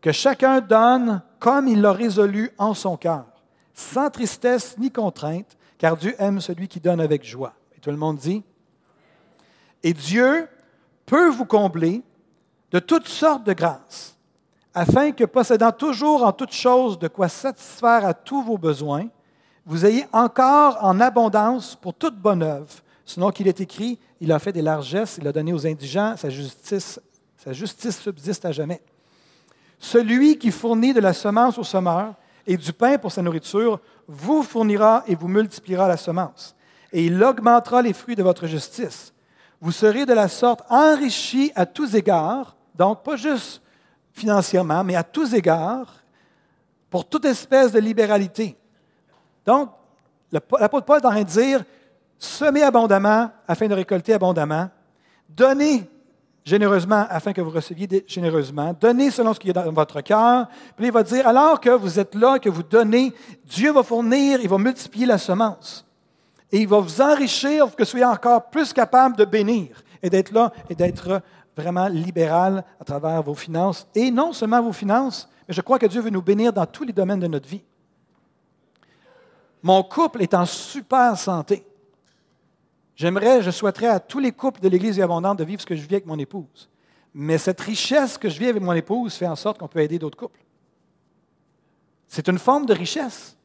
Que 0.00 0.12
chacun 0.12 0.60
donne 0.60 1.22
comme 1.38 1.68
il 1.68 1.80
l'a 1.80 1.92
résolu 1.92 2.50
en 2.58 2.74
son 2.74 2.96
cœur 2.96 3.26
sans 3.74 4.10
tristesse 4.10 4.76
ni 4.78 4.90
contrainte, 4.90 5.56
car 5.78 5.96
Dieu 5.96 6.14
aime 6.18 6.40
celui 6.40 6.68
qui 6.68 6.80
donne 6.80 7.00
avec 7.00 7.24
joie. 7.24 7.54
Et 7.76 7.80
tout 7.80 7.90
le 7.90 7.96
monde 7.96 8.18
dit, 8.18 8.42
et 9.82 9.92
Dieu 9.92 10.48
peut 11.06 11.28
vous 11.28 11.44
combler 11.44 12.02
de 12.70 12.78
toutes 12.78 13.08
sortes 13.08 13.44
de 13.44 13.52
grâces, 13.52 14.16
afin 14.72 15.10
que, 15.12 15.24
possédant 15.24 15.72
toujours 15.72 16.24
en 16.24 16.32
toutes 16.32 16.52
choses 16.52 16.98
de 16.98 17.08
quoi 17.08 17.28
satisfaire 17.28 18.06
à 18.06 18.14
tous 18.14 18.42
vos 18.42 18.58
besoins, 18.58 19.08
vous 19.66 19.84
ayez 19.84 20.06
encore 20.12 20.78
en 20.80 21.00
abondance 21.00 21.76
pour 21.76 21.94
toute 21.94 22.16
bonne 22.16 22.42
œuvre. 22.42 22.72
Sinon 23.04 23.30
qu'il 23.30 23.48
est 23.48 23.60
écrit, 23.60 23.98
il 24.20 24.30
a 24.30 24.38
fait 24.38 24.52
des 24.52 24.62
largesses, 24.62 25.18
il 25.20 25.26
a 25.26 25.32
donné 25.32 25.52
aux 25.52 25.66
indigents, 25.66 26.14
sa 26.16 26.30
justice, 26.30 27.00
sa 27.36 27.52
justice 27.52 27.98
subsiste 27.98 28.44
à 28.44 28.52
jamais. 28.52 28.80
Celui 29.78 30.38
qui 30.38 30.50
fournit 30.50 30.92
de 30.92 31.00
la 31.00 31.12
semence 31.12 31.58
au 31.58 31.64
semeur 31.64 32.14
et 32.46 32.56
du 32.56 32.72
pain 32.72 32.98
pour 32.98 33.12
sa 33.12 33.22
nourriture, 33.22 33.80
vous 34.06 34.42
fournira 34.42 35.04
et 35.06 35.14
vous 35.14 35.28
multipliera 35.28 35.88
la 35.88 35.96
semence. 35.96 36.54
Et 36.92 37.06
il 37.06 37.22
augmentera 37.22 37.82
les 37.82 37.92
fruits 37.92 38.16
de 38.16 38.22
votre 38.22 38.46
justice. 38.46 39.12
Vous 39.60 39.72
serez 39.72 40.06
de 40.06 40.12
la 40.12 40.28
sorte 40.28 40.62
enrichis 40.70 41.52
à 41.54 41.66
tous 41.66 41.94
égards, 41.94 42.56
donc 42.74 43.02
pas 43.02 43.16
juste 43.16 43.62
financièrement, 44.12 44.82
mais 44.82 44.96
à 44.96 45.02
tous 45.02 45.34
égards, 45.34 45.94
pour 46.88 47.08
toute 47.08 47.24
espèce 47.24 47.72
de 47.72 47.78
libéralité. 47.78 48.56
Donc, 49.44 49.70
l'apôtre 50.32 50.86
Paul 50.86 51.00
est 51.00 51.06
en 51.06 51.10
train 51.10 51.22
de 51.22 51.28
dire, 51.28 51.64
semez 52.18 52.62
abondamment 52.62 53.30
afin 53.46 53.68
de 53.68 53.74
récolter 53.74 54.14
abondamment, 54.14 54.68
donnez 55.28 55.88
généreusement 56.44 57.06
afin 57.08 57.32
que 57.32 57.40
vous 57.40 57.50
receviez 57.50 58.04
généreusement. 58.06 58.74
Donnez 58.78 59.10
selon 59.10 59.34
ce 59.34 59.40
qu'il 59.40 59.48
y 59.48 59.58
a 59.58 59.62
dans 59.62 59.72
votre 59.72 60.00
cœur. 60.00 60.48
Puis 60.76 60.86
il 60.86 60.92
va 60.92 61.02
dire, 61.02 61.26
alors 61.26 61.60
que 61.60 61.70
vous 61.70 61.98
êtes 61.98 62.14
là, 62.14 62.38
que 62.38 62.48
vous 62.48 62.62
donnez, 62.62 63.12
Dieu 63.44 63.72
va 63.72 63.82
fournir, 63.82 64.40
il 64.40 64.48
va 64.48 64.58
multiplier 64.58 65.06
la 65.06 65.18
semence. 65.18 65.86
Et 66.52 66.60
il 66.60 66.68
va 66.68 66.80
vous 66.80 67.00
enrichir 67.00 67.66
pour 67.66 67.76
que 67.76 67.82
vous 67.82 67.88
soyez 67.88 68.04
encore 68.04 68.50
plus 68.50 68.72
capable 68.72 69.16
de 69.16 69.24
bénir 69.24 69.82
et 70.02 70.10
d'être 70.10 70.32
là 70.32 70.52
et 70.68 70.74
d'être 70.74 71.22
vraiment 71.56 71.88
libéral 71.88 72.64
à 72.80 72.84
travers 72.84 73.22
vos 73.22 73.34
finances. 73.34 73.86
Et 73.94 74.10
non 74.10 74.32
seulement 74.32 74.62
vos 74.62 74.72
finances, 74.72 75.28
mais 75.46 75.54
je 75.54 75.60
crois 75.60 75.78
que 75.78 75.86
Dieu 75.86 76.00
veut 76.00 76.10
nous 76.10 76.22
bénir 76.22 76.52
dans 76.52 76.66
tous 76.66 76.84
les 76.84 76.92
domaines 76.92 77.20
de 77.20 77.26
notre 77.26 77.48
vie. 77.48 77.62
Mon 79.62 79.82
couple 79.82 80.22
est 80.22 80.34
en 80.34 80.46
super 80.46 81.18
santé. 81.18 81.66
J'aimerais, 82.96 83.42
je 83.42 83.50
souhaiterais 83.50 83.88
à 83.88 84.00
tous 84.00 84.18
les 84.18 84.32
couples 84.32 84.60
de 84.60 84.68
l'Église 84.68 85.00
abondante 85.00 85.38
de 85.38 85.44
vivre 85.44 85.60
ce 85.60 85.66
que 85.66 85.76
je 85.76 85.82
vis 85.82 85.94
avec 85.94 86.06
mon 86.06 86.18
épouse. 86.18 86.68
Mais 87.12 87.38
cette 87.38 87.60
richesse 87.60 88.16
que 88.16 88.28
je 88.28 88.38
vis 88.38 88.48
avec 88.48 88.62
mon 88.62 88.72
épouse 88.72 89.14
fait 89.14 89.26
en 89.26 89.36
sorte 89.36 89.58
qu'on 89.58 89.68
peut 89.68 89.80
aider 89.80 89.98
d'autres 89.98 90.18
couples. 90.18 90.40
C'est 92.06 92.28
une 92.28 92.38
forme 92.38 92.66
de 92.66 92.74
richesse. 92.74 93.36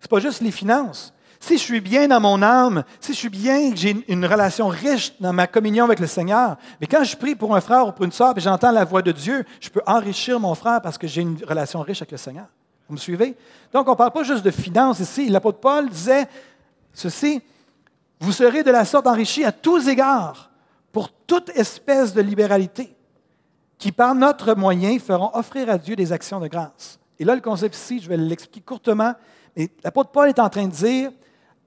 Ce 0.00 0.04
n'est 0.04 0.08
pas 0.08 0.20
juste 0.20 0.40
les 0.40 0.50
finances. 0.50 1.13
Si 1.46 1.58
je 1.58 1.62
suis 1.62 1.82
bien 1.82 2.08
dans 2.08 2.20
mon 2.20 2.40
âme, 2.40 2.84
si 3.00 3.12
je 3.12 3.18
suis 3.18 3.28
bien, 3.28 3.70
que 3.70 3.76
j'ai 3.76 4.02
une 4.08 4.24
relation 4.24 4.66
riche 4.68 5.12
dans 5.20 5.34
ma 5.34 5.46
communion 5.46 5.84
avec 5.84 6.00
le 6.00 6.06
Seigneur, 6.06 6.56
mais 6.80 6.86
quand 6.86 7.04
je 7.04 7.14
prie 7.18 7.34
pour 7.34 7.54
un 7.54 7.60
frère 7.60 7.86
ou 7.86 7.92
pour 7.92 8.06
une 8.06 8.12
soeur 8.12 8.32
et 8.34 8.40
j'entends 8.40 8.70
la 8.70 8.86
voix 8.86 9.02
de 9.02 9.12
Dieu, 9.12 9.44
je 9.60 9.68
peux 9.68 9.82
enrichir 9.86 10.40
mon 10.40 10.54
frère 10.54 10.80
parce 10.80 10.96
que 10.96 11.06
j'ai 11.06 11.20
une 11.20 11.36
relation 11.46 11.82
riche 11.82 12.00
avec 12.00 12.12
le 12.12 12.16
Seigneur. 12.16 12.46
Vous 12.88 12.94
me 12.94 12.98
suivez? 12.98 13.36
Donc, 13.74 13.86
on 13.86 13.90
ne 13.90 13.96
parle 13.96 14.12
pas 14.12 14.22
juste 14.22 14.42
de 14.42 14.50
finances 14.50 15.00
ici. 15.00 15.28
L'apôtre 15.28 15.58
Paul 15.58 15.90
disait 15.90 16.26
ceci, 16.94 17.42
vous 18.20 18.32
serez 18.32 18.62
de 18.62 18.70
la 18.70 18.86
sorte 18.86 19.06
enrichis 19.06 19.44
à 19.44 19.52
tous 19.52 19.86
égards 19.86 20.50
pour 20.92 21.10
toute 21.10 21.50
espèce 21.50 22.14
de 22.14 22.22
libéralité, 22.22 22.96
qui 23.76 23.92
par 23.92 24.14
notre 24.14 24.54
moyen 24.54 24.98
feront 24.98 25.30
offrir 25.34 25.68
à 25.68 25.76
Dieu 25.76 25.94
des 25.94 26.10
actions 26.10 26.40
de 26.40 26.48
grâce. 26.48 26.98
Et 27.18 27.24
là, 27.26 27.34
le 27.34 27.42
concept 27.42 27.76
ici, 27.76 28.00
je 28.00 28.08
vais 28.08 28.16
l'expliquer 28.16 28.62
courtement, 28.62 29.12
mais 29.54 29.68
l'apôtre 29.84 30.08
Paul 30.10 30.30
est 30.30 30.38
en 30.38 30.48
train 30.48 30.66
de 30.66 30.72
dire, 30.72 31.10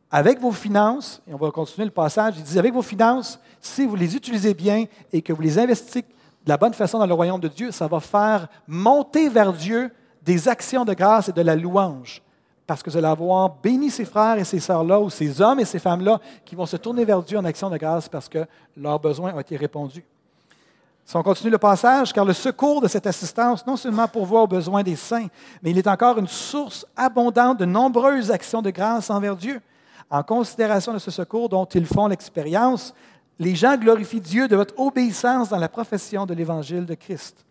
avec 0.10 0.40
vos 0.40 0.52
finances, 0.52 1.22
et 1.28 1.34
on 1.34 1.38
va 1.38 1.52
continuer 1.52 1.86
le 1.86 1.92
passage, 1.92 2.36
il 2.38 2.44
dit, 2.44 2.58
avec 2.58 2.74
vos 2.74 2.82
finances, 2.82 3.40
si 3.60 3.86
vous 3.86 3.96
les 3.96 4.16
utilisez 4.16 4.54
bien 4.54 4.86
et 5.12 5.22
que 5.22 5.34
vous 5.34 5.42
les 5.42 5.60
investissez 5.60 6.02
de 6.02 6.50
la 6.50 6.58
bonne 6.58 6.74
façon 6.74 7.00
dans 7.00 7.06
le 7.06 7.14
royaume 7.14 7.42
de 7.42 7.50
Dieu, 7.50 7.72
ça 7.72 7.88
va 7.88 8.00
faire 8.00 8.48
monter 8.68 9.28
vers 9.28 9.52
Dieu 9.52 9.92
des 10.24 10.48
actions 10.48 10.86
de 10.86 10.94
grâce 10.94 11.30
et 11.30 11.34
de 11.34 11.42
la 11.42 11.56
louange. 11.56 12.22
Parce 12.66 12.84
que 12.84 12.90
vous 12.90 12.98
allez 12.98 13.08
avoir 13.08 13.50
béni 13.50 13.90
ces 13.90 14.06
frères 14.06 14.38
et 14.38 14.44
ces 14.44 14.60
sœurs-là, 14.60 15.00
ou 15.00 15.10
ces 15.10 15.42
hommes 15.42 15.60
et 15.60 15.66
ces 15.66 15.80
femmes-là, 15.80 16.20
qui 16.46 16.56
vont 16.56 16.66
se 16.66 16.78
tourner 16.78 17.06
vers 17.06 17.22
Dieu 17.22 17.38
en 17.38 17.46
action 17.46 17.70
de 17.70 17.78
grâce 17.78 18.08
parce 18.10 18.30
que 18.30 18.46
leurs 18.76 19.00
besoins 19.00 19.34
ont 19.34 19.40
été 19.40 19.56
répondus. 19.56 20.04
Si 21.06 21.16
on 21.16 21.24
continue 21.24 21.52
le 21.52 21.58
passage, 21.58 22.12
car 22.12 22.26
le 22.26 22.34
secours 22.34 22.82
de 22.82 22.90
cette 22.90 23.08
assistance, 23.08 23.66
non 23.66 23.78
seulement 23.78 24.10
pourvoit 24.10 24.42
aux 24.42 24.48
besoins 24.48 24.84
des 24.84 24.98
saints, 24.98 25.28
mais 25.64 25.72
il 25.72 25.78
est 25.78 25.88
encore 25.88 26.18
une 26.18 26.28
source 26.28 26.86
abondante 26.98 27.60
de 27.60 27.66
nombreuses 27.66 28.30
actions 28.30 28.62
de 28.62 28.70
grâce 28.70 29.10
envers 29.10 29.38
Dieu. 29.38 29.62
En 30.10 30.24
considération 30.24 30.94
de 30.94 31.00
ce 31.00 31.12
secours 31.12 31.50
dont 31.50 31.66
ils 31.66 31.86
font 31.86 32.08
l'expérience, 32.08 32.94
les 33.40 33.56
gens 33.56 33.78
glorifient 33.78 34.22
Dieu 34.22 34.48
de 34.48 34.56
votre 34.56 34.80
obéissance 34.80 35.50
dans 35.50 35.58
la 35.58 35.70
profession 35.70 36.26
de 36.26 36.34
l'évangile 36.34 36.86
de 36.86 36.96
Christ. 36.96 37.46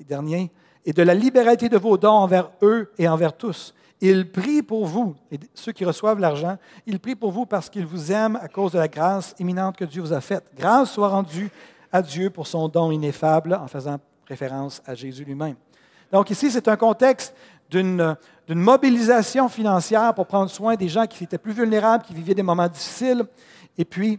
Et 0.00 0.04
dernier, 0.04 0.50
et 0.84 0.92
de 0.92 1.02
la 1.02 1.14
libéralité 1.14 1.68
de 1.68 1.76
vos 1.76 1.98
dons 1.98 2.08
envers 2.08 2.50
eux 2.62 2.90
et 2.98 3.08
envers 3.08 3.36
tous. 3.36 3.74
Ils 4.00 4.30
prient 4.30 4.62
pour 4.62 4.86
vous, 4.86 5.16
et 5.30 5.38
ceux 5.54 5.72
qui 5.72 5.84
reçoivent 5.84 6.20
l'argent, 6.20 6.56
ils 6.86 7.00
prient 7.00 7.16
pour 7.16 7.32
vous 7.32 7.46
parce 7.46 7.68
qu'ils 7.68 7.84
vous 7.84 8.12
aiment 8.12 8.36
à 8.36 8.48
cause 8.48 8.72
de 8.72 8.78
la 8.78 8.88
grâce 8.88 9.34
imminente 9.38 9.76
que 9.76 9.84
Dieu 9.84 10.00
vous 10.00 10.12
a 10.12 10.20
faite. 10.20 10.44
Grâce 10.56 10.92
soit 10.92 11.08
rendue 11.08 11.50
à 11.92 12.00
Dieu 12.00 12.30
pour 12.30 12.46
son 12.46 12.68
don 12.68 12.90
ineffable 12.90 13.54
en 13.54 13.66
faisant 13.66 13.98
référence 14.26 14.80
à 14.86 14.94
Jésus 14.94 15.24
lui-même. 15.24 15.56
Donc 16.12 16.30
ici, 16.30 16.50
c'est 16.50 16.68
un 16.68 16.76
contexte 16.76 17.34
d'une 17.70 18.16
mobilisation 18.54 19.48
financière 19.48 20.14
pour 20.14 20.26
prendre 20.26 20.50
soin 20.50 20.74
des 20.74 20.88
gens 20.88 21.06
qui 21.06 21.24
étaient 21.24 21.38
plus 21.38 21.52
vulnérables, 21.52 22.04
qui 22.04 22.14
vivaient 22.14 22.34
des 22.34 22.42
moments 22.42 22.68
difficiles. 22.68 23.24
Et 23.76 23.84
puis, 23.84 24.18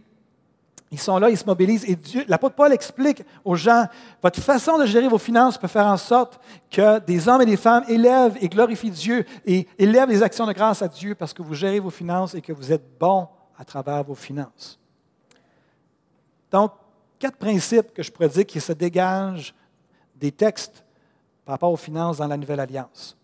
ils 0.92 0.98
sont 0.98 1.18
là, 1.18 1.30
ils 1.30 1.36
se 1.36 1.44
mobilisent. 1.44 1.84
Et 1.84 1.96
l'apôtre 2.26 2.56
Paul 2.56 2.72
explique 2.72 3.22
aux 3.44 3.54
gens, 3.54 3.86
votre 4.22 4.40
façon 4.40 4.78
de 4.78 4.86
gérer 4.86 5.08
vos 5.08 5.18
finances 5.18 5.56
peut 5.56 5.68
faire 5.68 5.86
en 5.86 5.96
sorte 5.96 6.40
que 6.70 6.98
des 7.00 7.28
hommes 7.28 7.42
et 7.42 7.46
des 7.46 7.56
femmes 7.56 7.84
élèvent 7.88 8.36
et 8.40 8.48
glorifient 8.48 8.90
Dieu 8.90 9.24
et 9.46 9.68
élèvent 9.78 10.08
les 10.08 10.22
actions 10.22 10.46
de 10.46 10.52
grâce 10.52 10.82
à 10.82 10.88
Dieu 10.88 11.14
parce 11.14 11.32
que 11.32 11.42
vous 11.42 11.54
gérez 11.54 11.78
vos 11.78 11.90
finances 11.90 12.34
et 12.34 12.40
que 12.40 12.52
vous 12.52 12.72
êtes 12.72 12.98
bon 12.98 13.28
à 13.56 13.64
travers 13.64 14.02
vos 14.02 14.16
finances. 14.16 14.78
Donc, 16.50 16.72
quatre 17.18 17.36
principes 17.36 17.92
que 17.94 18.02
je 18.02 18.10
pourrais 18.10 18.28
dire 18.28 18.46
qui 18.46 18.60
se 18.60 18.72
dégagent 18.72 19.54
des 20.16 20.32
textes 20.32 20.84
par 21.44 21.54
rapport 21.54 21.72
aux 21.72 21.76
finances 21.76 22.18
dans 22.18 22.26
la 22.26 22.36
Nouvelle 22.36 22.60
Alliance. 22.60 23.16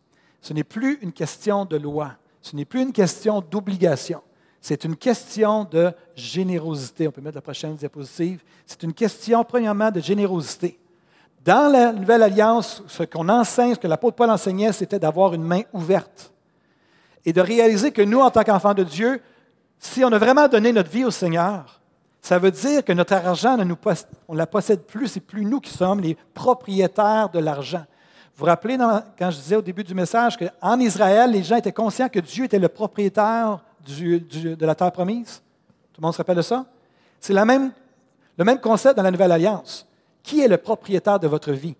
Ce 0.46 0.52
n'est 0.52 0.62
plus 0.62 1.00
une 1.02 1.11
question 1.11 1.64
de 1.64 1.76
loi, 1.76 2.12
ce 2.40 2.54
n'est 2.54 2.64
plus 2.64 2.80
une 2.80 2.92
question 2.92 3.40
d'obligation. 3.40 4.22
C'est 4.61 4.85
une 4.85 4.94
question 4.94 5.64
de 5.64 5.92
générosité. 6.14 7.09
On 7.09 7.11
peut 7.11 7.20
mettre 7.20 7.35
la 7.35 7.42
prochaine 7.42 7.74
diapositive. 7.74 8.44
C'est 8.64 8.85
une 8.85 8.92
question, 8.92 9.42
premièrement, 9.42 9.90
de 9.90 9.98
générosité. 9.98 10.78
Dans 11.44 11.72
la 11.72 11.92
Nouvelle 11.92 12.22
Alliance, 12.22 12.85
ce 12.87 13.02
qu'on 13.02 13.28
enseigne, 13.28 13.74
ce 13.74 13.80
que 13.80 13.88
l'apôtre 13.88 14.14
Paul 14.14 14.30
enseignait, 14.30 14.72
c'était 14.72 15.00
d'avoir 15.00 15.35
une 15.35 15.42
main 15.42 15.62
ouverte 15.72 16.32
et 17.24 17.32
de 17.32 17.40
réaliser 17.40 17.90
que 17.90 18.02
nous, 18.02 18.20
en 18.20 18.30
tant 18.30 18.44
qu'enfants 18.44 18.74
de 18.74 18.85
Dieu, 18.85 19.20
si 19.80 20.04
on 20.04 20.12
a 20.12 20.18
vraiment 20.18 20.46
donné 20.46 20.72
notre 20.72 20.92
vie 20.92 21.04
au 21.04 21.11
Seigneur, 21.11 21.80
ça 22.22 22.38
veut 22.38 22.52
dire 22.52 22.85
que 22.85 22.92
notre 22.92 23.14
argent, 23.14 23.59
on 24.28 24.35
ne 24.35 24.38
la 24.38 24.46
possède 24.46 24.82
plus, 24.82 25.09
c'est 25.09 25.18
plus 25.18 25.44
nous 25.44 25.59
qui 25.59 25.72
sommes 25.72 25.98
les 25.98 26.16
propriétaires 26.35 27.30
de 27.30 27.40
l'argent. 27.40 27.85
Vous 28.37 28.40
vous 28.40 28.46
rappelez 28.51 28.77
quand 28.77 29.31
je 29.31 29.37
disais 29.38 29.57
au 29.57 29.62
début 29.62 29.83
du 29.83 29.94
message 29.94 30.37
qu'en 30.37 30.79
Israël, 30.79 31.31
les 31.31 31.42
gens 31.42 31.57
étaient 31.57 31.72
conscients 31.72 32.11
que 32.11 32.20
Dieu 32.20 32.44
était 32.44 32.59
le 32.59 32.68
propriétaire 32.68 33.64
de 33.88 34.66
la 34.66 34.75
terre 34.75 34.92
promise? 34.92 35.40
Tout 35.94 36.03
le 36.03 36.07
monde 36.07 36.12
se 36.12 36.18
rappelle 36.18 36.37
de 36.37 36.42
ça? 36.42 36.66
C'est 37.18 37.33
le 37.33 37.42
même 37.42 38.61
concept 38.61 38.94
dans 38.94 39.03
la 39.03 39.11
Nouvelle 39.11 39.33
Alliance. 39.33 39.88
Qui 40.22 40.42
est 40.42 40.49
le 40.49 40.59
propriétaire 40.59 41.18
de 41.18 41.27
votre 41.27 41.51
vie? 41.51 41.75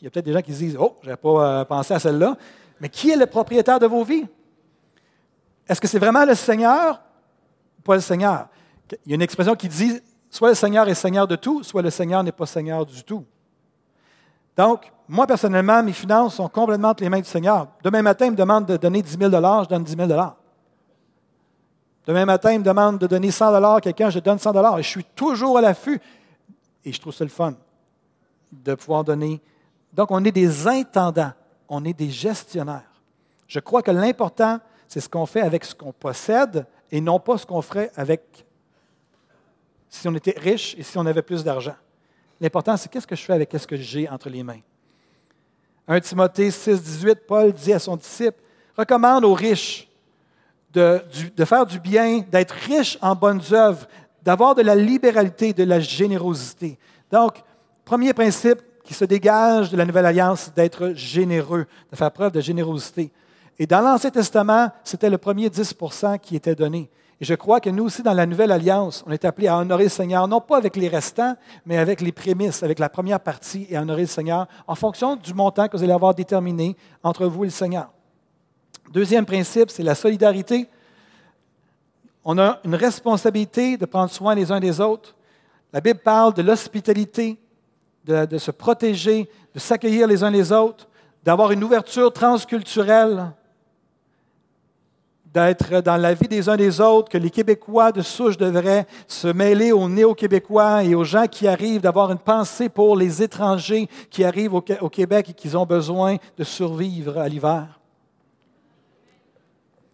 Il 0.00 0.04
y 0.04 0.08
a 0.08 0.10
peut-être 0.10 0.24
des 0.24 0.32
gens 0.32 0.42
qui 0.42 0.52
se 0.52 0.58
disent 0.58 0.76
Oh, 0.80 0.96
je 1.02 1.06
n'avais 1.06 1.16
pas 1.16 1.60
euh, 1.60 1.64
pensé 1.64 1.94
à 1.94 2.00
celle-là. 2.00 2.36
Mais 2.80 2.88
qui 2.88 3.10
est 3.10 3.16
le 3.16 3.26
propriétaire 3.26 3.78
de 3.78 3.86
vos 3.86 4.02
vies? 4.02 4.26
Est-ce 5.68 5.80
que 5.80 5.86
c'est 5.86 6.00
vraiment 6.00 6.24
le 6.24 6.34
Seigneur 6.34 7.00
ou 7.78 7.82
pas 7.82 7.94
le 7.94 8.00
Seigneur? 8.00 8.48
Il 9.06 9.10
y 9.10 9.12
a 9.12 9.14
une 9.14 9.22
expression 9.22 9.54
qui 9.54 9.68
dit 9.68 10.02
soit 10.32 10.48
le 10.48 10.54
Seigneur 10.54 10.88
est 10.88 10.94
Seigneur 10.94 11.28
de 11.28 11.36
tout, 11.36 11.62
soit 11.62 11.82
le 11.82 11.90
Seigneur 11.90 12.24
n'est 12.24 12.32
pas 12.32 12.46
Seigneur 12.46 12.86
du 12.86 13.04
tout. 13.04 13.24
Donc, 14.56 14.90
moi, 15.06 15.26
personnellement, 15.26 15.82
mes 15.82 15.92
finances 15.92 16.36
sont 16.36 16.48
complètement 16.48 16.88
entre 16.88 17.02
les 17.02 17.10
mains 17.10 17.20
du 17.20 17.28
Seigneur. 17.28 17.68
Demain 17.84 18.00
matin, 18.00 18.26
il 18.26 18.32
me 18.32 18.36
demande 18.36 18.64
de 18.64 18.78
donner 18.78 19.02
10 19.02 19.18
000 19.18 19.30
je 19.30 19.68
donne 19.68 19.84
10 19.84 19.94
000 19.94 20.08
Demain 22.06 22.24
matin, 22.24 22.52
il 22.52 22.60
me 22.60 22.64
demande 22.64 22.98
de 22.98 23.06
donner 23.06 23.30
100 23.30 23.62
à 23.62 23.80
quelqu'un, 23.82 24.08
je 24.08 24.18
donne 24.20 24.38
100 24.38 24.78
Et 24.78 24.82
je 24.82 24.88
suis 24.88 25.04
toujours 25.04 25.58
à 25.58 25.60
l'affût. 25.60 26.00
Et 26.82 26.92
je 26.92 27.00
trouve 27.00 27.12
ça 27.12 27.24
le 27.24 27.30
fun 27.30 27.54
de 28.50 28.74
pouvoir 28.74 29.04
donner. 29.04 29.40
Donc, 29.92 30.10
on 30.10 30.24
est 30.24 30.32
des 30.32 30.66
intendants, 30.66 31.32
on 31.68 31.84
est 31.84 31.92
des 31.92 32.10
gestionnaires. 32.10 32.90
Je 33.46 33.60
crois 33.60 33.82
que 33.82 33.90
l'important, 33.90 34.60
c'est 34.88 35.00
ce 35.00 35.10
qu'on 35.10 35.26
fait 35.26 35.42
avec 35.42 35.64
ce 35.66 35.74
qu'on 35.74 35.92
possède 35.92 36.66
et 36.90 37.02
non 37.02 37.20
pas 37.20 37.36
ce 37.36 37.44
qu'on 37.44 37.60
ferait 37.60 37.90
avec 37.96 38.46
si 39.92 40.08
on 40.08 40.14
était 40.14 40.34
riche 40.38 40.74
et 40.78 40.82
si 40.82 40.96
on 40.96 41.04
avait 41.04 41.22
plus 41.22 41.44
d'argent. 41.44 41.76
L'important, 42.40 42.76
c'est 42.76 42.90
qu'est-ce 42.90 43.06
que 43.06 43.14
je 43.14 43.22
fais 43.22 43.34
avec 43.34 43.50
ce 43.52 43.66
que 43.66 43.76
j'ai 43.76 44.08
entre 44.08 44.30
les 44.30 44.42
mains. 44.42 44.60
1 45.86 46.00
Timothée 46.00 46.50
6, 46.50 46.82
18, 46.82 47.18
Paul 47.26 47.52
dit 47.52 47.72
à 47.72 47.78
son 47.78 47.96
disciple, 47.96 48.40
recommande 48.76 49.24
aux 49.24 49.34
riches 49.34 49.88
de, 50.72 51.02
faire 51.44 51.66
du 51.66 51.78
bien, 51.78 52.20
d'être 52.30 52.52
riches 52.52 52.96
en 53.02 53.14
bonnes 53.14 53.42
œuvres, 53.52 53.86
d'avoir 54.22 54.54
de 54.54 54.62
la 54.62 54.74
libéralité, 54.74 55.52
de 55.52 55.64
la 55.64 55.78
générosité. 55.78 56.78
Donc, 57.10 57.42
premier 57.84 58.14
principe 58.14 58.62
qui 58.84 58.94
se 58.94 59.04
dégage 59.04 59.70
de 59.70 59.76
la 59.76 59.84
Nouvelle 59.84 60.06
Alliance, 60.06 60.52
d'être 60.54 60.92
généreux, 60.94 61.66
de 61.90 61.96
faire 61.96 62.10
preuve 62.10 62.32
de 62.32 62.40
générosité. 62.40 63.12
Et 63.58 63.66
dans 63.66 63.82
l'Ancien 63.82 64.10
Testament, 64.10 64.70
c'était 64.84 65.10
le 65.10 65.18
premier 65.18 65.48
10% 65.50 66.18
qui 66.18 66.34
était 66.34 66.54
donné. 66.54 66.88
Et 67.22 67.24
je 67.24 67.34
crois 67.34 67.60
que 67.60 67.70
nous 67.70 67.84
aussi, 67.84 68.02
dans 68.02 68.14
la 68.14 68.26
Nouvelle 68.26 68.50
Alliance, 68.50 69.04
on 69.06 69.12
est 69.12 69.24
appelés 69.24 69.46
à 69.46 69.56
honorer 69.56 69.84
le 69.84 69.90
Seigneur, 69.90 70.26
non 70.26 70.40
pas 70.40 70.56
avec 70.56 70.74
les 70.74 70.88
restants, 70.88 71.36
mais 71.64 71.78
avec 71.78 72.00
les 72.00 72.10
prémices, 72.10 72.64
avec 72.64 72.80
la 72.80 72.88
première 72.88 73.20
partie, 73.20 73.64
et 73.70 73.76
à 73.76 73.82
honorer 73.82 74.00
le 74.00 74.06
Seigneur 74.08 74.48
en 74.66 74.74
fonction 74.74 75.14
du 75.14 75.32
montant 75.32 75.68
que 75.68 75.76
vous 75.76 75.84
allez 75.84 75.92
avoir 75.92 76.16
déterminé 76.16 76.76
entre 77.04 77.26
vous 77.26 77.44
et 77.44 77.46
le 77.46 77.52
Seigneur. 77.52 77.90
Deuxième 78.90 79.24
principe, 79.24 79.70
c'est 79.70 79.84
la 79.84 79.94
solidarité. 79.94 80.68
On 82.24 82.40
a 82.40 82.58
une 82.64 82.74
responsabilité 82.74 83.76
de 83.76 83.86
prendre 83.86 84.10
soin 84.10 84.34
les 84.34 84.50
uns 84.50 84.58
des 84.58 84.80
autres. 84.80 85.14
La 85.72 85.80
Bible 85.80 86.00
parle 86.00 86.34
de 86.34 86.42
l'hospitalité, 86.42 87.38
de, 88.04 88.26
de 88.26 88.38
se 88.38 88.50
protéger, 88.50 89.30
de 89.54 89.60
s'accueillir 89.60 90.08
les 90.08 90.24
uns 90.24 90.30
les 90.32 90.50
autres, 90.50 90.88
d'avoir 91.22 91.52
une 91.52 91.62
ouverture 91.62 92.12
transculturelle 92.12 93.32
d'être 95.32 95.80
dans 95.80 95.96
la 95.96 96.12
vie 96.12 96.28
des 96.28 96.48
uns 96.48 96.56
des 96.56 96.80
autres, 96.80 97.08
que 97.08 97.16
les 97.16 97.30
Québécois 97.30 97.90
de 97.90 98.02
souche 98.02 98.36
devraient 98.36 98.86
se 99.06 99.28
mêler 99.28 99.72
aux 99.72 99.88
néo-Québécois 99.88 100.84
et 100.84 100.94
aux 100.94 101.04
gens 101.04 101.26
qui 101.26 101.48
arrivent, 101.48 101.80
d'avoir 101.80 102.12
une 102.12 102.18
pensée 102.18 102.68
pour 102.68 102.96
les 102.96 103.22
étrangers 103.22 103.88
qui 104.10 104.24
arrivent 104.24 104.54
au, 104.54 104.60
Québec 104.60 105.30
et 105.30 105.32
qui 105.32 105.54
ont 105.56 105.64
besoin 105.64 106.16
de 106.36 106.44
survivre 106.44 107.18
à 107.18 107.28
l'hiver. 107.28 107.80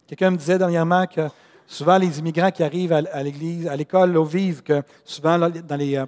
Quelqu'un 0.09 0.31
me 0.31 0.37
disait 0.37 0.59
dernièrement 0.59 1.07
que 1.07 1.29
souvent 1.66 1.98
les 1.98 2.18
immigrants 2.18 2.51
qui 2.51 2.64
arrivent 2.64 2.92
à 2.92 3.22
l'église, 3.22 3.68
à 3.68 3.77
l'école, 3.77 4.16
au 4.16 4.24
vivent 4.24 4.62
que 4.62 4.83
souvent 5.05 5.38
dans 5.38 5.77
les 5.77 5.97
euh, 5.97 6.07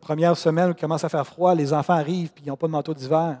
premières 0.00 0.36
semaines 0.36 0.68
où 0.68 0.72
il 0.72 0.80
commence 0.80 1.04
à 1.04 1.08
faire 1.08 1.26
froid, 1.26 1.54
les 1.54 1.72
enfants 1.72 1.94
arrivent 1.94 2.30
et 2.38 2.40
ils 2.44 2.48
n'ont 2.48 2.56
pas 2.56 2.66
de 2.66 2.72
manteau 2.72 2.94
d'hiver. 2.94 3.38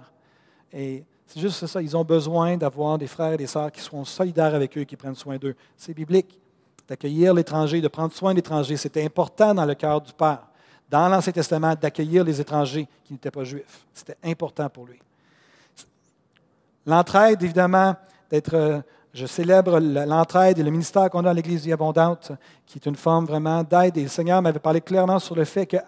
Et 0.72 1.04
c'est 1.26 1.40
juste 1.40 1.66
ça. 1.66 1.80
Ils 1.80 1.96
ont 1.96 2.04
besoin 2.04 2.56
d'avoir 2.56 2.98
des 2.98 3.06
frères 3.06 3.32
et 3.32 3.36
des 3.36 3.46
sœurs 3.46 3.72
qui 3.72 3.80
seront 3.80 4.04
solidaires 4.04 4.54
avec 4.54 4.76
eux 4.76 4.84
qui 4.84 4.96
prennent 4.96 5.14
soin 5.14 5.36
d'eux. 5.36 5.54
C'est 5.76 5.94
biblique. 5.94 6.38
D'accueillir 6.86 7.32
l'étranger, 7.32 7.80
de 7.80 7.88
prendre 7.88 8.12
soin 8.12 8.32
de 8.32 8.36
l'étranger, 8.36 8.76
c'était 8.76 9.02
important 9.02 9.54
dans 9.54 9.64
le 9.64 9.74
cœur 9.74 10.00
du 10.02 10.12
Père. 10.12 10.42
Dans 10.90 11.08
l'Ancien 11.08 11.32
Testament, 11.32 11.74
d'accueillir 11.80 12.24
les 12.24 12.40
étrangers 12.40 12.86
qui 13.04 13.14
n'étaient 13.14 13.30
pas 13.30 13.44
juifs. 13.44 13.86
C'était 13.92 14.18
important 14.22 14.68
pour 14.68 14.84
lui. 14.84 14.98
L'entraide, 16.84 17.42
évidemment, 17.42 17.96
d'être 18.30 18.54
euh, 18.54 18.80
je 19.14 19.26
célèbre 19.26 19.78
l'entraide 19.78 20.58
et 20.58 20.62
le 20.64 20.72
ministère 20.72 21.08
qu'on 21.08 21.24
a 21.24 21.30
à 21.30 21.34
l'Église 21.34 21.70
abondante, 21.72 22.32
qui 22.66 22.78
est 22.78 22.86
une 22.86 22.96
forme 22.96 23.26
vraiment 23.26 23.62
d'aide. 23.62 23.96
Et 23.96 24.02
le 24.02 24.08
Seigneur 24.08 24.42
m'avait 24.42 24.58
parlé 24.58 24.80
clairement 24.80 25.20
sur 25.20 25.36
le 25.36 25.44
fait 25.44 25.66
qu'à 25.66 25.84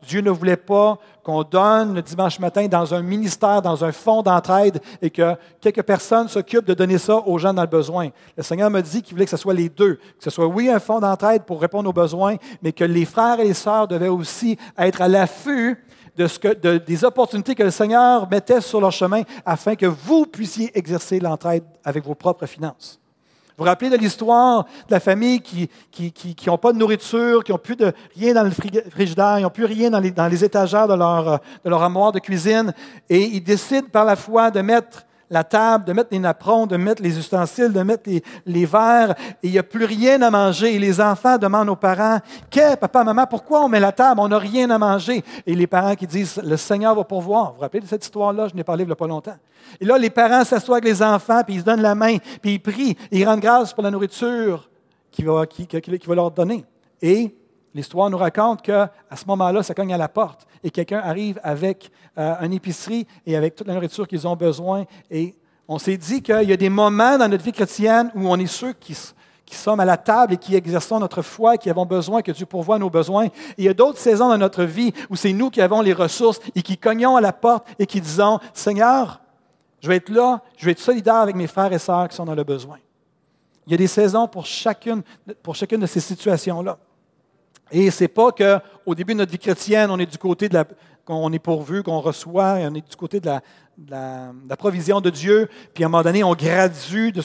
Dieu 0.00 0.20
ne 0.22 0.30
voulait 0.30 0.56
pas 0.56 0.98
qu'on 1.22 1.42
donne 1.42 1.94
le 1.94 2.02
dimanche 2.02 2.38
matin 2.38 2.66
dans 2.66 2.94
un 2.94 3.02
ministère, 3.02 3.62
dans 3.62 3.84
un 3.84 3.92
fonds 3.92 4.22
d'entraide, 4.22 4.80
et 5.00 5.10
que 5.10 5.34
quelques 5.60 5.82
personnes 5.82 6.28
s'occupent 6.28 6.66
de 6.66 6.74
donner 6.74 6.98
ça 6.98 7.16
aux 7.16 7.38
gens 7.38 7.54
dans 7.54 7.62
le 7.62 7.68
besoin. 7.68 8.08
Le 8.36 8.42
Seigneur 8.42 8.70
m'a 8.70 8.82
dit 8.82 9.02
qu'il 9.02 9.14
voulait 9.14 9.24
que 9.24 9.30
ce 9.30 9.36
soit 9.36 9.54
les 9.54 9.68
deux, 9.68 9.94
que 9.94 10.24
ce 10.24 10.30
soit 10.30 10.46
oui 10.46 10.68
un 10.68 10.80
fonds 10.80 11.00
d'entraide 11.00 11.44
pour 11.44 11.60
répondre 11.60 11.88
aux 11.88 11.92
besoins, 11.92 12.36
mais 12.62 12.72
que 12.72 12.84
les 12.84 13.04
frères 13.04 13.40
et 13.40 13.44
les 13.44 13.54
sœurs 13.54 13.88
devaient 13.88 14.08
aussi 14.08 14.56
être 14.78 15.02
à 15.02 15.08
l'affût 15.08 15.84
de 16.16 16.26
ce 16.26 16.38
que, 16.38 16.78
des 16.78 17.04
opportunités 17.04 17.54
que 17.54 17.62
le 17.62 17.70
Seigneur 17.70 18.28
mettait 18.30 18.60
sur 18.60 18.80
leur 18.80 18.92
chemin 18.92 19.22
afin 19.46 19.76
que 19.76 19.86
vous 19.86 20.26
puissiez 20.26 20.76
exercer 20.76 21.20
l'entraide 21.20 21.64
avec 21.84 22.04
vos 22.04 22.14
propres 22.14 22.46
finances. 22.46 23.01
Vous 23.62 23.66
vous 23.66 23.70
rappelez 23.70 23.90
de 23.90 23.96
l'histoire 23.96 24.64
de 24.88 24.92
la 24.92 24.98
famille 24.98 25.40
qui 25.40 25.60
n'ont 25.60 26.10
qui, 26.10 26.34
qui, 26.34 26.50
pas 26.60 26.72
de 26.72 26.78
nourriture, 26.78 27.44
qui 27.44 27.52
n'ont 27.52 27.58
plus 27.58 27.76
rien 28.16 28.34
dans 28.34 28.42
le 28.42 28.50
frigidaire, 28.50 29.38
ils 29.38 29.42
n'ont 29.42 29.50
plus 29.50 29.66
rien 29.66 29.88
dans 29.88 30.00
les, 30.00 30.10
dans 30.10 30.28
étagères 30.28 30.88
de 30.88 30.94
leur, 30.94 31.38
de 31.64 31.70
leur 31.70 31.80
armoire 31.80 32.10
de 32.10 32.18
cuisine, 32.18 32.74
et 33.08 33.22
ils 33.22 33.40
décident 33.40 33.86
par 33.86 34.04
la 34.04 34.16
foi 34.16 34.50
de 34.50 34.60
mettre 34.62 35.06
la 35.32 35.44
table, 35.44 35.86
de 35.86 35.92
mettre 35.92 36.10
les 36.12 36.18
napperons, 36.18 36.66
de 36.66 36.76
mettre 36.76 37.02
les 37.02 37.18
ustensiles, 37.18 37.72
de 37.72 37.82
mettre 37.82 38.08
les, 38.44 38.66
verres, 38.66 39.14
et 39.42 39.48
il 39.48 39.52
n'y 39.52 39.58
a 39.58 39.62
plus 39.62 39.86
rien 39.86 40.20
à 40.20 40.30
manger. 40.30 40.74
Et 40.74 40.78
les 40.78 41.00
enfants 41.00 41.38
demandent 41.38 41.70
aux 41.70 41.76
parents, 41.76 42.18
Qu'est, 42.50 42.76
papa, 42.76 43.02
maman, 43.02 43.26
pourquoi 43.26 43.64
on 43.64 43.68
met 43.68 43.80
la 43.80 43.92
table? 43.92 44.20
On 44.20 44.28
n'a 44.28 44.38
rien 44.38 44.68
à 44.70 44.78
manger. 44.78 45.24
Et 45.46 45.54
les 45.54 45.66
parents 45.66 45.94
qui 45.94 46.06
disent, 46.06 46.40
le 46.44 46.56
Seigneur 46.56 46.94
va 46.94 47.04
pourvoir. 47.04 47.50
Vous 47.50 47.56
vous 47.56 47.60
rappelez 47.62 47.80
de 47.80 47.86
cette 47.86 48.04
histoire-là? 48.04 48.48
Je 48.48 48.54
n'ai 48.54 48.62
parlé 48.62 48.84
il 48.84 48.86
n'y 48.86 48.92
a 48.92 48.96
pas 48.96 49.06
longtemps. 49.06 49.36
Et 49.80 49.84
là, 49.86 49.96
les 49.96 50.10
parents 50.10 50.44
s'assoient 50.44 50.76
avec 50.76 50.84
les 50.84 51.02
enfants, 51.02 51.42
puis 51.44 51.54
ils 51.54 51.60
se 51.60 51.64
donnent 51.64 51.82
la 51.82 51.94
main, 51.94 52.18
puis 52.42 52.54
ils 52.54 52.60
prient, 52.60 52.96
ils 53.10 53.24
rendent 53.24 53.40
grâce 53.40 53.72
pour 53.72 53.82
la 53.82 53.90
nourriture 53.90 54.68
qu'il 55.10 55.24
va, 55.24 55.44
va 55.44 56.14
leur 56.14 56.30
donner. 56.30 56.64
Et 57.00 57.34
L'histoire 57.74 58.10
nous 58.10 58.18
raconte 58.18 58.62
qu'à 58.62 58.90
ce 59.16 59.24
moment-là, 59.26 59.62
ça 59.62 59.74
cogne 59.74 59.94
à 59.94 59.96
la 59.96 60.08
porte 60.08 60.46
et 60.62 60.70
quelqu'un 60.70 60.98
arrive 60.98 61.40
avec 61.42 61.90
euh, 62.18 62.34
une 62.42 62.52
épicerie 62.52 63.06
et 63.26 63.36
avec 63.36 63.54
toute 63.54 63.66
la 63.66 63.74
nourriture 63.74 64.06
qu'ils 64.06 64.28
ont 64.28 64.36
besoin. 64.36 64.84
Et 65.10 65.34
on 65.66 65.78
s'est 65.78 65.96
dit 65.96 66.22
qu'il 66.22 66.48
y 66.48 66.52
a 66.52 66.56
des 66.56 66.68
moments 66.68 67.16
dans 67.16 67.28
notre 67.28 67.44
vie 67.44 67.52
chrétienne 67.52 68.10
où 68.14 68.28
on 68.28 68.36
est 68.36 68.46
ceux 68.46 68.74
qui, 68.74 68.94
sommes 69.50 69.80
à 69.80 69.84
la 69.84 69.98
table 69.98 70.32
et 70.32 70.36
qui 70.38 70.54
exerçons 70.54 70.98
notre 70.98 71.20
foi, 71.20 71.58
qui 71.58 71.68
avons 71.68 71.84
besoin 71.84 72.22
que 72.22 72.32
Dieu 72.32 72.46
pourvoie 72.46 72.78
nos 72.78 72.88
besoins. 72.88 73.26
Et 73.26 73.32
il 73.58 73.64
y 73.64 73.68
a 73.68 73.74
d'autres 73.74 73.98
saisons 73.98 74.28
dans 74.28 74.38
notre 74.38 74.64
vie 74.64 74.92
où 75.10 75.16
c'est 75.16 75.32
nous 75.32 75.50
qui 75.50 75.60
avons 75.60 75.82
les 75.82 75.92
ressources 75.92 76.40
et 76.54 76.62
qui 76.62 76.78
cognons 76.78 77.16
à 77.16 77.20
la 77.20 77.34
porte 77.34 77.66
et 77.78 77.86
qui 77.86 78.00
disons, 78.00 78.38
Seigneur, 78.54 79.20
je 79.80 79.88
vais 79.88 79.96
être 79.96 80.08
là, 80.08 80.40
je 80.56 80.64
vais 80.64 80.72
être 80.72 80.78
solidaire 80.78 81.16
avec 81.16 81.36
mes 81.36 81.46
frères 81.46 81.72
et 81.72 81.78
sœurs 81.78 82.08
qui 82.08 82.16
sont 82.16 82.24
dans 82.24 82.34
le 82.34 82.44
besoin. 82.44 82.78
Il 83.66 83.72
y 83.72 83.74
a 83.74 83.78
des 83.78 83.86
saisons 83.86 84.26
pour 84.26 84.46
chacune, 84.46 85.02
pour 85.42 85.54
chacune 85.54 85.80
de 85.80 85.86
ces 85.86 86.00
situations-là. 86.00 86.78
Et 87.72 87.90
ce 87.90 88.04
n'est 88.04 88.08
pas 88.08 88.30
qu'au 88.32 88.94
début 88.94 89.14
de 89.14 89.18
notre 89.18 89.32
vie 89.32 89.38
chrétienne, 89.38 89.90
on 89.90 89.98
est 89.98 90.06
du 90.06 90.18
côté 90.18 90.48
de 90.50 90.54
la, 90.54 90.66
qu'on 91.06 91.32
est 91.32 91.38
pourvu, 91.38 91.82
qu'on 91.82 92.00
reçoit, 92.00 92.60
et 92.60 92.66
on 92.66 92.74
est 92.74 92.88
du 92.88 92.96
côté 92.96 93.18
de 93.18 93.30
la, 93.88 94.56
provision 94.58 95.00
de 95.00 95.08
Dieu, 95.08 95.48
puis 95.72 95.82
à 95.82 95.86
un 95.86 95.90
moment 95.90 96.02
donné, 96.02 96.22
on 96.22 96.34
gradue, 96.34 97.12
de 97.12 97.22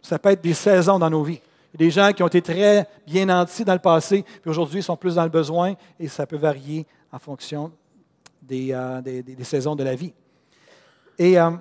ça 0.00 0.20
peut 0.20 0.30
être 0.30 0.40
des 0.40 0.54
saisons 0.54 1.00
dans 1.00 1.10
nos 1.10 1.24
vies. 1.24 1.40
Il 1.74 1.80
y 1.80 1.84
a 1.84 1.86
des 1.86 1.90
gens 1.90 2.12
qui 2.12 2.22
ont 2.22 2.28
été 2.28 2.40
très 2.40 2.86
bien 3.08 3.26
nantis 3.26 3.64
dans 3.64 3.72
le 3.72 3.80
passé, 3.80 4.24
puis 4.40 4.50
aujourd'hui, 4.50 4.78
ils 4.78 4.84
sont 4.84 4.96
plus 4.96 5.16
dans 5.16 5.24
le 5.24 5.30
besoin, 5.30 5.74
et 5.98 6.06
ça 6.06 6.26
peut 6.26 6.36
varier 6.36 6.86
en 7.10 7.18
fonction 7.18 7.72
des, 8.40 8.72
euh, 8.72 9.02
saisons 9.42 9.74
de 9.74 9.82
la 9.82 9.96
vie. 9.96 10.14
Et 11.18 11.40
euh, 11.40 11.50
vous 11.50 11.56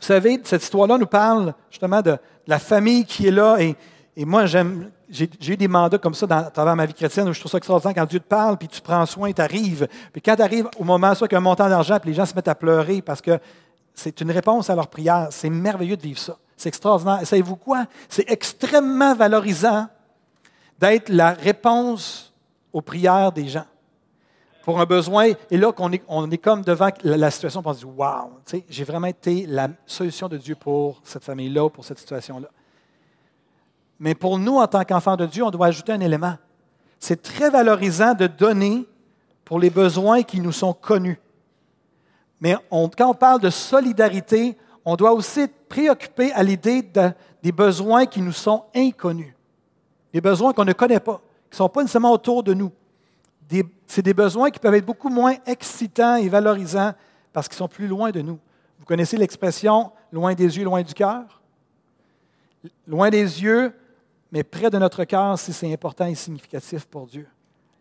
savez, 0.00 0.38
cette 0.44 0.62
histoire-là 0.62 0.98
nous 0.98 1.06
parle 1.06 1.54
justement 1.70 2.02
de, 2.02 2.18
la 2.46 2.58
famille 2.58 3.06
qui 3.06 3.26
est 3.26 3.30
là, 3.30 3.56
et 3.58 4.24
moi, 4.24 4.46
j'aime 4.46 4.90
j'ai 5.10 5.52
eu 5.52 5.56
des 5.56 5.68
mandats 5.68 5.98
comme 5.98 6.14
ça 6.14 6.26
dans, 6.26 6.76
ma 6.76 6.86
vie 6.86 6.94
chrétienne 6.94 7.28
où 7.28 7.32
je 7.32 7.40
trouve 7.40 7.50
ça 7.50 7.58
extraordinaire 7.58 7.94
quand 7.94 8.06
Dieu 8.06 8.20
te 8.20 8.28
parle, 8.28 8.58
puis 8.58 8.68
tu 8.68 8.80
prends 8.80 9.06
soin, 9.06 9.32
tu 9.32 9.40
arrives. 9.40 9.88
Puis 10.12 10.20
quand 10.20 10.36
tu 10.36 10.42
arrives 10.42 10.68
au 10.78 10.84
moment 10.84 11.14
soit 11.14 11.28
qu'il 11.28 11.36
y 11.36 11.36
a 11.36 11.40
un 11.40 11.42
montant 11.42 11.68
d'argent, 11.68 11.98
puis 11.98 12.10
les 12.10 12.16
gens 12.16 12.26
se 12.26 12.34
mettent 12.34 12.48
à 12.48 12.54
pleurer 12.54 13.00
parce 13.00 13.20
que 13.20 13.38
c'est 13.94 14.20
une 14.20 14.30
réponse 14.30 14.70
à 14.70 14.74
leur 14.74 14.88
prière. 14.88 15.28
C'est 15.30 15.50
merveilleux 15.50 15.96
de 15.96 16.02
vivre 16.02 16.18
ça. 16.18 16.36
C'est 16.56 16.68
extraordinaire. 16.68 17.20
Savez-vous 17.24 17.56
quoi? 17.56 17.86
C'est 18.08 18.30
extrêmement 18.30 19.14
valorisant 19.14 19.86
d'être 20.78 21.08
la 21.08 21.30
réponse 21.32 22.32
aux 22.72 22.82
prières 22.82 23.32
des 23.32 23.48
gens 23.48 23.64
pour 24.62 24.80
un 24.80 24.84
besoin. 24.84 25.30
Et 25.50 25.56
là, 25.56 25.72
on 26.08 26.30
est 26.30 26.38
comme 26.38 26.62
devant 26.62 26.90
la, 27.02 27.30
situation, 27.30 27.62
on 27.64 27.72
se 27.72 27.78
dit 27.78 27.84
Waouh, 27.86 28.32
j'ai 28.68 28.84
vraiment 28.84 29.06
été 29.06 29.46
la 29.46 29.68
solution 29.86 30.28
de 30.28 30.36
Dieu 30.36 30.54
pour 30.54 31.00
cette 31.04 31.24
famille-là, 31.24 31.70
pour 31.70 31.84
cette 31.84 31.98
situation-là. 31.98 32.48
Mais 34.00 34.14
pour 34.14 34.38
nous, 34.38 34.56
en 34.56 34.66
tant 34.66 34.84
qu'enfants 34.84 35.16
de 35.16 35.26
Dieu, 35.26 35.42
on 35.42 35.50
doit 35.50 35.66
ajouter 35.66 35.92
un 35.92 36.00
élément. 36.00 36.36
C'est 37.00 37.22
très 37.22 37.50
valorisant 37.50 38.14
de 38.14 38.26
donner 38.26 38.86
pour 39.44 39.58
les 39.58 39.70
besoins 39.70 40.22
qui 40.22 40.40
nous 40.40 40.52
sont 40.52 40.72
connus. 40.72 41.20
Mais 42.40 42.54
quand 42.70 43.10
on 43.10 43.14
parle 43.14 43.40
de 43.40 43.50
solidarité, 43.50 44.56
on 44.84 44.94
doit 44.96 45.12
aussi 45.12 45.40
être 45.40 45.68
préoccupé 45.68 46.32
à 46.32 46.42
l'idée 46.42 46.82
des 47.42 47.52
besoins 47.52 48.06
qui 48.06 48.22
nous 48.22 48.32
sont 48.32 48.64
inconnus, 48.74 49.34
des 50.12 50.20
besoins 50.20 50.52
qu'on 50.52 50.64
ne 50.64 50.72
connaît 50.72 51.00
pas, 51.00 51.20
qui 51.50 51.54
ne 51.54 51.56
sont 51.56 51.68
pas 51.68 51.82
nécessairement 51.82 52.12
autour 52.12 52.42
de 52.42 52.54
nous. 52.54 52.72
C'est 53.86 54.02
des 54.02 54.14
besoins 54.14 54.50
qui 54.50 54.58
peuvent 54.58 54.74
être 54.74 54.86
beaucoup 54.86 55.08
moins 55.08 55.34
excitants 55.46 56.16
et 56.16 56.28
valorisants 56.28 56.92
parce 57.32 57.48
qu'ils 57.48 57.56
sont 57.56 57.68
plus 57.68 57.86
loin 57.86 58.10
de 58.10 58.20
nous. 58.20 58.38
Vous 58.78 58.84
connaissez 58.84 59.16
l'expression 59.16 59.90
loin 60.12 60.34
des 60.34 60.58
yeux, 60.58 60.64
loin 60.64 60.82
du 60.82 60.94
cœur? 60.94 61.40
Loin 62.86 63.10
des 63.10 63.42
yeux, 63.42 63.72
mais 64.32 64.42
près 64.42 64.70
de 64.70 64.78
notre 64.78 65.04
cœur 65.04 65.38
si 65.38 65.52
c'est 65.52 65.72
important 65.72 66.06
et 66.06 66.14
significatif 66.14 66.84
pour 66.86 67.06
Dieu. 67.06 67.26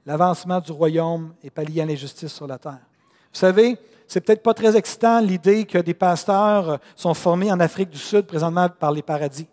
L'avancement 0.06 0.60
du 0.60 0.72
royaume 0.72 1.34
est 1.43 1.50
pallié 1.50 1.82
à 1.82 1.86
l'injustice 1.86 2.34
sur 2.34 2.48
la 2.48 2.58
terre. 2.58 2.80
Vous 3.34 3.39
savez, 3.39 3.78
c'est 4.08 4.22
peut-être 4.22 4.41
pas 4.41 4.54
très 4.54 4.76
excitant 4.78 5.20
l'idée 5.20 5.66
que 5.66 5.78
des 5.80 5.93
pasteurs 5.93 6.80
sont 6.95 7.14
formés 7.14 7.52
en 7.52 7.60
Afrique 7.60 7.89
du 7.89 7.98
Sud 7.98 8.26
présentement 8.26 8.70
par 8.70 8.91
les 8.91 9.02
paradis. 9.02 9.48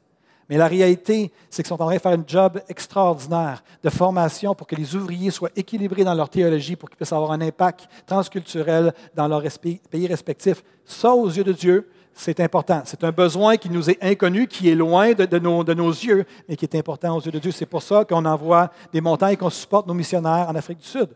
Mais 0.48 0.56
la 0.56 0.68
réalité, 0.68 1.32
c'est 1.48 1.62
qu'ils 1.62 1.68
sont 1.68 1.82
en 1.82 1.86
train 1.86 1.96
de 1.96 2.00
faire 2.00 2.12
un 2.12 2.24
job 2.26 2.60
extraordinaire 2.68 3.64
de 3.82 3.90
formation 3.90 4.54
pour 4.54 4.66
que 4.66 4.76
les 4.76 4.94
ouvriers 4.94 5.30
soient 5.30 5.50
équilibrés 5.56 6.04
dans 6.04 6.14
leur 6.14 6.28
théologie, 6.28 6.76
pour 6.76 6.90
qu'ils 6.90 6.98
puissent 6.98 7.12
avoir 7.12 7.32
un 7.32 7.40
impact 7.40 7.88
transculturel 8.06 8.92
dans 9.14 9.26
leurs 9.26 9.42
pays 9.90 10.06
respectifs. 10.06 10.62
Ça, 10.84 11.14
aux 11.14 11.28
yeux 11.28 11.44
de 11.44 11.52
Dieu, 11.52 11.88
c'est 12.14 12.38
important. 12.40 12.82
C'est 12.84 13.02
un 13.02 13.10
besoin 13.10 13.56
qui 13.56 13.68
nous 13.68 13.90
est 13.90 13.98
inconnu, 14.00 14.46
qui 14.46 14.70
est 14.70 14.74
loin 14.74 15.12
de, 15.12 15.38
nos, 15.38 15.90
yeux, 15.90 16.24
mais 16.48 16.56
qui 16.56 16.64
est 16.64 16.76
important 16.76 17.16
aux 17.16 17.20
yeux 17.20 17.32
de 17.32 17.40
Dieu. 17.40 17.50
C'est 17.50 17.66
pour 17.66 17.82
ça 17.82 18.04
qu'on 18.04 18.24
envoie 18.24 18.70
des 18.92 19.00
montagnes 19.00 19.32
et 19.32 19.36
qu'on 19.36 19.50
supporte 19.50 19.86
nos 19.86 19.94
missionnaires 19.94 20.46
en 20.48 20.54
Afrique 20.54 20.78
du 20.78 20.86
Sud. 20.86 21.08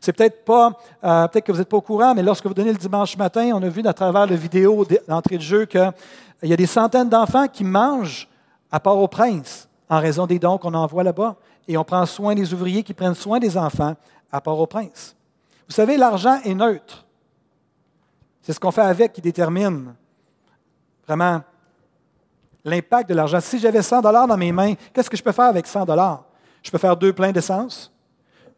C'est 0.00 0.12
peut-être 0.12 0.44
pas, 0.44 0.72
euh, 1.02 1.26
peut-être 1.26 1.44
que 1.44 1.52
vous 1.52 1.58
n'êtes 1.58 1.68
pas 1.68 1.76
au 1.76 1.82
courant, 1.82 2.14
mais 2.14 2.22
lorsque 2.22 2.46
vous 2.46 2.54
donnez 2.54 2.72
le 2.72 2.78
dimanche 2.78 3.16
matin, 3.16 3.50
on 3.54 3.62
a 3.62 3.68
vu 3.68 3.84
à 3.84 3.92
travers 3.92 4.26
la 4.26 4.36
vidéo 4.36 4.86
d'entrée 5.08 5.38
de 5.38 5.42
jeu 5.42 5.66
qu'il 5.66 5.92
y 6.44 6.52
a 6.52 6.56
des 6.56 6.66
centaines 6.66 7.08
d'enfants 7.08 7.48
qui 7.48 7.64
mangent 7.64 8.28
à 8.70 8.78
Port-au-Prince 8.78 9.68
en 9.88 9.98
raison 9.98 10.26
des 10.26 10.38
dons 10.38 10.58
qu'on 10.58 10.74
envoie 10.74 11.02
là-bas. 11.02 11.36
Et 11.66 11.76
on 11.76 11.84
prend 11.84 12.06
soin 12.06 12.34
des 12.34 12.52
ouvriers 12.54 12.82
qui 12.82 12.94
prennent 12.94 13.14
soin 13.14 13.38
des 13.40 13.56
enfants 13.56 13.96
à 14.30 14.40
Port-au-Prince. 14.40 15.16
Vous 15.66 15.74
savez, 15.74 15.96
l'argent 15.96 16.38
est 16.44 16.54
neutre. 16.54 17.04
C'est 18.42 18.52
ce 18.52 18.60
qu'on 18.60 18.70
fait 18.70 18.82
avec 18.82 19.14
qui 19.14 19.20
détermine 19.20 19.94
vraiment 21.06 21.42
l'impact 22.64 23.08
de 23.08 23.14
l'argent. 23.14 23.40
Si 23.40 23.58
j'avais 23.58 23.82
100 23.82 24.00
dollars 24.00 24.26
dans 24.26 24.36
mes 24.36 24.52
mains, 24.52 24.74
qu'est-ce 24.92 25.10
que 25.10 25.16
je 25.16 25.22
peux 25.22 25.32
faire 25.32 25.46
avec 25.46 25.66
100 25.66 25.84
dollars? 25.84 26.24
Je 26.62 26.70
peux 26.70 26.78
faire 26.78 26.96
deux 26.96 27.12
pleins 27.12 27.32
d'essence. 27.32 27.92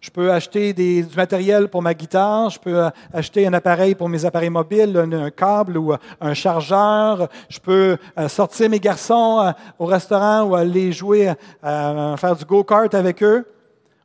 Je 0.00 0.10
peux 0.10 0.30
acheter 0.30 0.72
du 0.72 1.04
matériel 1.16 1.68
pour 1.68 1.82
ma 1.82 1.94
guitare. 1.94 2.50
Je 2.50 2.60
peux 2.60 2.84
euh, 2.84 2.90
acheter 3.12 3.46
un 3.46 3.52
appareil 3.54 3.94
pour 3.94 4.08
mes 4.08 4.24
appareils 4.24 4.50
mobiles, 4.50 4.96
un, 4.96 5.30
câble 5.30 5.78
ou 5.78 5.92
euh, 5.92 5.96
un 6.20 6.34
chargeur. 6.34 7.28
Je 7.48 7.58
peux 7.58 7.96
euh, 8.18 8.28
sortir 8.28 8.70
mes 8.70 8.78
garçons 8.78 9.52
au 9.78 9.86
restaurant 9.86 10.42
ou 10.42 10.54
aller 10.54 10.92
jouer, 10.92 11.32
faire 11.62 12.36
du 12.38 12.44
go-kart 12.44 12.94
avec 12.94 13.22
eux. 13.22 13.44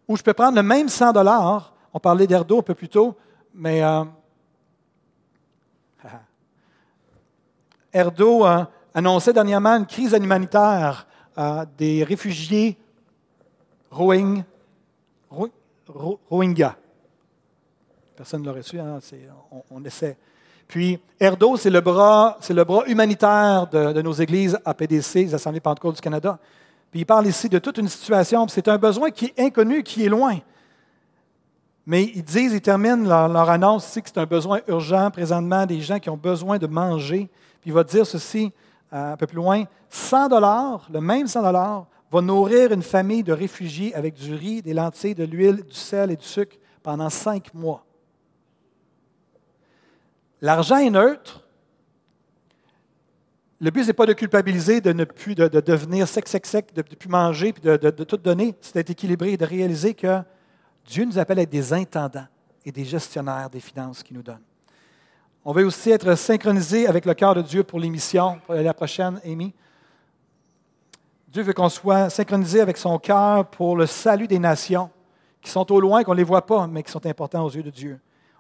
Ou 0.08 0.18
je 0.18 0.24
peux 0.24 0.34
prendre 0.34 0.56
le 0.56 0.64
même 0.64 0.90
100 0.90 1.12
dollars. 1.14 1.74
On 1.94 2.00
parlait 2.00 2.26
d'Erdo 2.26 2.60
un 2.60 2.64
peu 2.64 2.74
plus 2.74 2.90
tôt, 2.90 3.16
mais 3.54 3.82
Erdo 7.94 8.44
a 8.46 8.70
annoncé 8.94 9.34
dernièrement 9.34 9.78
une 9.78 9.86
crise 9.86 10.14
humanitaire 10.14 11.08
des 11.78 12.04
réfugiés 12.04 12.78
Rohingya. 13.90 14.46
Personne 18.16 18.42
ne 18.42 18.48
l'aurait 18.48 18.62
su, 18.62 18.80
hein, 18.80 19.00
on, 19.70 19.84
essaie. 19.84 20.18
Puis, 20.68 21.00
Erdo, 21.20 21.58
c'est 21.58 21.70
le 21.70 21.82
bras, 21.82 22.38
c'est 22.40 22.54
le 22.54 22.64
bras 22.64 22.86
humanitaire 22.88 23.68
de, 23.68 24.02
nos 24.02 24.14
églises 24.14 24.58
APDC, 24.64 25.16
les 25.16 25.34
Assemblées 25.34 25.60
Pentecôtes 25.60 25.96
du 25.96 26.02
Canada. 26.02 26.38
Puis 26.92 27.02
il 27.02 27.06
parle 27.06 27.26
ici 27.28 27.50
de 27.50 27.58
toute 27.58 27.78
une 27.78 27.88
situation. 27.88 28.48
C'est 28.48 28.68
un 28.68 28.78
besoin 28.78 29.12
qui 29.12 29.26
est 29.26 29.40
inconnu, 29.40 29.82
qui 29.82 30.06
est 30.06 30.10
loin. 30.10 30.38
Mais 31.86 32.04
ils 32.04 32.24
disent, 32.24 32.54
ils 32.54 32.62
terminent 32.62 33.08
leur 33.08 33.50
annonce 33.50 33.88
ici 33.88 34.02
que 34.02 34.10
c'est 34.10 34.20
un 34.20 34.26
besoin 34.26 34.60
urgent 34.68 35.10
présentement, 35.10 35.66
des 35.66 35.82
gens 35.82 36.00
qui 36.00 36.10
ont 36.10 36.18
besoin 36.18 36.58
de 36.58 36.68
manger. 36.68 37.30
Puis 37.62 37.70
il 37.70 37.74
va 37.74 37.84
dire 37.84 38.06
ceci, 38.06 38.52
un 38.92 39.16
peu 39.16 39.28
plus 39.28 39.38
loin, 39.38 39.64
100 39.90 40.30
dollars, 40.30 40.88
le 40.92 41.00
même 41.00 41.28
100 41.28 41.44
dollars, 41.44 41.86
va 42.12 42.22
nourrir 42.22 42.74
une 42.74 42.82
famille 42.82 43.24
de 43.24 43.32
réfugiés 43.32 43.96
avec 43.96 44.16
du 44.16 44.34
riz, 44.34 44.62
des 44.62 44.74
lentilles, 44.74 45.16
de 45.16 45.24
l'huile, 45.24 45.64
du 45.64 45.74
sel 45.74 46.12
et 46.12 46.18
du 46.18 46.26
sucre 46.26 46.58
pendant 46.84 47.10
cinq 47.10 47.54
mois. 47.54 47.86
L'argent 50.42 50.78
est 50.78 50.90
neutre. 50.90 51.42
Le 53.62 53.70
but, 53.70 53.84
ce 53.84 53.88
n'est 53.88 53.94
pas 53.94 54.08
de 54.08 54.14
culpabiliser, 54.14 54.82
de 54.82 54.92
ne 54.92 55.06
plus 55.06 55.36
de, 55.36 55.48
devenir 55.48 56.08
sec, 56.08 56.28
sec, 56.28 56.46
sec, 56.48 56.74
de 56.74 56.82
ne 56.82 56.96
plus 56.96 57.10
manger, 57.10 57.54
puis 57.54 57.62
de, 57.62 57.78
de 57.78 58.04
tout 58.04 58.18
donner. 58.18 58.56
C'est 58.60 58.74
d'être 58.74 58.90
équilibré 58.90 59.34
et 59.34 59.38
de 59.38 59.46
réaliser 59.46 59.94
que 59.94 60.22
Dieu 60.86 61.06
nous 61.06 61.20
appelle 61.20 61.40
à 61.40 61.44
être 61.44 61.50
des 61.50 61.72
intendants 61.72 62.28
et 62.66 62.72
des 62.72 62.84
gestionnaires 62.84 63.50
des 63.50 63.60
finances 63.60 64.02
qu'il 64.02 64.18
nous 64.18 64.24
donne. 64.24 64.42
On 65.44 65.54
veut 65.54 65.66
aussi 65.66 65.90
être 65.90 66.14
synchronisé 66.14 66.86
avec 66.86 67.04
le 67.04 67.16
cœur 67.16 67.34
de 67.34 67.42
Dieu 67.42 67.64
pour 67.64 67.80
l'émission, 67.80 68.40
pour 68.46 68.54
la 68.54 68.74
prochaine, 68.76 69.20
Amy. 69.26 69.52
Dieu 71.30 71.42
veut 71.42 71.54
qu'on 71.54 71.70
soit 71.70 72.12
synchronisé 72.12 72.62
avec 72.62 72.78
son 72.78 73.00
cœur 73.00 73.48
pour 73.48 73.76
le 73.76 73.88
salut 73.88 74.28
des 74.28 74.38
nations 74.38 74.92
qui 75.42 75.50
sont 75.50 75.72
au 75.72 75.80
loin, 75.80 76.04
qu'on 76.04 76.12
ne 76.12 76.18
les 76.18 76.24
voit 76.24 76.46
pas, 76.46 76.68
mais 76.68 76.84
qui 76.84 76.92
sont 76.92 77.04
importants 77.08 77.44
aux 77.44 77.50
yeux 77.50 77.64
de 77.64 77.72
Dieu. 77.72 78.00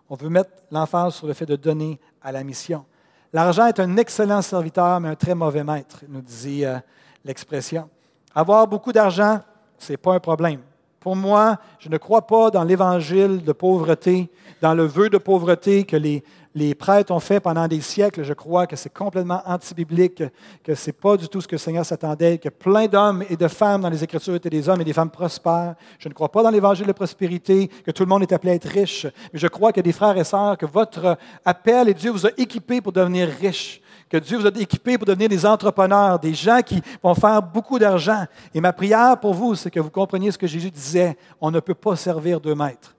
On 0.10 0.16
veut 0.16 0.30
mettre 0.30 0.52
l'emphase 0.70 1.16
sur 1.16 1.26
le 1.26 1.34
fait 1.34 1.48
de 1.48 1.56
donner 1.56 2.00
à 2.22 2.32
la 2.32 2.44
mission. 2.44 2.86
L'argent 3.34 3.66
est 3.66 3.80
un 3.80 3.98
excellent 3.98 4.44
serviteur, 4.44 5.00
mais 5.00 5.10
un 5.10 5.16
très 5.16 5.34
mauvais 5.34 5.64
maître, 5.64 6.04
nous 6.08 6.22
dit 6.22 6.66
euh, 6.66 6.78
l'expression. 7.26 7.90
Avoir 8.36 8.68
beaucoup 8.68 8.92
d'argent, 8.92 9.40
ce 9.80 9.94
n'est 9.94 9.98
pas 9.98 10.14
un 10.14 10.20
problème. 10.20 10.60
Pour 11.00 11.16
moi, 11.16 11.58
je 11.80 11.90
ne 11.90 11.98
crois 11.98 12.28
pas 12.28 12.52
dans 12.52 12.64
l'évangile 12.64 13.44
de 13.44 13.52
pauvreté, 13.54 14.30
dans 14.62 14.76
le 14.76 14.84
vœu 14.84 15.10
de 15.10 15.18
pauvreté 15.18 15.84
que 15.84 15.96
les, 15.96 16.24
les 16.54 16.76
prêtres 16.76 17.12
ont 17.14 17.20
fait 17.20 17.40
pendant 17.40 17.68
des 17.68 17.82
siècles. 17.82 18.24
Je 18.24 18.34
crois 18.34 18.68
que 18.68 18.76
c'est 18.76 18.94
complètement 18.94 19.42
antibiblique, 19.46 20.24
que 20.64 20.76
ce 20.76 20.88
n'est 20.88 20.94
pas 20.94 21.18
du 21.18 21.28
tout 21.28 21.42
ce 21.42 21.48
que 21.48 21.56
le 21.56 21.60
Seigneur 21.60 21.86
s'attendait, 21.86 22.38
que 22.38 22.50
plein 22.50 22.88
d'hommes 22.88 23.24
et 23.30 23.38
de 23.38 23.48
femmes 23.48 23.82
dans 23.82 23.90
les 23.90 24.04
Écritures 24.04 24.36
étaient 24.36 24.50
des 24.50 24.68
hommes 24.68 24.82
et 24.82 24.86
des 24.86 24.94
femmes 24.94 25.10
prospères. 25.10 25.76
Je 26.00 26.10
ne 26.10 26.14
crois 26.14 26.30
pas 26.30 26.44
dans 26.44 26.50
l'évangile 26.50 26.88
de 26.88 26.92
prospérité, 26.92 27.68
que 27.68 27.92
tout 27.92 28.04
le 28.04 28.10
monde 28.10 28.24
est 28.24 28.34
appelé 28.34 28.52
à 28.52 28.56
être 28.56 28.68
riche. 28.68 29.08
Mais 29.34 29.40
je 29.40 29.48
crois 29.48 29.72
que 29.72 29.82
des 29.82 29.94
frères 29.94 30.18
et 30.18 30.24
sœurs, 30.24 30.58
que 30.58 30.66
votre 30.66 31.18
appel 31.46 31.90
et 31.90 31.94
Dieu 31.94 32.12
vous 32.12 32.26
a 32.26 32.32
équipés 32.38 32.82
pour 32.82 32.92
devenir 32.92 33.28
riches 33.28 33.82
que 34.12 34.18
Dieu 34.18 34.38
vous 34.38 34.46
a 34.46 34.52
équipés 34.60 34.98
pour 34.98 35.08
devenir 35.08 35.30
des 35.30 35.46
entrepreneurs, 35.46 36.20
des 36.20 36.34
gens 36.34 36.62
qui 36.62 36.82
vont 37.02 37.16
faire 37.16 37.42
beaucoup 37.42 37.80
d'argent. 37.80 38.26
Et 38.54 38.60
ma 38.60 38.74
prière 38.74 39.18
pour 39.18 39.34
vous, 39.34 39.56
c'est 39.56 39.72
que 39.72 39.80
vous 39.80 39.90
compreniez 39.90 40.32
ce 40.32 40.38
que 40.38 40.48
Jésus 40.48 40.70
disait. 40.70 41.18
On 41.40 41.50
ne 41.50 41.62
peut 41.62 41.74
pas 41.74 41.96
servir 41.96 42.42
deux 42.42 42.54
maîtres. 42.54 42.94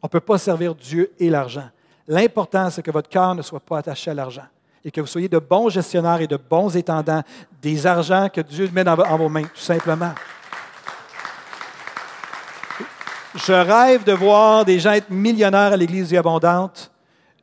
On 0.00 0.06
ne 0.06 0.10
peut 0.10 0.20
pas 0.20 0.38
servir 0.38 0.76
Dieu 0.76 1.10
et 1.18 1.28
l'argent. 1.28 1.68
L'important, 2.08 2.70
c'est 2.70 2.82
que 2.82 2.90
votre 2.90 3.10
cœur 3.10 3.34
ne 3.34 3.42
soit 3.42 3.60
pas 3.60 3.78
attaché 3.78 4.10
à 4.10 4.14
l'argent 4.14 4.46
et 4.82 4.90
que 4.90 5.00
vous 5.02 5.06
soyez 5.06 5.28
de 5.28 5.38
bons 5.38 5.68
gestionnaires 5.68 6.20
et 6.22 6.26
de 6.26 6.38
bons 6.38 6.74
étendants 6.74 7.22
des 7.60 7.86
argents 7.86 8.28
que 8.30 8.40
Dieu 8.40 8.70
met 8.72 8.82
dans 8.84 8.94
vos 8.94 9.28
mains, 9.28 9.42
tout 9.42 9.60
simplement. 9.60 10.14
Je 13.34 13.52
rêve 13.52 14.04
de 14.04 14.12
voir 14.12 14.64
des 14.64 14.80
gens 14.80 14.92
être 14.92 15.10
millionnaires 15.10 15.72
à 15.72 15.76
l'Église 15.76 16.08
du 16.08 16.16
Abondante, 16.16 16.90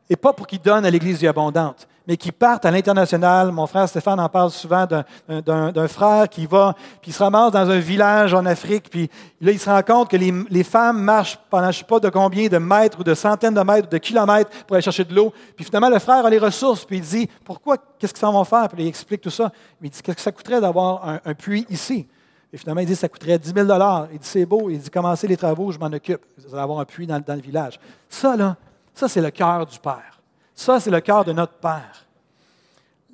et 0.09 0.16
pas 0.16 0.34
pour 0.34 0.47
qu'ils 0.47 0.61
donnent 0.61 0.86
à 0.86 0.89
l'Église 0.89 1.20
du 1.20 1.28
Abondante, 1.28 1.88
mais 2.07 2.17
qui 2.17 2.31
partent 2.31 2.65
à 2.65 2.71
l'international. 2.71 3.51
Mon 3.51 3.67
frère 3.67 3.87
Stéphane 3.87 4.19
en 4.19 4.29
parle 4.29 4.51
souvent 4.51 4.85
d'un 4.85 5.87
frère 5.87 6.29
qui 6.29 6.45
va, 6.45 6.75
puis 7.01 7.11
il 7.11 7.13
se 7.13 7.23
ramasse 7.23 7.51
dans 7.51 7.69
un 7.69 7.79
village 7.79 8.33
en 8.33 8.45
Afrique, 8.45 8.89
puis 8.89 9.09
là, 9.41 9.51
il 9.51 9.59
se 9.59 9.69
rend 9.69 9.81
compte 9.81 10.09
que 10.09 10.17
les, 10.17 10.63
femmes 10.63 11.01
marchent 11.01 11.37
pendant 11.49 11.71
je 11.71 11.79
ne 11.79 11.83
sais 11.83 11.83
pas 11.83 11.99
de 11.99 12.09
combien 12.09 12.47
de 12.47 12.57
mètres 12.57 12.99
ou 12.99 13.03
de 13.03 13.13
centaines 13.13 13.53
de 13.53 13.61
mètres 13.61 13.87
ou 13.87 13.91
de 13.91 13.97
kilomètres 13.97 14.49
pour 14.65 14.75
aller 14.75 14.83
chercher 14.83 15.03
de 15.03 15.13
l'eau. 15.13 15.33
Puis 15.55 15.65
finalement, 15.65 15.89
le 15.89 15.99
frère 15.99 16.25
a 16.25 16.29
les 16.29 16.39
ressources, 16.39 16.85
puis 16.85 16.97
il 16.97 17.03
dit 17.03 17.29
Pourquoi 17.43 17.77
Qu'est-ce 17.97 18.13
qu'ils 18.13 18.21
s'en 18.21 18.33
vont 18.33 18.43
faire? 18.43 18.67
Puis 18.67 18.83
il 18.83 18.87
explique 18.87 19.21
tout 19.21 19.29
ça. 19.29 19.51
Mais 19.79 19.87
il 19.87 19.91
dit 19.91 20.01
Qu'est-ce 20.01 20.17
que 20.17 20.21
ça 20.21 20.31
coûterait 20.31 20.61
d'avoir 20.61 21.19
un, 21.25 21.33
puits 21.33 21.65
ici? 21.69 22.07
Et 22.51 22.57
finalement, 22.57 22.81
il 22.81 22.87
dit 22.87 22.95
ça 22.95 23.09
coûterait 23.09 23.37
10 23.37 23.53
000 23.53 23.67
Il 24.11 24.19
dit 24.19 24.27
c'est 24.27 24.45
beau. 24.45 24.69
Il 24.69 24.79
dit 24.79 24.89
commencez 24.89 25.27
les 25.27 25.37
travaux, 25.37 25.71
je 25.71 25.79
m'en 25.79 25.87
occupe. 25.87 26.21
Vous 26.37 26.53
allez 26.53 26.63
avoir 26.63 26.79
un 26.79 26.85
puits 26.85 27.07
dans 27.07 27.21
le 27.27 27.41
village. 27.41 27.79
Ça, 28.09 28.35
là, 28.35 28.55
ça, 28.93 29.09
c'est 29.09 29.21
le 29.21 29.29
cœur 29.29 29.65
du 29.65 29.77
Père. 29.79 30.14
Ça, 30.55 30.79
c'est 30.79 30.89
le 30.89 31.01
cœur 31.01 31.25
de 31.25 31.33
notre 31.33 31.53
Père. 31.53 32.05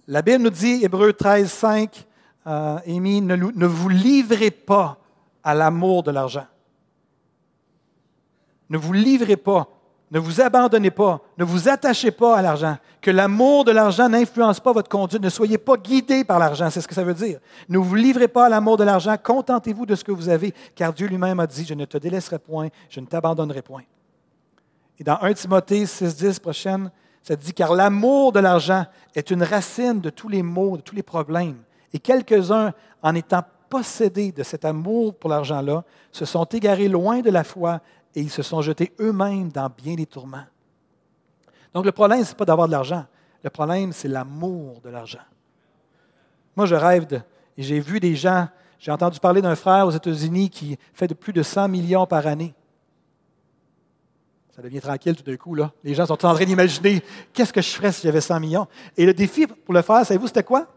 La 0.07 0.21
Bible 0.21 0.43
nous 0.43 0.49
dit, 0.51 0.83
Hébreu 0.83 1.11
13, 1.11 1.51
5, 1.51 2.05
euh, 2.47 2.79
ne, 2.85 3.35
ne 3.35 3.65
vous 3.65 3.89
livrez 3.89 4.51
pas 4.51 4.97
à 5.43 5.55
l'amour 5.55 6.03
de 6.03 6.11
l'argent. 6.11 6.45
Ne 8.69 8.77
vous 8.77 8.93
livrez 8.93 9.35
pas, 9.35 9.67
ne 10.11 10.19
vous 10.19 10.39
abandonnez 10.39 10.91
pas, 10.91 11.19
ne 11.37 11.43
vous 11.43 11.67
attachez 11.67 12.11
pas 12.11 12.37
à 12.37 12.41
l'argent. 12.41 12.77
Que 13.01 13.11
l'amour 13.11 13.65
de 13.65 13.71
l'argent 13.71 14.07
n'influence 14.07 14.59
pas 14.59 14.71
votre 14.71 14.89
conduite. 14.89 15.21
Ne 15.21 15.29
soyez 15.29 15.57
pas 15.57 15.77
guidés 15.77 16.23
par 16.23 16.37
l'argent, 16.37 16.69
c'est 16.69 16.81
ce 16.81 16.87
que 16.87 16.93
ça 16.93 17.03
veut 17.03 17.13
dire. 17.13 17.39
Ne 17.67 17.77
vous 17.77 17.95
livrez 17.95 18.27
pas 18.27 18.45
à 18.45 18.49
l'amour 18.49 18.77
de 18.77 18.83
l'argent, 18.83 19.15
contentez-vous 19.21 19.85
de 19.85 19.95
ce 19.95 20.03
que 20.03 20.11
vous 20.11 20.29
avez, 20.29 20.53
car 20.75 20.93
Dieu 20.93 21.07
lui-même 21.07 21.39
a 21.39 21.47
dit, 21.47 21.65
je 21.65 21.73
ne 21.73 21.85
te 21.85 21.97
délaisserai 21.97 22.39
point, 22.39 22.69
je 22.89 22.99
ne 22.99 23.07
t'abandonnerai 23.07 23.61
point. 23.61 23.83
Et 24.99 25.03
dans 25.03 25.17
1 25.21 25.33
Timothée 25.33 25.85
6, 25.85 26.15
10, 26.15 26.39
prochaine, 26.39 26.91
ça 27.23 27.35
dit, 27.35 27.53
car 27.53 27.73
l'amour 27.73 28.31
de 28.31 28.39
l'argent 28.39 28.85
est 29.15 29.29
une 29.31 29.43
racine 29.43 30.01
de 30.01 30.09
tous 30.09 30.27
les 30.27 30.41
maux, 30.41 30.77
de 30.77 30.81
tous 30.81 30.95
les 30.95 31.03
problèmes. 31.03 31.61
Et 31.93 31.99
quelques-uns, 31.99 32.73
en 33.03 33.15
étant 33.15 33.43
possédés 33.69 34.31
de 34.31 34.43
cet 34.43 34.65
amour 34.65 35.15
pour 35.15 35.29
l'argent-là, 35.29 35.83
se 36.11 36.25
sont 36.25 36.45
égarés 36.45 36.87
loin 36.87 37.21
de 37.21 37.29
la 37.29 37.43
foi 37.43 37.79
et 38.15 38.21
ils 38.21 38.29
se 38.29 38.43
sont 38.43 38.61
jetés 38.61 38.91
eux-mêmes 38.99 39.49
dans 39.49 39.69
bien 39.69 39.95
des 39.95 40.05
tourments. 40.05 40.43
Donc 41.73 41.85
le 41.85 41.91
problème, 41.91 42.23
ce 42.23 42.31
n'est 42.31 42.35
pas 42.35 42.45
d'avoir 42.45 42.67
de 42.67 42.73
l'argent. 42.73 43.05
Le 43.43 43.49
problème, 43.49 43.93
c'est 43.93 44.07
l'amour 44.07 44.81
de 44.81 44.89
l'argent. 44.89 45.23
Moi, 46.55 46.65
je 46.65 46.75
rêve 46.75 47.07
de... 47.07 47.21
Et 47.57 47.63
j'ai 47.63 47.79
vu 47.79 47.99
des 47.99 48.15
gens, 48.15 48.47
j'ai 48.79 48.91
entendu 48.91 49.19
parler 49.19 49.41
d'un 49.41 49.55
frère 49.55 49.87
aux 49.87 49.91
États-Unis 49.91 50.49
qui 50.49 50.77
fait 50.93 51.07
de 51.07 51.13
plus 51.13 51.33
de 51.33 51.43
100 51.43 51.67
millions 51.67 52.05
par 52.05 52.27
année. 52.27 52.53
Ça 54.55 54.61
devient 54.61 54.81
tranquille 54.81 55.15
tout 55.15 55.23
d'un 55.23 55.37
coup. 55.37 55.55
Là. 55.55 55.71
Les 55.83 55.93
gens 55.93 56.05
sont 56.05 56.25
en 56.25 56.33
train 56.33 56.45
d'imaginer 56.45 57.01
qu'est-ce 57.33 57.53
que 57.53 57.61
je 57.61 57.69
ferais 57.69 57.91
si 57.91 58.03
j'avais 58.03 58.21
100 58.21 58.39
millions. 58.39 58.67
Et 58.97 59.05
le 59.05 59.13
défi 59.13 59.47
pour 59.47 59.73
le 59.73 59.81
faire, 59.81 60.05
savez-vous, 60.05 60.27
c'était 60.27 60.43
quoi? 60.43 60.67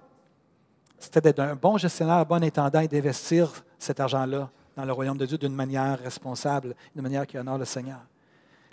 C'était 0.98 1.20
d'être 1.20 1.40
un 1.40 1.54
bon 1.54 1.76
gestionnaire, 1.76 2.16
un 2.16 2.24
bon 2.24 2.42
intendant 2.42 2.80
et 2.80 2.88
d'investir 2.88 3.50
cet 3.78 4.00
argent-là 4.00 4.48
dans 4.76 4.84
le 4.84 4.92
royaume 4.92 5.18
de 5.18 5.26
Dieu 5.26 5.38
d'une 5.38 5.54
manière 5.54 5.98
responsable, 5.98 6.74
d'une 6.94 7.02
manière 7.02 7.26
qui 7.26 7.36
honore 7.36 7.58
le 7.58 7.64
Seigneur. 7.64 8.00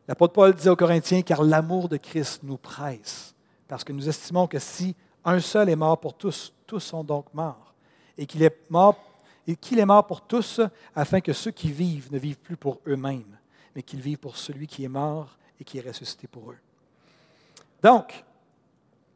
L'apôtre 0.08 0.34
Paul 0.34 0.54
disait 0.54 0.70
aux 0.70 0.76
Corinthiens, 0.76 1.22
car 1.22 1.44
l'amour 1.44 1.90
de 1.90 1.98
Christ 1.98 2.42
nous 2.44 2.58
presse, 2.58 3.36
parce 3.68 3.84
que 3.84 3.94
nous 3.94 4.08
estimons 4.08 4.48
que 4.48 4.60
si 4.60 4.96
un 5.24 5.40
seul 5.40 5.70
est 5.70 5.76
mort 5.76 6.00
pour 6.00 6.16
tous, 6.16 6.54
tous 6.66 6.80
sont 6.80 7.04
donc 7.04 7.26
morts, 7.34 7.74
et 8.18 8.26
qu'il 8.26 8.44
est 8.44 8.56
et 9.48 9.56
qu'il 9.56 9.80
est 9.80 9.86
mort 9.86 10.06
pour 10.06 10.22
tous, 10.22 10.62
afin 10.96 11.22
que 11.22 11.34
ceux 11.34 11.52
qui 11.52 11.72
vivent 11.72 12.12
ne 12.12 12.20
vivent 12.20 12.40
plus 12.40 12.58
pour 12.58 12.80
eux-mêmes, 12.88 13.38
mais 13.76 13.84
qu'ils 13.84 14.02
vivent 14.02 14.18
pour 14.18 14.38
celui 14.38 14.68
qui 14.68 14.84
est 14.84 14.90
mort 14.90 15.38
et 15.60 15.64
qui 15.64 15.78
est 15.78 15.88
ressuscité 15.88 16.28
pour 16.28 16.52
eux. 16.52 16.58
Donc, 17.82 18.24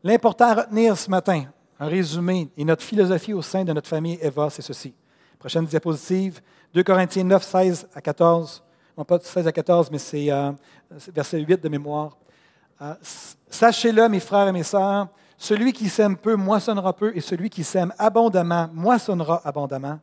l'important 0.03 0.49
à 0.49 0.55
retenir 0.55 0.97
ce 0.97 1.09
matin, 1.09 1.45
un 1.79 1.87
résumé, 1.87 2.49
et 2.57 2.63
notre 2.63 2.83
philosophie 2.83 3.33
au 3.33 3.41
sein 3.41 3.63
de 3.63 3.73
notre 3.73 3.87
famille 3.87 4.17
Eva, 4.21 4.49
c'est 4.49 4.61
ceci. 4.61 4.93
Prochaine 5.37 5.65
diapositive, 5.65 6.41
2 6.73 6.83
Corinthiens 6.83 7.23
9, 7.23 7.43
16 7.43 7.87
à 7.93 8.01
14. 8.01 8.63
Non 8.97 9.03
pas 9.03 9.19
16 9.19 9.47
à 9.47 9.51
14, 9.51 9.91
mais 9.91 9.97
c'est 9.97 10.31
euh, 10.31 10.51
verset 11.13 11.39
8 11.39 11.61
de 11.61 11.69
mémoire. 11.69 12.17
Euh, 12.81 12.93
sachez-le, 13.49 14.07
mes 14.07 14.19
frères 14.19 14.47
et 14.47 14.51
mes 14.51 14.63
sœurs, 14.63 15.07
celui 15.37 15.73
qui 15.73 15.89
sème 15.89 16.15
peu 16.15 16.35
moissonnera 16.35 16.93
peu, 16.93 17.11
et 17.15 17.21
celui 17.21 17.49
qui 17.49 17.63
sème 17.63 17.93
abondamment 17.97 18.69
moissonnera 18.73 19.41
abondamment. 19.43 19.99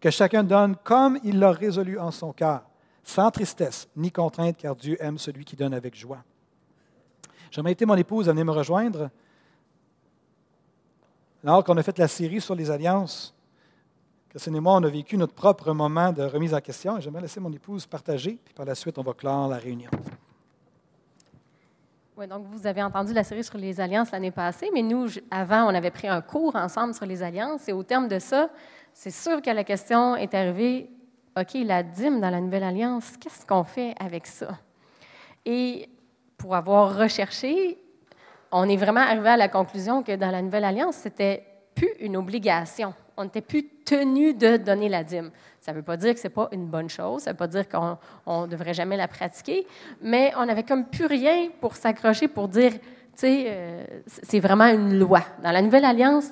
Que 0.00 0.10
chacun 0.10 0.44
donne 0.44 0.76
comme 0.84 1.18
il 1.24 1.38
l'a 1.38 1.52
résolu 1.52 1.98
en 1.98 2.10
son 2.10 2.32
cœur 2.32 2.62
sans 3.04 3.30
tristesse 3.30 3.88
ni 3.96 4.10
contrainte, 4.10 4.56
car 4.56 4.74
Dieu 4.74 4.96
aime 5.00 5.18
celui 5.18 5.44
qui 5.44 5.56
donne 5.56 5.74
avec 5.74 5.94
joie. 5.94 6.22
J'aimerais 7.50 7.70
inviter 7.70 7.86
mon 7.86 7.94
épouse 7.94 8.28
à 8.28 8.32
venir 8.32 8.46
me 8.46 8.50
rejoindre. 8.50 9.10
Alors 11.44 11.62
qu'on 11.62 11.76
a 11.76 11.82
fait 11.82 11.98
la 11.98 12.08
série 12.08 12.40
sur 12.40 12.54
les 12.54 12.70
alliances, 12.70 13.34
Christine 14.30 14.56
et 14.56 14.60
moi, 14.60 14.74
on 14.74 14.82
a 14.82 14.88
vécu 14.88 15.16
notre 15.16 15.34
propre 15.34 15.72
moment 15.72 16.10
de 16.10 16.22
remise 16.22 16.52
en 16.54 16.60
question. 16.60 16.98
J'aimerais 16.98 17.22
laisser 17.22 17.38
mon 17.38 17.52
épouse 17.52 17.86
partager, 17.86 18.40
puis 18.44 18.52
par 18.52 18.66
la 18.66 18.74
suite, 18.74 18.98
on 18.98 19.02
va 19.02 19.12
clore 19.12 19.46
la 19.46 19.58
réunion. 19.58 19.90
Oui, 22.16 22.26
donc 22.26 22.46
vous 22.46 22.66
avez 22.66 22.82
entendu 22.82 23.12
la 23.12 23.22
série 23.22 23.44
sur 23.44 23.58
les 23.58 23.80
alliances 23.80 24.10
l'année 24.10 24.30
passée, 24.30 24.70
mais 24.72 24.82
nous, 24.82 25.06
avant, 25.30 25.66
on 25.66 25.74
avait 25.74 25.90
pris 25.90 26.08
un 26.08 26.20
cours 26.20 26.56
ensemble 26.56 26.94
sur 26.94 27.06
les 27.06 27.22
alliances, 27.22 27.68
et 27.68 27.72
au 27.72 27.82
terme 27.82 28.08
de 28.08 28.18
ça, 28.18 28.50
c'est 28.92 29.10
sûr 29.10 29.42
que 29.42 29.50
la 29.50 29.64
question 29.64 30.16
est 30.16 30.32
arrivée 30.34 30.90
OK, 31.36 31.54
la 31.64 31.82
dîme 31.82 32.20
dans 32.20 32.30
la 32.30 32.40
Nouvelle 32.40 32.62
Alliance, 32.62 33.16
qu'est-ce 33.18 33.44
qu'on 33.44 33.64
fait 33.64 33.92
avec 33.98 34.24
ça? 34.24 34.56
Et 35.44 35.88
pour 36.36 36.54
avoir 36.54 36.96
recherché, 36.96 37.76
on 38.52 38.68
est 38.68 38.76
vraiment 38.76 39.00
arrivé 39.00 39.30
à 39.30 39.36
la 39.36 39.48
conclusion 39.48 40.04
que 40.04 40.14
dans 40.14 40.30
la 40.30 40.42
Nouvelle 40.42 40.62
Alliance, 40.62 40.94
c'était 40.94 41.42
plus 41.74 41.90
une 41.98 42.16
obligation. 42.16 42.94
On 43.16 43.24
n'était 43.24 43.40
plus 43.40 43.64
tenu 43.84 44.32
de 44.32 44.58
donner 44.58 44.88
la 44.88 45.02
dîme. 45.02 45.32
Ça 45.60 45.72
ne 45.72 45.78
veut 45.78 45.82
pas 45.82 45.96
dire 45.96 46.14
que 46.14 46.20
ce 46.20 46.28
n'est 46.28 46.32
pas 46.32 46.48
une 46.52 46.66
bonne 46.66 46.88
chose, 46.88 47.22
ça 47.22 47.30
ne 47.30 47.34
veut 47.34 47.38
pas 47.38 47.48
dire 47.48 47.68
qu'on 47.68 48.42
ne 48.42 48.46
devrait 48.46 48.74
jamais 48.74 48.96
la 48.96 49.08
pratiquer, 49.08 49.66
mais 50.00 50.32
on 50.36 50.46
n'avait 50.46 50.62
comme 50.62 50.84
plus 50.84 51.06
rien 51.06 51.48
pour 51.60 51.74
s'accrocher, 51.74 52.28
pour 52.28 52.46
dire, 52.46 52.74
tu 52.74 52.80
sais, 53.16 53.44
euh, 53.48 53.84
c'est 54.06 54.38
vraiment 54.38 54.66
une 54.66 55.00
loi. 55.00 55.22
Dans 55.42 55.50
la 55.50 55.62
Nouvelle 55.62 55.84
Alliance, 55.84 56.30